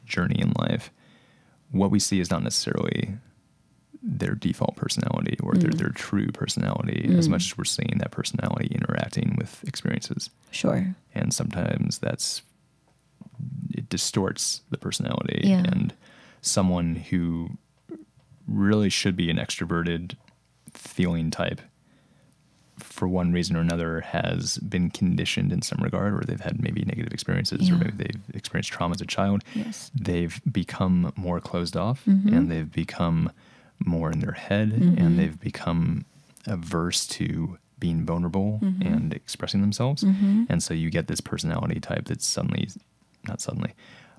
journey 0.06 0.40
in 0.40 0.52
life, 0.58 0.92
what 1.72 1.92
we 1.92 2.00
see 2.00 2.20
is 2.20 2.32
not 2.32 2.44
necessarily 2.44 3.18
their 4.10 4.36
default 4.36 4.76
personality 4.78 5.36
or 5.44 5.54
their, 5.56 5.70
their 5.72 5.90
true 5.90 6.28
personality 6.32 7.14
as 7.18 7.28
much 7.28 7.52
as 7.52 7.58
we're 7.58 7.66
seeing 7.66 7.98
that 7.98 8.10
personality 8.10 8.68
interacting 8.74 9.36
with 9.38 9.62
experiences 9.68 10.30
sure 10.50 10.96
and 11.14 11.34
sometimes 11.34 11.98
that's 12.00 12.42
it 13.74 13.90
distorts 13.90 14.62
the 14.70 14.78
personality 14.78 15.42
Yeah. 15.44 15.64
and 15.68 15.94
someone 16.42 16.96
who 16.96 17.58
really 18.48 18.90
should 18.90 19.18
be 19.18 19.30
an 19.30 19.36
extroverted 19.38 20.16
feeling 20.72 21.30
type 21.32 21.60
for 22.80 23.08
one 23.08 23.34
reason 23.34 23.58
or 23.58 23.62
another 23.62 24.02
has 24.02 24.58
been 24.60 24.90
conditioned 24.92 25.52
in 25.52 25.62
some 25.64 25.80
regard 25.84 26.14
or 26.14 26.24
they've 26.26 26.40
had 26.40 26.62
maybe 26.62 26.84
negative 26.86 27.12
experiences 27.12 27.70
or 27.70 27.76
maybe 27.76 27.92
they've 27.98 28.22
experienced 28.36 28.72
trauma 28.72 28.94
as 28.94 29.02
a 29.02 29.06
child 29.06 29.44
Yes. 29.56 29.92
they've 30.00 30.40
become 30.50 31.12
more 31.18 31.42
closed 31.42 31.76
off 31.76 32.06
Mm-hmm. 32.06 32.34
and 32.34 32.50
they've 32.52 32.72
become 32.72 33.32
more 33.86 34.12
in 34.12 34.20
their 34.20 34.32
head 34.34 34.72
and 34.98 35.18
they've 35.20 35.40
become 35.40 36.06
averse 36.46 37.06
to 37.08 37.58
being 37.80 38.06
vulnerable 38.06 38.60
Mm-hmm. 38.64 38.82
and 38.82 39.14
expressing 39.14 39.62
themselves 39.62 40.04
and 40.04 40.64
so 40.64 40.74
you 40.74 40.90
get 40.90 41.08
this 41.08 41.22
personality 41.22 41.80
type 41.80 42.06
that's 42.06 42.26
suddenly 42.26 42.68
not 43.28 43.40
suddenly 43.42 43.74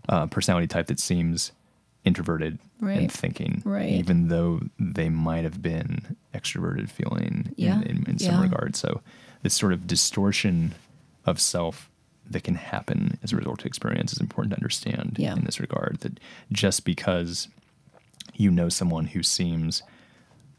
uh, 0.09 0.27
personality 0.27 0.67
type 0.67 0.87
that 0.87 1.01
seems 1.01 1.53
introverted 2.05 2.59
Right. 2.81 2.99
and 2.99 3.11
thinking 3.13 3.63
Right. 3.65 3.91
even 3.91 4.29
though 4.29 4.61
they 4.79 5.09
might 5.09 5.43
have 5.45 5.61
been 5.61 6.17
extroverted 6.33 6.89
feeling 6.89 7.53
Yeah. 7.57 7.81
in, 7.81 7.83
in, 7.83 8.05
in 8.11 8.19
some 8.19 8.35
Yeah. 8.37 8.43
regard 8.43 8.77
so 8.77 9.01
this 9.43 9.55
sort 9.55 9.73
of 9.73 9.87
distortion 9.89 10.75
of 11.27 11.41
self 11.41 11.91
that 12.31 12.45
can 12.45 12.55
happen 12.55 13.19
as 13.23 13.33
a 13.33 13.37
result 13.37 13.61
of 13.61 13.67
experience 13.67 14.13
is 14.13 14.21
important 14.21 14.53
to 14.53 14.57
understand 14.59 15.17
Yeah. 15.19 15.35
in 15.35 15.45
this 15.45 15.59
regard 15.59 15.99
that 16.01 16.21
just 16.53 16.85
because 16.85 17.49
you 18.35 18.51
know 18.51 18.69
someone 18.69 19.07
who 19.07 19.23
seems 19.23 19.83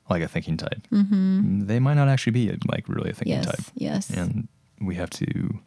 like 0.10 0.22
a 0.24 0.28
thinking 0.28 0.58
type 0.58 0.88
they 0.92 1.80
might 1.80 1.94
not 1.94 2.08
actually 2.08 2.32
be 2.32 2.58
like 2.68 2.88
really 2.90 3.12
a 3.12 3.14
thinking 3.14 3.34
Yes, 3.34 3.46
type 3.46 3.66
yes. 3.76 4.10
and 4.10 4.48
we 4.82 4.96
have 4.96 5.10
to 5.12 5.60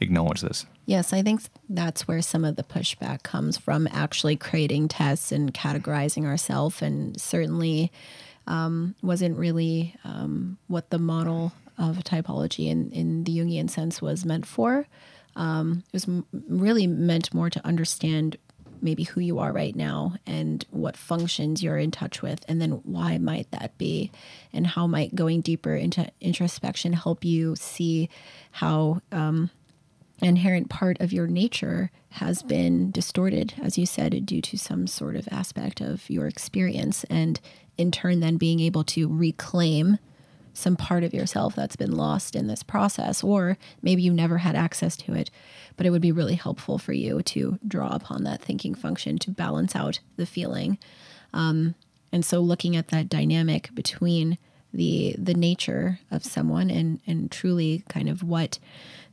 acknowledge 0.00 0.40
this 0.40 0.66
Yes, 0.84 1.12
I 1.12 1.22
think 1.22 1.42
that's 1.68 2.08
where 2.08 2.20
some 2.20 2.44
of 2.44 2.56
the 2.56 2.64
pushback 2.64 3.22
comes 3.22 3.56
from 3.56 3.86
actually 3.92 4.34
creating 4.34 4.88
tests 4.88 5.30
and 5.30 5.54
categorizing 5.54 6.24
ourselves. 6.26 6.82
And 6.82 7.18
certainly 7.20 7.92
um, 8.48 8.96
wasn't 9.00 9.38
really 9.38 9.94
um, 10.02 10.58
what 10.66 10.90
the 10.90 10.98
model 10.98 11.52
of 11.78 11.98
typology 11.98 12.66
in, 12.66 12.90
in 12.90 13.22
the 13.22 13.38
Jungian 13.38 13.70
sense 13.70 14.02
was 14.02 14.24
meant 14.24 14.44
for. 14.44 14.88
Um, 15.36 15.84
it 15.86 15.92
was 15.92 16.08
m- 16.08 16.26
really 16.48 16.88
meant 16.88 17.32
more 17.32 17.48
to 17.48 17.64
understand 17.64 18.36
maybe 18.82 19.04
who 19.04 19.20
you 19.20 19.38
are 19.38 19.52
right 19.52 19.76
now 19.76 20.14
and 20.26 20.66
what 20.70 20.96
functions 20.96 21.62
you're 21.62 21.78
in 21.78 21.90
touch 21.90 22.22
with, 22.22 22.44
and 22.48 22.60
then 22.60 22.72
why 22.84 23.18
might 23.18 23.50
that 23.50 23.76
be, 23.78 24.10
and 24.52 24.66
how 24.66 24.86
might 24.86 25.14
going 25.14 25.40
deeper 25.40 25.74
into 25.74 26.10
introspection 26.20 26.92
help 26.92 27.24
you 27.24 27.54
see 27.56 28.08
how 28.50 29.00
um, 29.12 29.50
an 30.20 30.28
inherent 30.28 30.68
part 30.68 31.00
of 31.00 31.12
your 31.12 31.26
nature 31.26 31.90
has 32.10 32.42
been 32.42 32.90
distorted, 32.90 33.54
as 33.62 33.78
you 33.78 33.86
said, 33.86 34.26
due 34.26 34.42
to 34.42 34.58
some 34.58 34.86
sort 34.86 35.16
of 35.16 35.28
aspect 35.30 35.80
of 35.80 36.08
your 36.10 36.26
experience, 36.26 37.04
and 37.04 37.40
in 37.78 37.90
turn, 37.90 38.20
then 38.20 38.36
being 38.36 38.60
able 38.60 38.84
to 38.84 39.08
reclaim 39.08 39.98
some 40.54 40.76
part 40.76 41.04
of 41.04 41.14
yourself 41.14 41.54
that's 41.54 41.76
been 41.76 41.92
lost 41.92 42.36
in 42.36 42.46
this 42.46 42.62
process, 42.62 43.22
or 43.22 43.56
maybe 43.82 44.02
you 44.02 44.12
never 44.12 44.38
had 44.38 44.54
access 44.54 44.96
to 44.96 45.14
it, 45.14 45.30
but 45.76 45.86
it 45.86 45.90
would 45.90 46.02
be 46.02 46.12
really 46.12 46.34
helpful 46.34 46.78
for 46.78 46.92
you 46.92 47.22
to 47.22 47.58
draw 47.66 47.88
upon 47.94 48.24
that 48.24 48.42
thinking 48.42 48.74
function 48.74 49.18
to 49.18 49.30
balance 49.30 49.74
out 49.74 50.00
the 50.16 50.26
feeling. 50.26 50.78
Um, 51.32 51.74
and 52.12 52.24
so, 52.24 52.40
looking 52.40 52.76
at 52.76 52.88
that 52.88 53.08
dynamic 53.08 53.74
between 53.74 54.38
the 54.72 55.14
the 55.18 55.34
nature 55.34 55.98
of 56.10 56.24
someone 56.24 56.70
and 56.70 57.00
and 57.06 57.30
truly 57.30 57.84
kind 57.88 58.08
of 58.08 58.22
what 58.22 58.58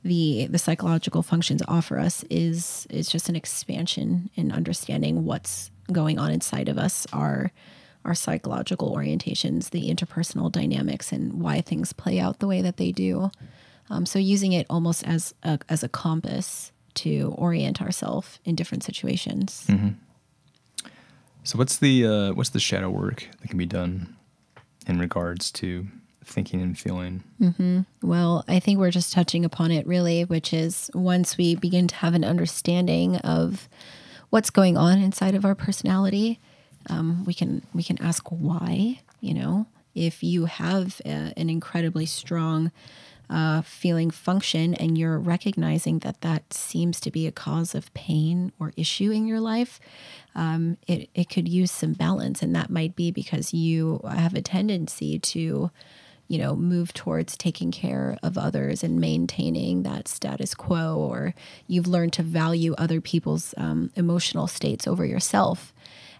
the 0.03 0.47
the 0.47 0.57
psychological 0.57 1.21
functions 1.21 1.61
offer 1.67 1.99
us 1.99 2.23
is 2.29 2.87
is 2.89 3.09
just 3.09 3.29
an 3.29 3.35
expansion 3.35 4.29
in 4.35 4.51
understanding 4.51 5.25
what's 5.25 5.71
going 5.91 6.17
on 6.17 6.31
inside 6.31 6.69
of 6.69 6.77
us 6.77 7.05
our 7.11 7.51
our 8.05 8.15
psychological 8.15 8.95
orientations 8.95 9.69
the 9.71 9.89
interpersonal 9.93 10.51
dynamics 10.51 11.11
and 11.11 11.41
why 11.41 11.61
things 11.61 11.93
play 11.93 12.19
out 12.19 12.39
the 12.39 12.47
way 12.47 12.61
that 12.61 12.77
they 12.77 12.91
do. 12.91 13.29
Um, 13.89 14.05
so 14.05 14.19
using 14.19 14.53
it 14.53 14.65
almost 14.69 15.03
as 15.05 15.33
a, 15.43 15.59
as 15.67 15.83
a 15.83 15.89
compass 15.89 16.71
to 16.95 17.33
orient 17.37 17.81
ourselves 17.81 18.39
in 18.45 18.55
different 18.55 18.83
situations. 18.83 19.65
So 21.43 21.57
what's 21.57 21.77
the 21.77 22.05
uh, 22.05 22.33
what's 22.33 22.49
the 22.49 22.59
shadow 22.59 22.89
work 22.89 23.27
that 23.41 23.47
can 23.47 23.57
be 23.57 23.65
done 23.65 24.15
in 24.87 24.99
regards 24.99 25.51
to 25.53 25.87
thinking 26.23 26.61
and 26.61 26.77
feeling? 26.77 27.23
Well, 28.03 28.43
I 28.47 28.59
think 28.59 28.79
we're 28.79 28.91
just 28.91 29.13
touching 29.13 29.45
upon 29.45 29.71
it 29.71 29.87
really, 29.87 30.25
which 30.25 30.53
is 30.53 30.91
once 30.93 31.37
we 31.37 31.55
begin 31.55 31.87
to 31.87 31.95
have 31.95 32.13
an 32.13 32.23
understanding 32.23 33.15
of 33.17 33.67
what's 34.29 34.49
going 34.51 34.77
on 34.77 34.99
inside 34.99 35.33
of 35.33 35.45
our 35.45 35.55
personality, 35.55 36.39
um, 36.87 37.25
we 37.25 37.33
can 37.33 37.61
we 37.73 37.83
can 37.83 38.01
ask 38.01 38.27
why. 38.29 38.99
You 39.21 39.33
know, 39.33 39.67
if 39.95 40.23
you 40.23 40.45
have 40.45 41.01
a, 41.05 41.33
an 41.35 41.49
incredibly 41.49 42.05
strong 42.05 42.71
uh, 43.29 43.61
feeling 43.61 44.09
function 44.09 44.73
and 44.73 44.97
you're 44.97 45.19
recognizing 45.19 45.99
that 45.99 46.21
that 46.21 46.51
seems 46.53 46.99
to 46.99 47.11
be 47.11 47.27
a 47.27 47.31
cause 47.31 47.75
of 47.75 47.93
pain 47.93 48.51
or 48.59 48.73
issue 48.75 49.11
in 49.11 49.27
your 49.27 49.39
life, 49.39 49.79
um, 50.35 50.77
it, 50.87 51.09
it 51.13 51.29
could 51.29 51.47
use 51.47 51.71
some 51.71 51.93
balance. 51.93 52.41
And 52.41 52.55
that 52.55 52.69
might 52.69 52.95
be 52.95 53.11
because 53.11 53.53
you 53.53 54.01
have 54.09 54.33
a 54.33 54.41
tendency 54.41 55.19
to, 55.19 55.69
you 56.27 56.37
know, 56.37 56.55
move 56.55 56.91
towards 56.93 57.37
taking 57.37 57.71
care 57.71 58.17
of 58.23 58.37
others 58.37 58.83
and 58.83 58.99
maintaining 58.99 59.83
that 59.83 60.07
status 60.07 60.55
quo, 60.55 60.97
or 60.97 61.35
you've 61.67 61.87
learned 61.87 62.13
to 62.13 62.23
value 62.23 62.73
other 62.77 62.99
people's 63.01 63.53
um, 63.57 63.91
emotional 63.95 64.47
states 64.47 64.87
over 64.87 65.05
yourself. 65.05 65.71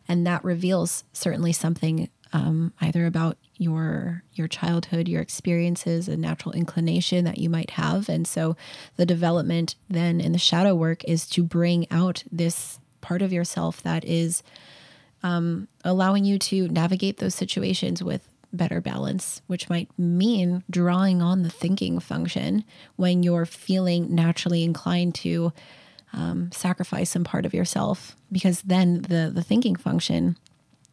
And 0.10 0.28
that 0.28 0.44
reveals 0.44 1.06
certainly 1.14 1.54
something 1.54 2.10
um, 2.34 2.74
either 2.82 3.06
about 3.06 3.38
your 3.58 4.24
your 4.34 4.48
childhood, 4.48 5.08
your 5.08 5.22
experiences, 5.22 6.08
a 6.08 6.18
natural 6.18 6.54
inclination 6.54 7.26
that 7.26 7.38
you 7.38 7.50
might 7.50 7.72
have, 7.72 8.08
and 8.10 8.28
so 8.28 8.56
the 8.96 9.06
development 9.06 9.76
then 9.90 10.22
in 10.22 10.32
the 10.32 10.38
shadow 10.38 10.76
work 10.76 11.04
is 11.06 11.28
to 11.28 11.44
bring 11.44 11.88
out 11.92 12.24
this 12.32 12.80
part 13.02 13.22
of 13.22 13.34
yourself 13.34 13.82
that 13.84 14.06
is 14.06 14.44
um, 15.24 15.68
allowing 15.84 16.24
you 16.24 16.40
to 16.40 16.68
navigate 16.70 17.18
those 17.18 17.36
situations 17.36 18.04
with 18.04 18.28
better 18.52 18.82
balance, 18.82 19.42
which 19.48 19.70
might 19.70 19.90
mean 19.98 20.64
drawing 20.70 21.22
on 21.22 21.44
the 21.44 21.50
thinking 21.50 22.00
function 22.00 22.64
when 22.96 23.24
you're 23.24 23.46
feeling 23.46 24.14
naturally 24.14 24.64
inclined 24.64 25.14
to 25.16 25.54
um, 26.14 26.52
sacrifice 26.52 27.10
some 27.10 27.24
part 27.24 27.46
of 27.46 27.54
yourself, 27.54 28.16
because 28.32 28.62
then 28.62 29.02
the 29.04 29.32
the 29.34 29.44
thinking 29.44 29.76
function 29.76 30.38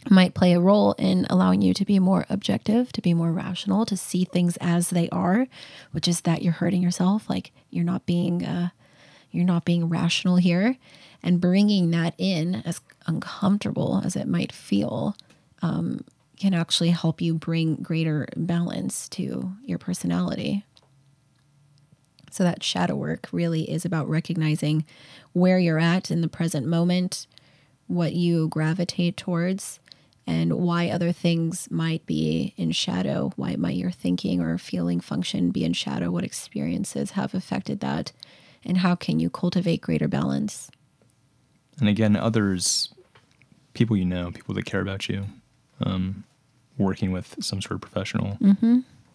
might 0.09 0.35
play 0.35 0.53
a 0.53 0.61
role 0.61 0.93
in 0.99 1.27
allowing 1.29 1.63
you 1.63 1.75
to 1.75 1.85
be 1.85 1.99
more 1.99 2.27
objective, 2.29 2.93
to 2.93 3.03
be 3.03 3.13
more 3.13 3.33
rational, 3.33 3.85
to 3.87 3.97
see 3.97 4.25
things 4.25 4.57
as 4.59 4.91
they 4.91 5.09
are, 5.09 5.49
which 5.91 6.07
is 6.07 6.21
that 6.21 6.43
you're 6.43 6.53
hurting 6.53 6.83
yourself, 6.83 7.29
like 7.29 7.51
you're 7.71 7.85
not 7.85 8.07
being 8.07 8.45
uh, 8.45 8.69
you're 9.31 9.45
not 9.45 9.65
being 9.65 9.89
rational 9.89 10.37
here, 10.37 10.77
and 11.23 11.41
bringing 11.41 11.91
that 11.91 12.15
in 12.19 12.57
as 12.65 12.81
uncomfortable 13.07 14.01
as 14.05 14.17
it 14.17 14.29
might 14.29 14.53
feel 14.53 15.17
um, 15.63 16.05
can 16.39 16.55
actually 16.55 16.91
help 16.91 17.21
you 17.21 17.35
bring 17.35 17.77
greater 17.77 18.29
balance 18.37 19.09
to 19.09 19.53
your 19.65 19.79
personality. 19.79 20.65
So 22.37 22.45
that 22.45 22.63
shadow 22.63 22.95
work 22.95 23.29
really 23.33 23.63
is 23.63 23.87
about 23.87 24.11
recognizing 24.11 24.85
where 25.33 25.59
you're 25.59 25.79
at 25.79 26.11
in 26.11 26.21
the 26.21 26.29
present 26.29 26.67
moment, 26.67 27.27
what 27.87 28.13
you 28.13 28.49
gravitate 28.49 29.17
towards, 29.17 29.81
and 30.27 30.53
why 30.53 30.91
other 30.91 31.13
things 31.13 31.67
might 31.71 32.05
be 32.05 32.53
in 32.59 32.73
shadow. 32.73 33.33
Why 33.37 33.57
might 33.57 33.77
your 33.77 33.91
thinking 33.91 34.43
or 34.43 34.59
feeling 34.59 35.01
function 35.01 35.51
be 35.51 35.65
in 35.65 35.73
shadow? 35.73 36.11
What 36.11 36.25
experiences 36.25 37.13
have 37.13 37.33
affected 37.33 37.81
that? 37.81 38.13
And 38.67 38.77
how 38.77 38.97
can 38.97 39.19
you 39.19 39.31
cultivate 39.31 39.81
greater 39.81 40.07
balance? 40.07 40.71
And 41.81 41.89
again, 41.89 42.17
others, 42.17 42.93
people 43.73 43.97
you 43.97 44.05
know, 44.05 44.31
people 44.31 44.55
that 44.57 44.67
care 44.67 44.83
about 44.83 45.09
you, 45.09 45.25
um, 45.81 46.25
working 46.77 47.13
with 47.13 47.37
some 47.41 47.63
sort 47.63 47.77
of 47.77 47.81
professional 47.81 48.37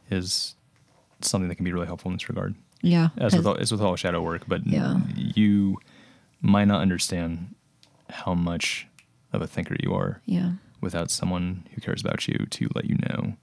is 0.09 0.55
something 1.19 1.49
that 1.49 1.55
can 1.57 1.65
be 1.65 1.71
really 1.71 1.85
helpful 1.85 2.09
in 2.09 2.17
this 2.17 2.27
regard. 2.27 2.55
Yeah. 2.81 3.09
As 3.17 3.35
with 3.35 3.45
all, 3.47 3.57
as 3.57 3.71
with 3.71 3.81
all 3.81 3.95
shadow 3.95 4.21
work, 4.21 4.43
but 4.47 4.65
Yeah. 4.65 4.99
you 5.15 5.77
might 6.41 6.65
not 6.65 6.81
understand 6.81 7.53
how 8.09 8.33
much 8.33 8.87
of 9.33 9.41
a 9.41 9.47
thinker 9.47 9.75
you 9.81 9.93
are 9.93 10.21
yeah. 10.25 10.53
without 10.81 11.09
someone 11.11 11.67
who 11.73 11.81
cares 11.81 12.01
about 12.01 12.27
you 12.27 12.45
to 12.49 12.67
let 12.75 12.85
you 12.85 12.95
know 13.09 13.33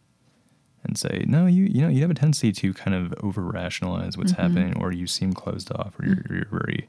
and 0.84 0.96
say, 0.98 1.24
no, 1.26 1.46
you 1.46 1.64
you 1.64 1.80
know 1.82 1.88
you 1.88 2.02
have 2.02 2.10
a 2.10 2.14
tendency 2.14 2.52
to 2.52 2.72
kind 2.74 2.94
of 2.94 3.12
over 3.22 3.42
rationalize 3.42 4.16
what's 4.16 4.32
Mm-hmm. 4.32 4.42
happening, 4.42 4.76
or 4.82 4.92
you 4.92 5.06
seem 5.06 5.32
closed 5.32 5.72
off, 5.72 5.98
or 5.98 6.06
you're, 6.06 6.24
you're 6.30 6.48
very 6.50 6.86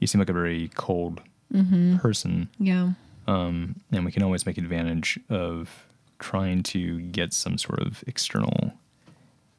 you 0.00 0.06
seem 0.06 0.18
like 0.20 0.28
a 0.28 0.32
very 0.32 0.68
cold 0.74 1.20
Mm-hmm. 1.54 1.96
person, 1.98 2.48
Yeah. 2.58 2.90
um, 3.28 3.76
and 3.92 4.04
we 4.04 4.10
can 4.10 4.22
always 4.24 4.44
make 4.46 4.58
advantage 4.58 5.18
of 5.30 5.86
trying 6.18 6.62
to 6.64 7.00
get 7.02 7.32
some 7.32 7.56
sort 7.56 7.78
of 7.80 8.02
external 8.08 8.72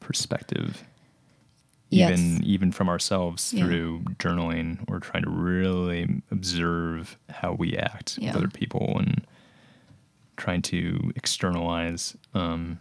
perspective 0.00 0.84
Yes. 1.90 2.18
even 2.18 2.44
even 2.44 2.72
from 2.72 2.88
ourselves 2.88 3.52
Yeah. 3.54 3.64
through 3.64 4.00
journaling 4.18 4.84
or 4.88 5.00
trying 5.00 5.22
to 5.24 5.30
really 5.30 6.22
observe 6.30 7.16
how 7.30 7.54
we 7.54 7.76
act 7.76 8.18
Yeah. 8.20 8.28
with 8.28 8.36
other 8.36 8.48
people 8.48 8.98
and 8.98 9.26
trying 10.36 10.62
to 10.62 11.12
externalize 11.16 12.16
um, 12.34 12.78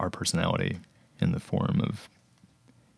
our 0.00 0.10
personality 0.10 0.78
in 1.20 1.32
the 1.32 1.40
form 1.40 1.80
of 1.82 2.08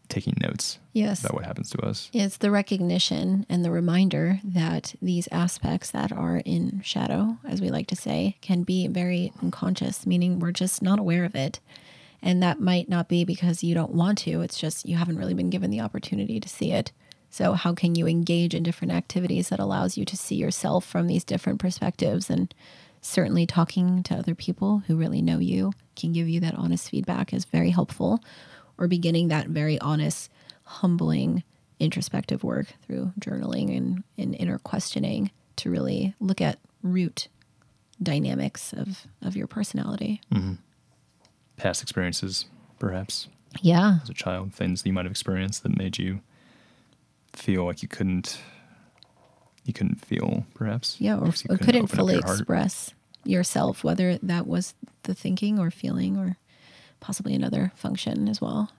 taking 0.08 0.34
notes 0.40 0.78
Yes. 0.92 1.20
about 1.24 1.34
what 1.34 1.44
happens 1.44 1.68
to 1.70 1.80
us. 1.84 2.08
It's 2.12 2.36
the 2.36 2.50
recognition 2.52 3.44
and 3.48 3.64
the 3.64 3.70
reminder 3.72 4.40
that 4.44 4.94
these 5.02 5.28
aspects 5.32 5.90
that 5.90 6.12
are 6.12 6.38
in 6.44 6.80
shadow, 6.84 7.38
as 7.44 7.60
we 7.60 7.70
like 7.70 7.88
to 7.88 7.96
say, 7.96 8.36
can 8.40 8.62
be 8.62 8.86
very 8.86 9.32
unconscious, 9.42 10.06
meaning 10.06 10.38
we're 10.38 10.52
just 10.52 10.80
not 10.82 10.98
aware 11.00 11.24
of 11.24 11.34
it. 11.34 11.58
And 12.22 12.42
that 12.42 12.60
might 12.60 12.88
not 12.88 13.08
be 13.08 13.24
because 13.24 13.62
you 13.62 13.74
don't 13.74 13.94
want 13.94 14.18
to, 14.18 14.40
it's 14.40 14.58
just 14.58 14.88
you 14.88 14.96
haven't 14.96 15.18
really 15.18 15.34
been 15.34 15.50
given 15.50 15.70
the 15.70 15.80
opportunity 15.80 16.40
to 16.40 16.48
see 16.48 16.72
it. 16.72 16.92
So, 17.30 17.52
how 17.52 17.74
can 17.74 17.94
you 17.94 18.06
engage 18.06 18.54
in 18.54 18.62
different 18.62 18.92
activities 18.92 19.48
that 19.48 19.58
allows 19.58 19.96
you 19.96 20.04
to 20.06 20.16
see 20.16 20.36
yourself 20.36 20.84
from 20.84 21.06
these 21.06 21.24
different 21.24 21.60
perspectives? 21.60 22.30
And 22.30 22.54
certainly, 23.00 23.46
talking 23.46 24.02
to 24.04 24.14
other 24.14 24.34
people 24.34 24.82
who 24.86 24.96
really 24.96 25.20
know 25.20 25.38
you 25.38 25.72
can 25.96 26.12
give 26.12 26.28
you 26.28 26.40
that 26.40 26.54
honest 26.54 26.88
feedback 26.88 27.32
is 27.32 27.44
very 27.44 27.70
helpful, 27.70 28.20
or 28.78 28.88
beginning 28.88 29.28
that 29.28 29.48
very 29.48 29.78
honest, 29.80 30.30
humbling, 30.62 31.42
introspective 31.78 32.42
work 32.42 32.68
through 32.86 33.12
journaling 33.20 33.76
and, 33.76 34.04
and 34.16 34.34
inner 34.36 34.58
questioning 34.58 35.30
to 35.56 35.70
really 35.70 36.14
look 36.20 36.40
at 36.40 36.58
root 36.82 37.28
dynamics 38.02 38.72
of, 38.72 39.06
of 39.22 39.36
your 39.36 39.46
personality. 39.46 40.20
Mm-hmm. 40.32 40.54
Past 41.56 41.82
experiences, 41.82 42.46
perhaps, 42.78 43.28
Yeah. 43.62 44.00
as 44.02 44.10
a 44.10 44.14
child, 44.14 44.52
things 44.52 44.82
that 44.82 44.88
you 44.88 44.92
might 44.92 45.04
have 45.06 45.12
experienced 45.12 45.62
that 45.62 45.76
made 45.76 45.98
you 45.98 46.20
feel 47.32 47.64
like 47.64 47.82
you 47.82 47.88
couldn't 47.88 48.38
you 49.64 49.72
couldn't 49.72 49.96
feel, 50.04 50.46
perhaps. 50.54 50.94
Yeah, 51.00 51.16
or, 51.16 51.24
because 51.26 51.42
you 51.44 51.48
or 51.54 51.58
couldn't 51.58 51.84
up 51.84 51.90
fully 51.90 52.14
your 52.14 52.22
express 52.22 52.94
yourself, 53.24 53.82
whether 53.82 54.16
that 54.18 54.46
was 54.46 54.74
the 55.02 55.12
thinking 55.14 55.58
or 55.58 55.72
feeling 55.72 56.16
or 56.16 56.36
possibly 57.00 57.34
another 57.34 57.72
function 57.74 58.28
as 58.28 58.40
well. 58.40 58.70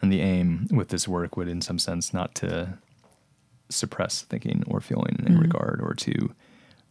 And 0.00 0.10
the 0.10 0.22
aim 0.22 0.66
with 0.70 0.88
this 0.88 1.06
work 1.06 1.36
would, 1.36 1.46
in 1.46 1.60
some 1.60 1.78
sense, 1.78 2.14
not 2.14 2.34
to 2.36 2.78
suppress 3.68 4.22
thinking 4.22 4.64
or 4.66 4.80
feeling 4.80 5.16
in 5.26 5.34
Mhm. 5.34 5.40
regard 5.42 5.80
or 5.82 5.92
to 5.94 6.34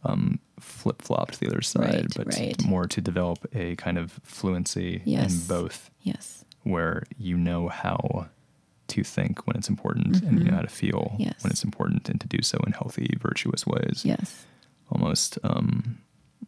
um, 0.04 0.38
flip 0.60 1.02
flop 1.02 1.30
to 1.32 1.40
the 1.40 1.46
other 1.48 1.62
side, 1.62 1.94
Right, 1.94 2.14
but 2.16 2.26
right. 2.38 2.64
more 2.64 2.86
to 2.86 3.00
develop 3.00 3.46
a 3.54 3.76
kind 3.76 3.98
of 3.98 4.12
fluency 4.22 5.02
Yes. 5.04 5.32
in 5.32 5.46
both, 5.46 5.90
Yes. 6.02 6.44
where 6.62 7.04
you 7.18 7.36
know 7.36 7.68
how 7.68 8.28
to 8.88 9.02
think 9.02 9.46
when 9.46 9.56
it's 9.56 9.68
important 9.68 10.22
and 10.22 10.38
you 10.38 10.44
know 10.44 10.50
Mhm. 10.52 10.56
how 10.56 10.62
to 10.62 10.68
feel 10.68 11.16
Yes. 11.18 11.42
when 11.42 11.50
it's 11.50 11.64
important 11.64 12.08
and 12.08 12.20
to 12.20 12.28
do 12.28 12.42
so 12.42 12.58
in 12.66 12.72
healthy, 12.72 13.16
virtuous 13.20 13.66
ways. 13.66 14.02
Yes. 14.04 14.44
Almost 14.90 15.38
um, 15.42 15.98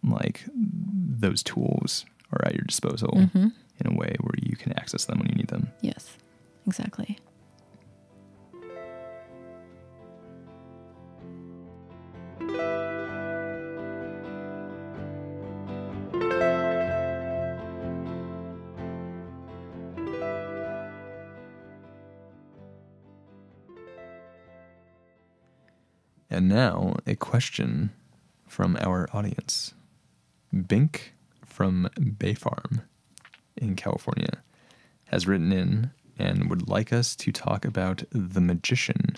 like 0.05 0.45
those 0.55 1.43
tools 1.43 2.05
are 2.33 2.45
at 2.47 2.55
your 2.55 2.65
disposal 2.65 3.09
Mhm. 3.15 3.53
in 3.81 3.87
a 3.87 3.95
way 3.95 4.15
where 4.21 4.35
you 4.43 4.55
can 4.57 4.73
access 4.75 5.07
them 5.07 5.19
when 5.19 5.29
you 5.29 5.35
need 5.35 5.49
them. 5.49 5.69
Yes. 5.81 6.17
Exactly. 6.67 7.19
And 26.37 26.51
now 26.51 26.97
a 27.07 27.17
question 27.17 27.93
from 28.47 28.77
our 28.83 29.09
audience. 29.15 29.73
Bink 30.53 31.15
from 31.47 31.89
Bay 32.19 32.35
Farm 32.35 32.83
in 33.57 33.75
California 33.75 34.43
has 35.07 35.27
written 35.27 35.51
in 35.51 35.93
and 36.19 36.51
would 36.51 36.69
like 36.69 36.93
us 36.93 37.17
to 37.17 37.33
talk 37.33 37.65
about 37.65 38.05
the 38.11 38.43
magician 38.43 39.17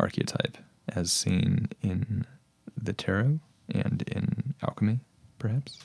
archetype 0.00 0.58
as 0.88 1.12
seen 1.12 1.68
in 1.80 2.26
the 2.76 2.92
tarot 2.92 3.38
and 3.72 4.02
in 4.08 4.54
alchemy, 4.62 4.98
perhaps. 5.38 5.78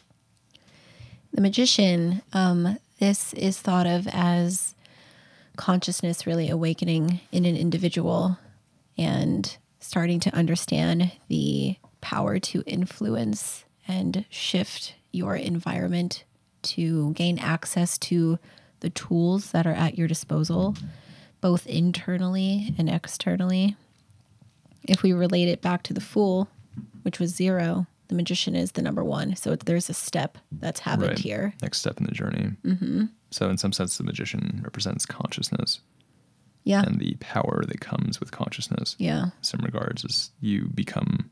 The 1.33 1.41
magician, 1.41 2.23
um, 2.33 2.79
this 2.97 3.31
is 3.35 3.61
thought 3.61 3.85
of 3.85 4.07
as 4.07 4.73
consciousness 5.55 6.25
really 6.25 6.49
awakening 6.49 7.19
in 7.31 7.45
an 7.45 7.55
individual 7.55 8.39
and 8.97 9.55
starting 9.87 10.19
to 10.19 10.35
understand 10.35 11.11
the 11.29 11.77
power 12.01 12.39
to 12.39 12.61
influence 12.65 13.63
and 13.87 14.25
shift 14.29 14.95
your 15.13 15.35
environment 15.35 16.25
to 16.61 17.13
gain 17.13 17.39
access 17.39 17.97
to 17.97 18.37
the 18.81 18.89
tools 18.89 19.51
that 19.51 19.65
are 19.65 19.71
at 19.73 19.97
your 19.97 20.07
disposal, 20.07 20.75
both 21.39 21.65
internally 21.65 22.75
and 22.77 22.89
externally. 22.89 23.77
If 24.83 25.03
we 25.03 25.13
relate 25.13 25.47
it 25.47 25.61
back 25.61 25.83
to 25.83 25.93
the 25.93 26.01
fool, 26.01 26.49
which 27.03 27.19
was 27.19 27.33
zero, 27.33 27.87
the 28.09 28.15
magician 28.15 28.55
is 28.55 28.73
the 28.73 28.81
number 28.81 29.03
one. 29.05 29.35
So 29.37 29.55
there's 29.55 29.89
a 29.89 29.93
step 29.93 30.37
that's 30.51 30.81
happened 30.81 31.09
Right. 31.09 31.17
here. 31.19 31.53
Next 31.61 31.79
step 31.79 31.97
in 31.97 32.05
the 32.05 32.11
journey. 32.11 32.51
Mm-hmm. 32.65 33.05
So, 33.31 33.49
in 33.49 33.57
some 33.57 33.73
sense, 33.73 33.97
the 33.97 34.03
magician 34.05 34.61
represents 34.63 35.05
consciousness 35.05 35.81
Yeah. 36.67 36.83
and 36.85 36.99
the 36.99 37.15
power 37.19 37.63
that 37.67 37.79
comes 37.79 38.19
with 38.19 38.31
consciousness. 38.31 38.95
yeah. 38.99 39.23
In 39.25 39.31
some 39.43 39.61
regards, 39.63 40.03
is 40.03 40.31
you 40.41 40.69
become, 40.73 41.31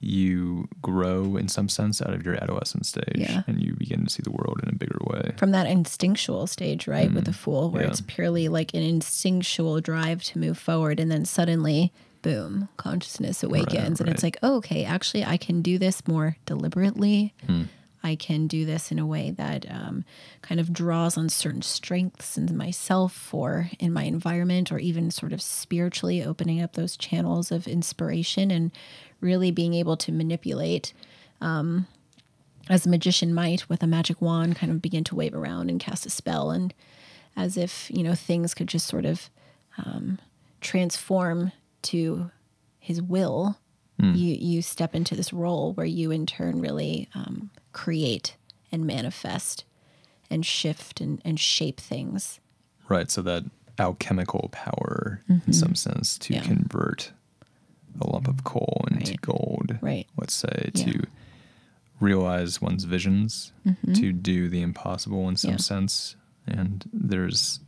you 0.00 0.68
grow 0.82 1.36
in 1.36 1.48
some 1.48 1.68
sense 1.68 2.02
out 2.02 2.12
of 2.12 2.24
your 2.26 2.34
adolescent 2.42 2.84
stage, 2.86 3.16
Yeah. 3.16 3.42
and 3.46 3.62
you 3.62 3.74
begin 3.78 4.04
to 4.04 4.10
see 4.10 4.22
the 4.22 4.30
world 4.30 4.60
in 4.62 4.68
a 4.68 4.74
bigger 4.74 4.98
way. 5.06 5.32
From 5.38 5.52
that 5.52 5.66
instinctual 5.66 6.46
stage, 6.46 6.86
right? 6.86 7.12
With 7.12 7.24
the 7.24 7.32
fool, 7.32 7.70
where 7.70 7.82
Mm-hmm. 7.82 7.86
Yeah. 7.88 7.90
it's 7.92 8.00
purely 8.02 8.48
like 8.48 8.74
an 8.74 8.82
instinctual 8.82 9.80
drive 9.80 10.22
to 10.24 10.38
move 10.38 10.58
forward. 10.58 11.00
And 11.00 11.10
then 11.10 11.24
suddenly, 11.24 11.92
boom, 12.22 12.68
consciousness 12.76 13.42
awakens. 13.42 14.00
and 14.00 14.08
it's 14.10 14.22
like, 14.22 14.36
oh, 14.42 14.56
okay, 14.56 14.84
actually, 14.84 15.24
I 15.24 15.36
can 15.38 15.62
do 15.62 15.78
this 15.78 16.06
more 16.06 16.36
deliberately. 16.46 17.32
Hmm. 17.46 17.62
I 18.04 18.16
can 18.16 18.46
do 18.46 18.66
this 18.66 18.92
in 18.92 18.98
a 18.98 19.06
way 19.06 19.30
that 19.30 19.64
um, 19.70 20.04
kind 20.42 20.60
of 20.60 20.74
draws 20.74 21.16
on 21.16 21.30
certain 21.30 21.62
strengths 21.62 22.36
in 22.36 22.54
myself 22.54 23.32
or 23.32 23.70
in 23.80 23.94
my 23.94 24.04
environment, 24.04 24.70
or 24.70 24.78
even 24.78 25.10
sort 25.10 25.32
of 25.32 25.40
spiritually 25.40 26.22
opening 26.22 26.60
up 26.60 26.74
those 26.74 26.98
channels 26.98 27.50
of 27.50 27.66
inspiration 27.66 28.50
and 28.50 28.70
really 29.22 29.50
being 29.50 29.72
able 29.72 29.96
to 29.96 30.12
manipulate, 30.12 30.92
um, 31.40 31.86
as 32.68 32.84
a 32.84 32.90
magician 32.90 33.32
might 33.32 33.68
with 33.70 33.82
a 33.82 33.86
magic 33.86 34.20
wand, 34.20 34.56
kind 34.56 34.70
of 34.70 34.82
begin 34.82 35.04
to 35.04 35.14
wave 35.14 35.34
around 35.34 35.70
and 35.70 35.80
cast 35.80 36.04
a 36.04 36.10
spell, 36.10 36.50
and 36.50 36.74
as 37.36 37.56
if 37.56 37.90
you 37.90 38.02
know 38.02 38.14
things 38.14 38.52
could 38.52 38.68
just 38.68 38.86
sort 38.86 39.06
of 39.06 39.30
um, 39.78 40.18
transform 40.60 41.52
to 41.82 42.30
his 42.78 43.00
will 43.00 43.56
you 43.98 44.34
you 44.34 44.60
step 44.62 44.94
into 44.94 45.14
this 45.14 45.32
role 45.32 45.72
where 45.74 45.86
you 45.86 46.10
in 46.10 46.26
turn 46.26 46.60
really 46.60 47.08
um, 47.14 47.50
create 47.72 48.36
and 48.72 48.84
manifest 48.86 49.64
and 50.30 50.44
shift 50.44 51.00
and, 51.00 51.20
and 51.24 51.38
shape 51.40 51.80
things 51.80 52.40
Right. 52.88 53.10
So 53.10 53.22
that 53.22 53.44
alchemical 53.78 54.50
power, 54.52 55.20
in 55.46 55.52
some 55.54 55.74
sense, 55.74 56.18
to 56.18 56.34
Mm-hmm. 56.34 56.42
Yeah. 56.42 56.54
convert 56.56 57.12
a 58.00 58.06
lump 58.10 58.28
of 58.28 58.44
coal 58.44 58.84
into 58.90 59.12
Right. 59.12 59.20
gold. 59.22 59.78
Right. 59.80 60.06
Let's 60.18 60.34
say 60.34 60.70
Yeah. 60.74 60.84
to 60.92 61.06
realize 62.00 62.60
one's 62.60 62.84
visions, 62.84 63.52
to 63.94 64.12
do 64.12 64.48
the 64.48 64.60
impossible 64.60 65.28
in 65.28 65.36
some 65.36 65.52
Mm-hmm. 65.52 65.54
Yeah. 65.54 65.62
sense, 65.62 66.16
and 66.46 66.84
there's 66.92 67.60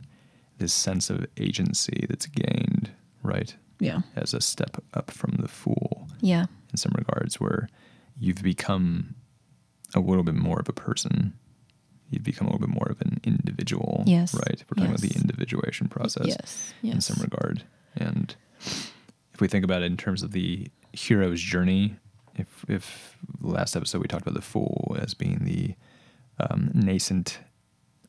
this 0.59 0.73
sense 0.73 1.09
of 1.09 1.25
agency 1.37 2.05
that's 2.09 2.27
gained, 2.27 2.91
right, 3.23 3.55
yeah 3.79 4.01
as 4.15 4.33
a 4.33 4.41
step 4.41 4.77
up 4.93 5.11
from 5.11 5.31
the 5.39 5.47
fool 5.47 6.07
yeah 6.21 6.45
in 6.71 6.77
some 6.77 6.91
regards, 6.97 7.39
where 7.39 7.69
you've 8.19 8.43
become 8.43 9.15
a 9.95 9.99
little 9.99 10.23
bit 10.23 10.35
more 10.35 10.59
of 10.59 10.67
a 10.67 10.73
person. 10.73 11.33
You've 12.09 12.23
become 12.23 12.47
a 12.47 12.51
little 12.51 12.65
bit 12.67 12.73
more 12.75 12.87
of 12.89 12.99
an 13.01 13.19
individual, 13.23 14.03
Yes. 14.05 14.33
right? 14.33 14.63
We're 14.69 14.75
talking 14.75 14.91
about 14.91 15.01
the 15.01 15.15
individuation 15.15 15.87
process 15.87 16.27
yes 16.27 16.73
Yes. 16.81 16.93
in 16.95 17.01
some 17.01 17.21
regard. 17.21 17.63
And 17.95 18.35
if 19.33 19.39
we 19.41 19.47
think 19.47 19.63
about 19.65 19.81
it 19.81 19.85
in 19.85 19.97
terms 19.97 20.23
of 20.23 20.31
the 20.31 20.67
hero's 20.93 21.39
journey, 21.41 21.95
if 22.35 22.65
if 22.67 23.17
last 23.41 23.75
episode 23.75 24.01
we 24.01 24.07
talked 24.07 24.23
about 24.23 24.35
the 24.35 24.41
fool 24.41 24.97
as 24.99 25.13
being 25.13 25.39
the 25.45 25.75
um, 26.39 26.71
nascent 26.73 27.39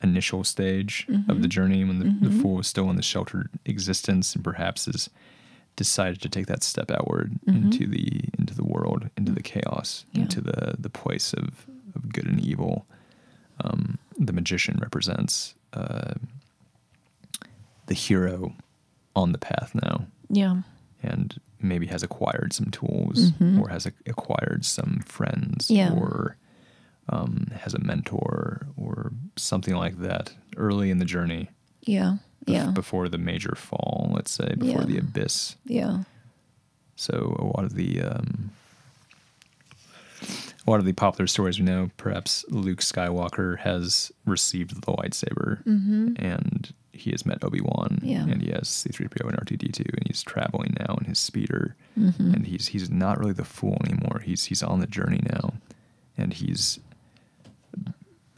initial 0.01 0.43
stage 0.43 1.07
of 1.27 1.41
the 1.41 1.47
journey 1.47 1.83
when 1.83 1.99
the, 1.99 2.29
the 2.29 2.41
fool 2.41 2.59
is 2.59 2.67
still 2.67 2.89
in 2.89 2.95
the 2.95 3.01
sheltered 3.01 3.49
existence 3.65 4.33
and 4.35 4.43
perhaps 4.45 4.85
has 4.85 5.09
decided 5.75 6.21
to 6.21 6.29
take 6.29 6.47
that 6.47 6.63
step 6.63 6.91
outward 6.91 7.39
into 7.47 7.87
the 7.87 8.21
into 8.37 8.53
the 8.53 8.63
world, 8.63 9.09
into 9.17 9.31
the 9.31 9.41
chaos, 9.43 10.05
Yeah. 10.13 10.23
into 10.23 10.41
the 10.41 10.75
the 10.77 10.89
place 10.89 11.33
of, 11.33 11.65
of 11.95 12.11
good 12.13 12.25
and 12.27 12.39
evil. 12.39 12.85
Um, 13.63 13.97
the 14.17 14.33
magician 14.33 14.77
represents 14.81 15.53
uh, 15.73 16.13
the 17.87 17.93
hero 17.93 18.53
on 19.15 19.31
the 19.31 19.37
path 19.37 19.71
now 19.73 20.05
yeah 20.29 20.61
and 21.01 21.39
maybe 21.59 21.87
has 21.87 22.03
acquired 22.03 22.53
some 22.53 22.67
tools 22.71 23.31
or 23.59 23.67
has 23.69 23.85
acquired 24.05 24.63
some 24.65 25.01
friends 25.05 25.67
Mm-hmm. 25.67 25.75
Yeah. 25.75 25.91
or 25.99 26.37
um, 27.09 27.47
has 27.59 27.73
a 27.73 27.79
mentor 27.79 28.67
or 28.77 29.11
something 29.35 29.75
like 29.75 29.97
that 29.99 30.31
early 30.57 30.89
in 30.91 30.99
the 30.99 31.05
journey 31.05 31.49
yeah 31.81 32.17
yeah 32.45 32.71
before 32.71 33.09
the 33.09 33.17
major 33.17 33.53
fall 33.55 34.11
let's 34.13 34.31
say 34.31 34.55
before 34.57 34.81
Yeah. 34.81 34.85
the 34.85 34.97
abyss 34.97 35.55
yeah 35.65 36.03
so 36.95 37.35
a 37.39 37.45
lot 37.57 37.63
of 37.65 37.75
the 37.75 38.01
um, 38.01 38.51
a 40.67 40.69
lot 40.69 40.79
of 40.79 40.85
the 40.85 40.93
popular 40.93 41.25
stories 41.27 41.57
we 41.57 41.65
know, 41.65 41.89
perhaps 41.97 42.43
Luke 42.49 42.79
Skywalker 42.81 43.57
has 43.59 44.11
received 44.25 44.83
the 44.83 44.91
lightsaber 44.91 45.65
and 45.65 46.73
he 46.91 47.11
has 47.11 47.25
met 47.25 47.41
Obi 47.43 47.61
Wan 47.61 47.99
Mm-hmm. 48.01 48.05
Yeah. 48.05 48.23
and 48.27 48.41
he 48.41 48.51
has 48.51 48.63
C3PO 48.67 49.29
and 49.29 49.37
R2D2 49.37 49.79
and 49.79 50.07
he's 50.07 50.21
traveling 50.21 50.75
now 50.79 50.95
in 50.99 51.05
his 51.05 51.17
speeder 51.19 51.75
Mm-hmm. 51.97 52.33
and 52.33 52.45
he's 52.47 52.67
he's 52.67 52.89
not 52.89 53.17
really 53.19 53.33
the 53.33 53.45
fool 53.45 53.77
anymore. 53.85 54.19
He's 54.23 54.45
he's 54.45 54.61
on 54.61 54.79
the 54.81 54.87
journey 54.87 55.21
now 55.31 55.53
and 56.17 56.33
he's 56.33 56.79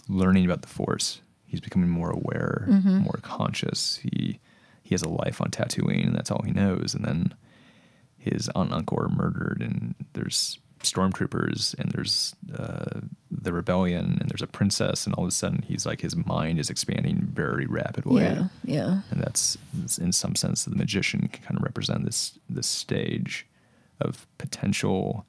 learning 0.08 0.45
about 0.45 0.62
the 0.62 0.68
Force. 0.68 1.22
He's 1.52 1.62
becoming 1.62 1.89
more 1.89 2.10
aware, 2.10 2.66
Mm-hmm. 2.70 2.97
more 2.99 3.20
conscious. 3.22 3.97
He 3.97 4.39
he 4.82 4.95
has 4.95 5.02
a 5.04 5.10
life 5.10 5.39
on 5.41 5.49
Tatooine 5.52 6.08
and 6.08 6.16
that's 6.16 6.32
all 6.32 6.43
he 6.45 6.52
knows. 6.52 6.93
And 6.95 7.04
then 7.06 7.34
his 8.18 8.49
aunt 8.56 8.70
and 8.70 8.78
uncle 8.80 8.99
are 8.99 9.10
murdered, 9.10 9.62
and 9.62 9.95
there's 10.14 10.60
stormtroopers, 10.84 11.78
and 11.80 11.91
there's 11.91 12.36
uh, 12.58 13.02
the 13.30 13.54
rebellion, 13.54 14.18
and 14.20 14.30
there's 14.30 14.41
a 14.41 14.47
princess, 14.47 15.06
and 15.06 15.14
all 15.16 15.24
of 15.26 15.28
a 15.30 15.32
sudden 15.32 15.62
he's 15.68 15.86
like 15.86 16.02
his 16.02 16.16
mind 16.16 16.60
is 16.60 16.70
expanding 16.70 17.18
very 17.34 17.66
rapidly, 17.66 18.24
yeah 18.24 18.47
yeah 18.64 19.02
and 19.12 19.22
that's 19.22 19.58
in 19.99 20.12
some 20.12 20.36
sense 20.36 20.66
the 20.66 20.76
magician 20.76 21.28
can 21.28 21.43
kind 21.43 21.58
of 21.58 21.64
represent 21.64 22.06
this 22.06 22.38
this 22.49 22.68
stage 22.68 23.45
of 23.99 24.26
potential 24.38 25.26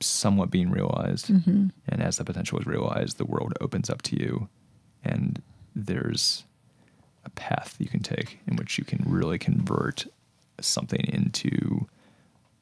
somewhat 0.00 0.50
being 0.50 0.70
realized, 0.70 1.30
and 1.30 1.72
as 2.02 2.16
the 2.16 2.24
potential 2.24 2.58
is 2.58 2.66
realized, 2.66 3.18
the 3.18 3.24
world 3.24 3.52
opens 3.60 3.88
up 3.88 4.02
to 4.02 4.16
you, 4.16 4.48
and 5.04 5.42
there's 5.74 6.44
a 7.24 7.30
path 7.30 7.76
you 7.78 7.86
can 7.86 8.00
take 8.00 8.38
in 8.46 8.56
which 8.56 8.78
you 8.78 8.84
can 8.84 9.02
really 9.06 9.38
convert 9.38 10.06
something 10.60 11.04
into 11.08 11.86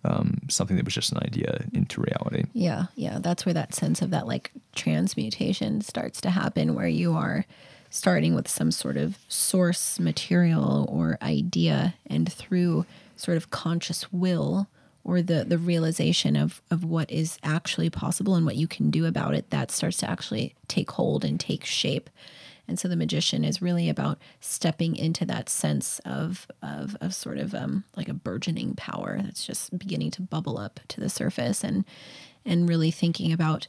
um, 0.04 0.38
something 0.48 0.76
that 0.76 0.84
was 0.84 0.94
just 0.94 1.12
an 1.12 1.18
idea 1.18 1.64
into 1.74 2.00
reality. 2.00 2.44
Yeah, 2.54 2.86
yeah, 2.94 3.18
that's 3.20 3.44
where 3.44 3.54
that 3.54 3.74
sense 3.74 4.00
of 4.00 4.10
that 4.10 4.26
like 4.26 4.50
transmutation 4.74 5.82
starts 5.82 6.20
to 6.22 6.30
happen, 6.30 6.74
where 6.74 6.88
you 6.88 7.12
are 7.14 7.44
starting 7.90 8.34
with 8.34 8.48
some 8.48 8.70
sort 8.70 8.96
of 8.96 9.18
source 9.28 10.00
material 10.00 10.86
or 10.90 11.18
idea, 11.20 11.94
and 12.06 12.32
through 12.32 12.86
sort 13.16 13.36
of 13.36 13.50
conscious 13.50 14.10
will 14.12 14.68
or 15.04 15.22
the 15.22 15.44
the 15.44 15.58
realization 15.58 16.36
of 16.36 16.62
of 16.70 16.84
what 16.84 17.10
is 17.10 17.38
actually 17.42 17.90
possible 17.90 18.34
and 18.34 18.46
what 18.46 18.56
you 18.56 18.68
can 18.68 18.90
do 18.90 19.06
about 19.06 19.34
it, 19.34 19.50
that 19.50 19.70
starts 19.70 19.98
to 19.98 20.10
actually 20.10 20.54
take 20.68 20.90
hold 20.92 21.24
and 21.24 21.38
take 21.38 21.64
shape. 21.64 22.10
And 22.68 22.78
so 22.78 22.86
the 22.86 22.94
magician 22.94 23.42
is 23.44 23.60
really 23.60 23.88
about 23.88 24.18
stepping 24.40 24.94
into 24.94 25.24
that 25.26 25.48
sense 25.48 26.00
of 26.04 26.46
of, 26.62 26.96
of 27.00 27.14
sort 27.14 27.38
of 27.38 27.54
um, 27.54 27.84
like 27.96 28.08
a 28.08 28.14
burgeoning 28.14 28.74
power 28.76 29.18
that's 29.22 29.44
just 29.44 29.76
beginning 29.76 30.12
to 30.12 30.22
bubble 30.22 30.56
up 30.56 30.78
to 30.88 31.00
the 31.00 31.08
surface 31.08 31.64
and 31.64 31.84
and 32.44 32.68
really 32.68 32.90
thinking 32.90 33.32
about 33.32 33.66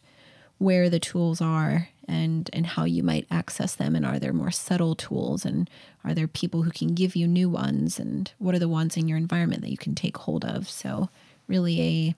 where 0.62 0.92
the 0.92 1.00
tools 1.00 1.42
are 1.42 1.90
and 2.08 2.48
and 2.54 2.68
how 2.68 2.86
you 2.86 3.02
might 3.02 3.26
access 3.32 3.74
them 3.74 3.96
and 3.96 4.06
are 4.06 4.20
there 4.20 4.32
more 4.32 4.52
subtle 4.52 4.94
tools 4.94 5.44
and 5.44 5.68
are 6.04 6.14
there 6.14 6.28
people 6.28 6.62
who 6.62 6.70
can 6.70 6.94
give 6.94 7.16
you 7.16 7.28
new 7.28 7.50
ones 7.50 8.00
and 8.00 8.32
what 8.38 8.54
are 8.54 8.60
the 8.60 8.68
ones 8.68 8.96
in 8.96 9.08
your 9.08 9.18
environment 9.18 9.64
that 9.64 9.72
you 9.72 9.78
can 9.78 9.96
take 9.96 10.18
hold 10.18 10.46
of? 10.46 10.70
So 10.70 11.10
really 11.48 11.82
a 11.82 12.16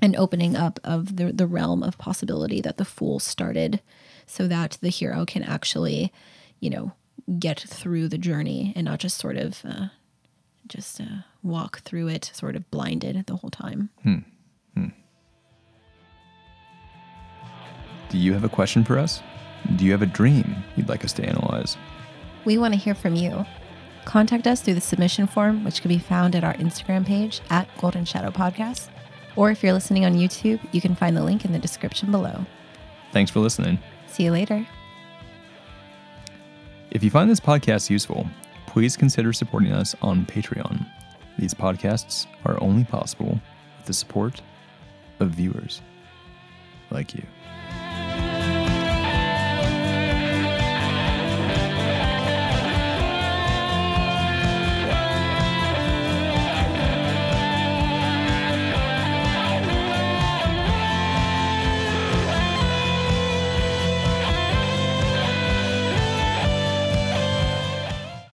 an 0.00 0.14
opening 0.14 0.54
up 0.54 0.78
of 0.84 1.16
the 1.16 1.32
the 1.32 1.46
realm 1.48 1.82
of 1.82 1.98
possibility 1.98 2.60
that 2.60 2.76
the 2.76 2.84
fool 2.84 3.18
started 3.18 3.80
so 4.26 4.46
that 4.46 4.78
the 4.80 4.88
hero 4.88 5.26
can 5.26 5.42
actually 5.42 6.12
you 6.60 6.70
know 6.70 6.92
get 7.40 7.58
through 7.58 8.06
the 8.06 8.18
journey 8.18 8.72
and 8.76 8.84
not 8.84 9.00
just 9.00 9.18
sort 9.18 9.36
of 9.36 9.62
uh, 9.64 9.86
just 10.68 11.00
uh, 11.00 11.22
walk 11.42 11.80
through 11.80 12.06
it 12.06 12.30
sort 12.32 12.54
of 12.54 12.70
blinded 12.70 13.26
the 13.26 13.36
whole 13.36 13.50
time 13.50 13.90
Do 18.10 18.18
you 18.18 18.32
have 18.32 18.42
a 18.42 18.48
question 18.48 18.84
for 18.84 18.98
us? 18.98 19.22
Do 19.76 19.84
you 19.84 19.92
have 19.92 20.02
a 20.02 20.06
dream 20.06 20.64
you'd 20.74 20.88
like 20.88 21.04
us 21.04 21.12
to 21.14 21.24
analyze? 21.24 21.76
We 22.44 22.58
want 22.58 22.74
to 22.74 22.80
hear 22.80 22.94
from 22.94 23.14
you. 23.14 23.46
Contact 24.04 24.48
us 24.48 24.60
through 24.60 24.74
the 24.74 24.80
submission 24.80 25.28
form, 25.28 25.62
which 25.62 25.80
can 25.80 25.88
be 25.88 25.98
found 25.98 26.34
at 26.34 26.42
our 26.42 26.54
Instagram 26.54 27.06
page 27.06 27.40
at 27.50 27.68
Golden 27.78 28.04
Shadow 28.04 28.30
Podcast. 28.30 28.88
Or 29.36 29.52
if 29.52 29.62
you're 29.62 29.72
listening 29.72 30.04
on 30.04 30.14
YouTube, 30.14 30.60
you 30.72 30.80
can 30.80 30.96
find 30.96 31.16
the 31.16 31.22
link 31.22 31.44
in 31.44 31.52
the 31.52 31.58
description 31.60 32.10
below. 32.10 32.44
Thanks 33.12 33.30
for 33.30 33.38
listening. 33.38 33.78
See 34.08 34.24
you 34.24 34.32
later. 34.32 34.66
If 36.90 37.04
you 37.04 37.10
find 37.10 37.30
this 37.30 37.38
podcast 37.38 37.90
useful, 37.90 38.26
please 38.66 38.96
consider 38.96 39.32
supporting 39.32 39.70
us 39.70 39.94
on 40.02 40.26
Patreon. 40.26 40.84
These 41.38 41.54
podcasts 41.54 42.26
are 42.44 42.60
only 42.60 42.82
possible 42.82 43.40
with 43.76 43.86
the 43.86 43.92
support 43.92 44.42
of 45.20 45.30
viewers 45.30 45.80
like 46.90 47.14
you. 47.14 47.22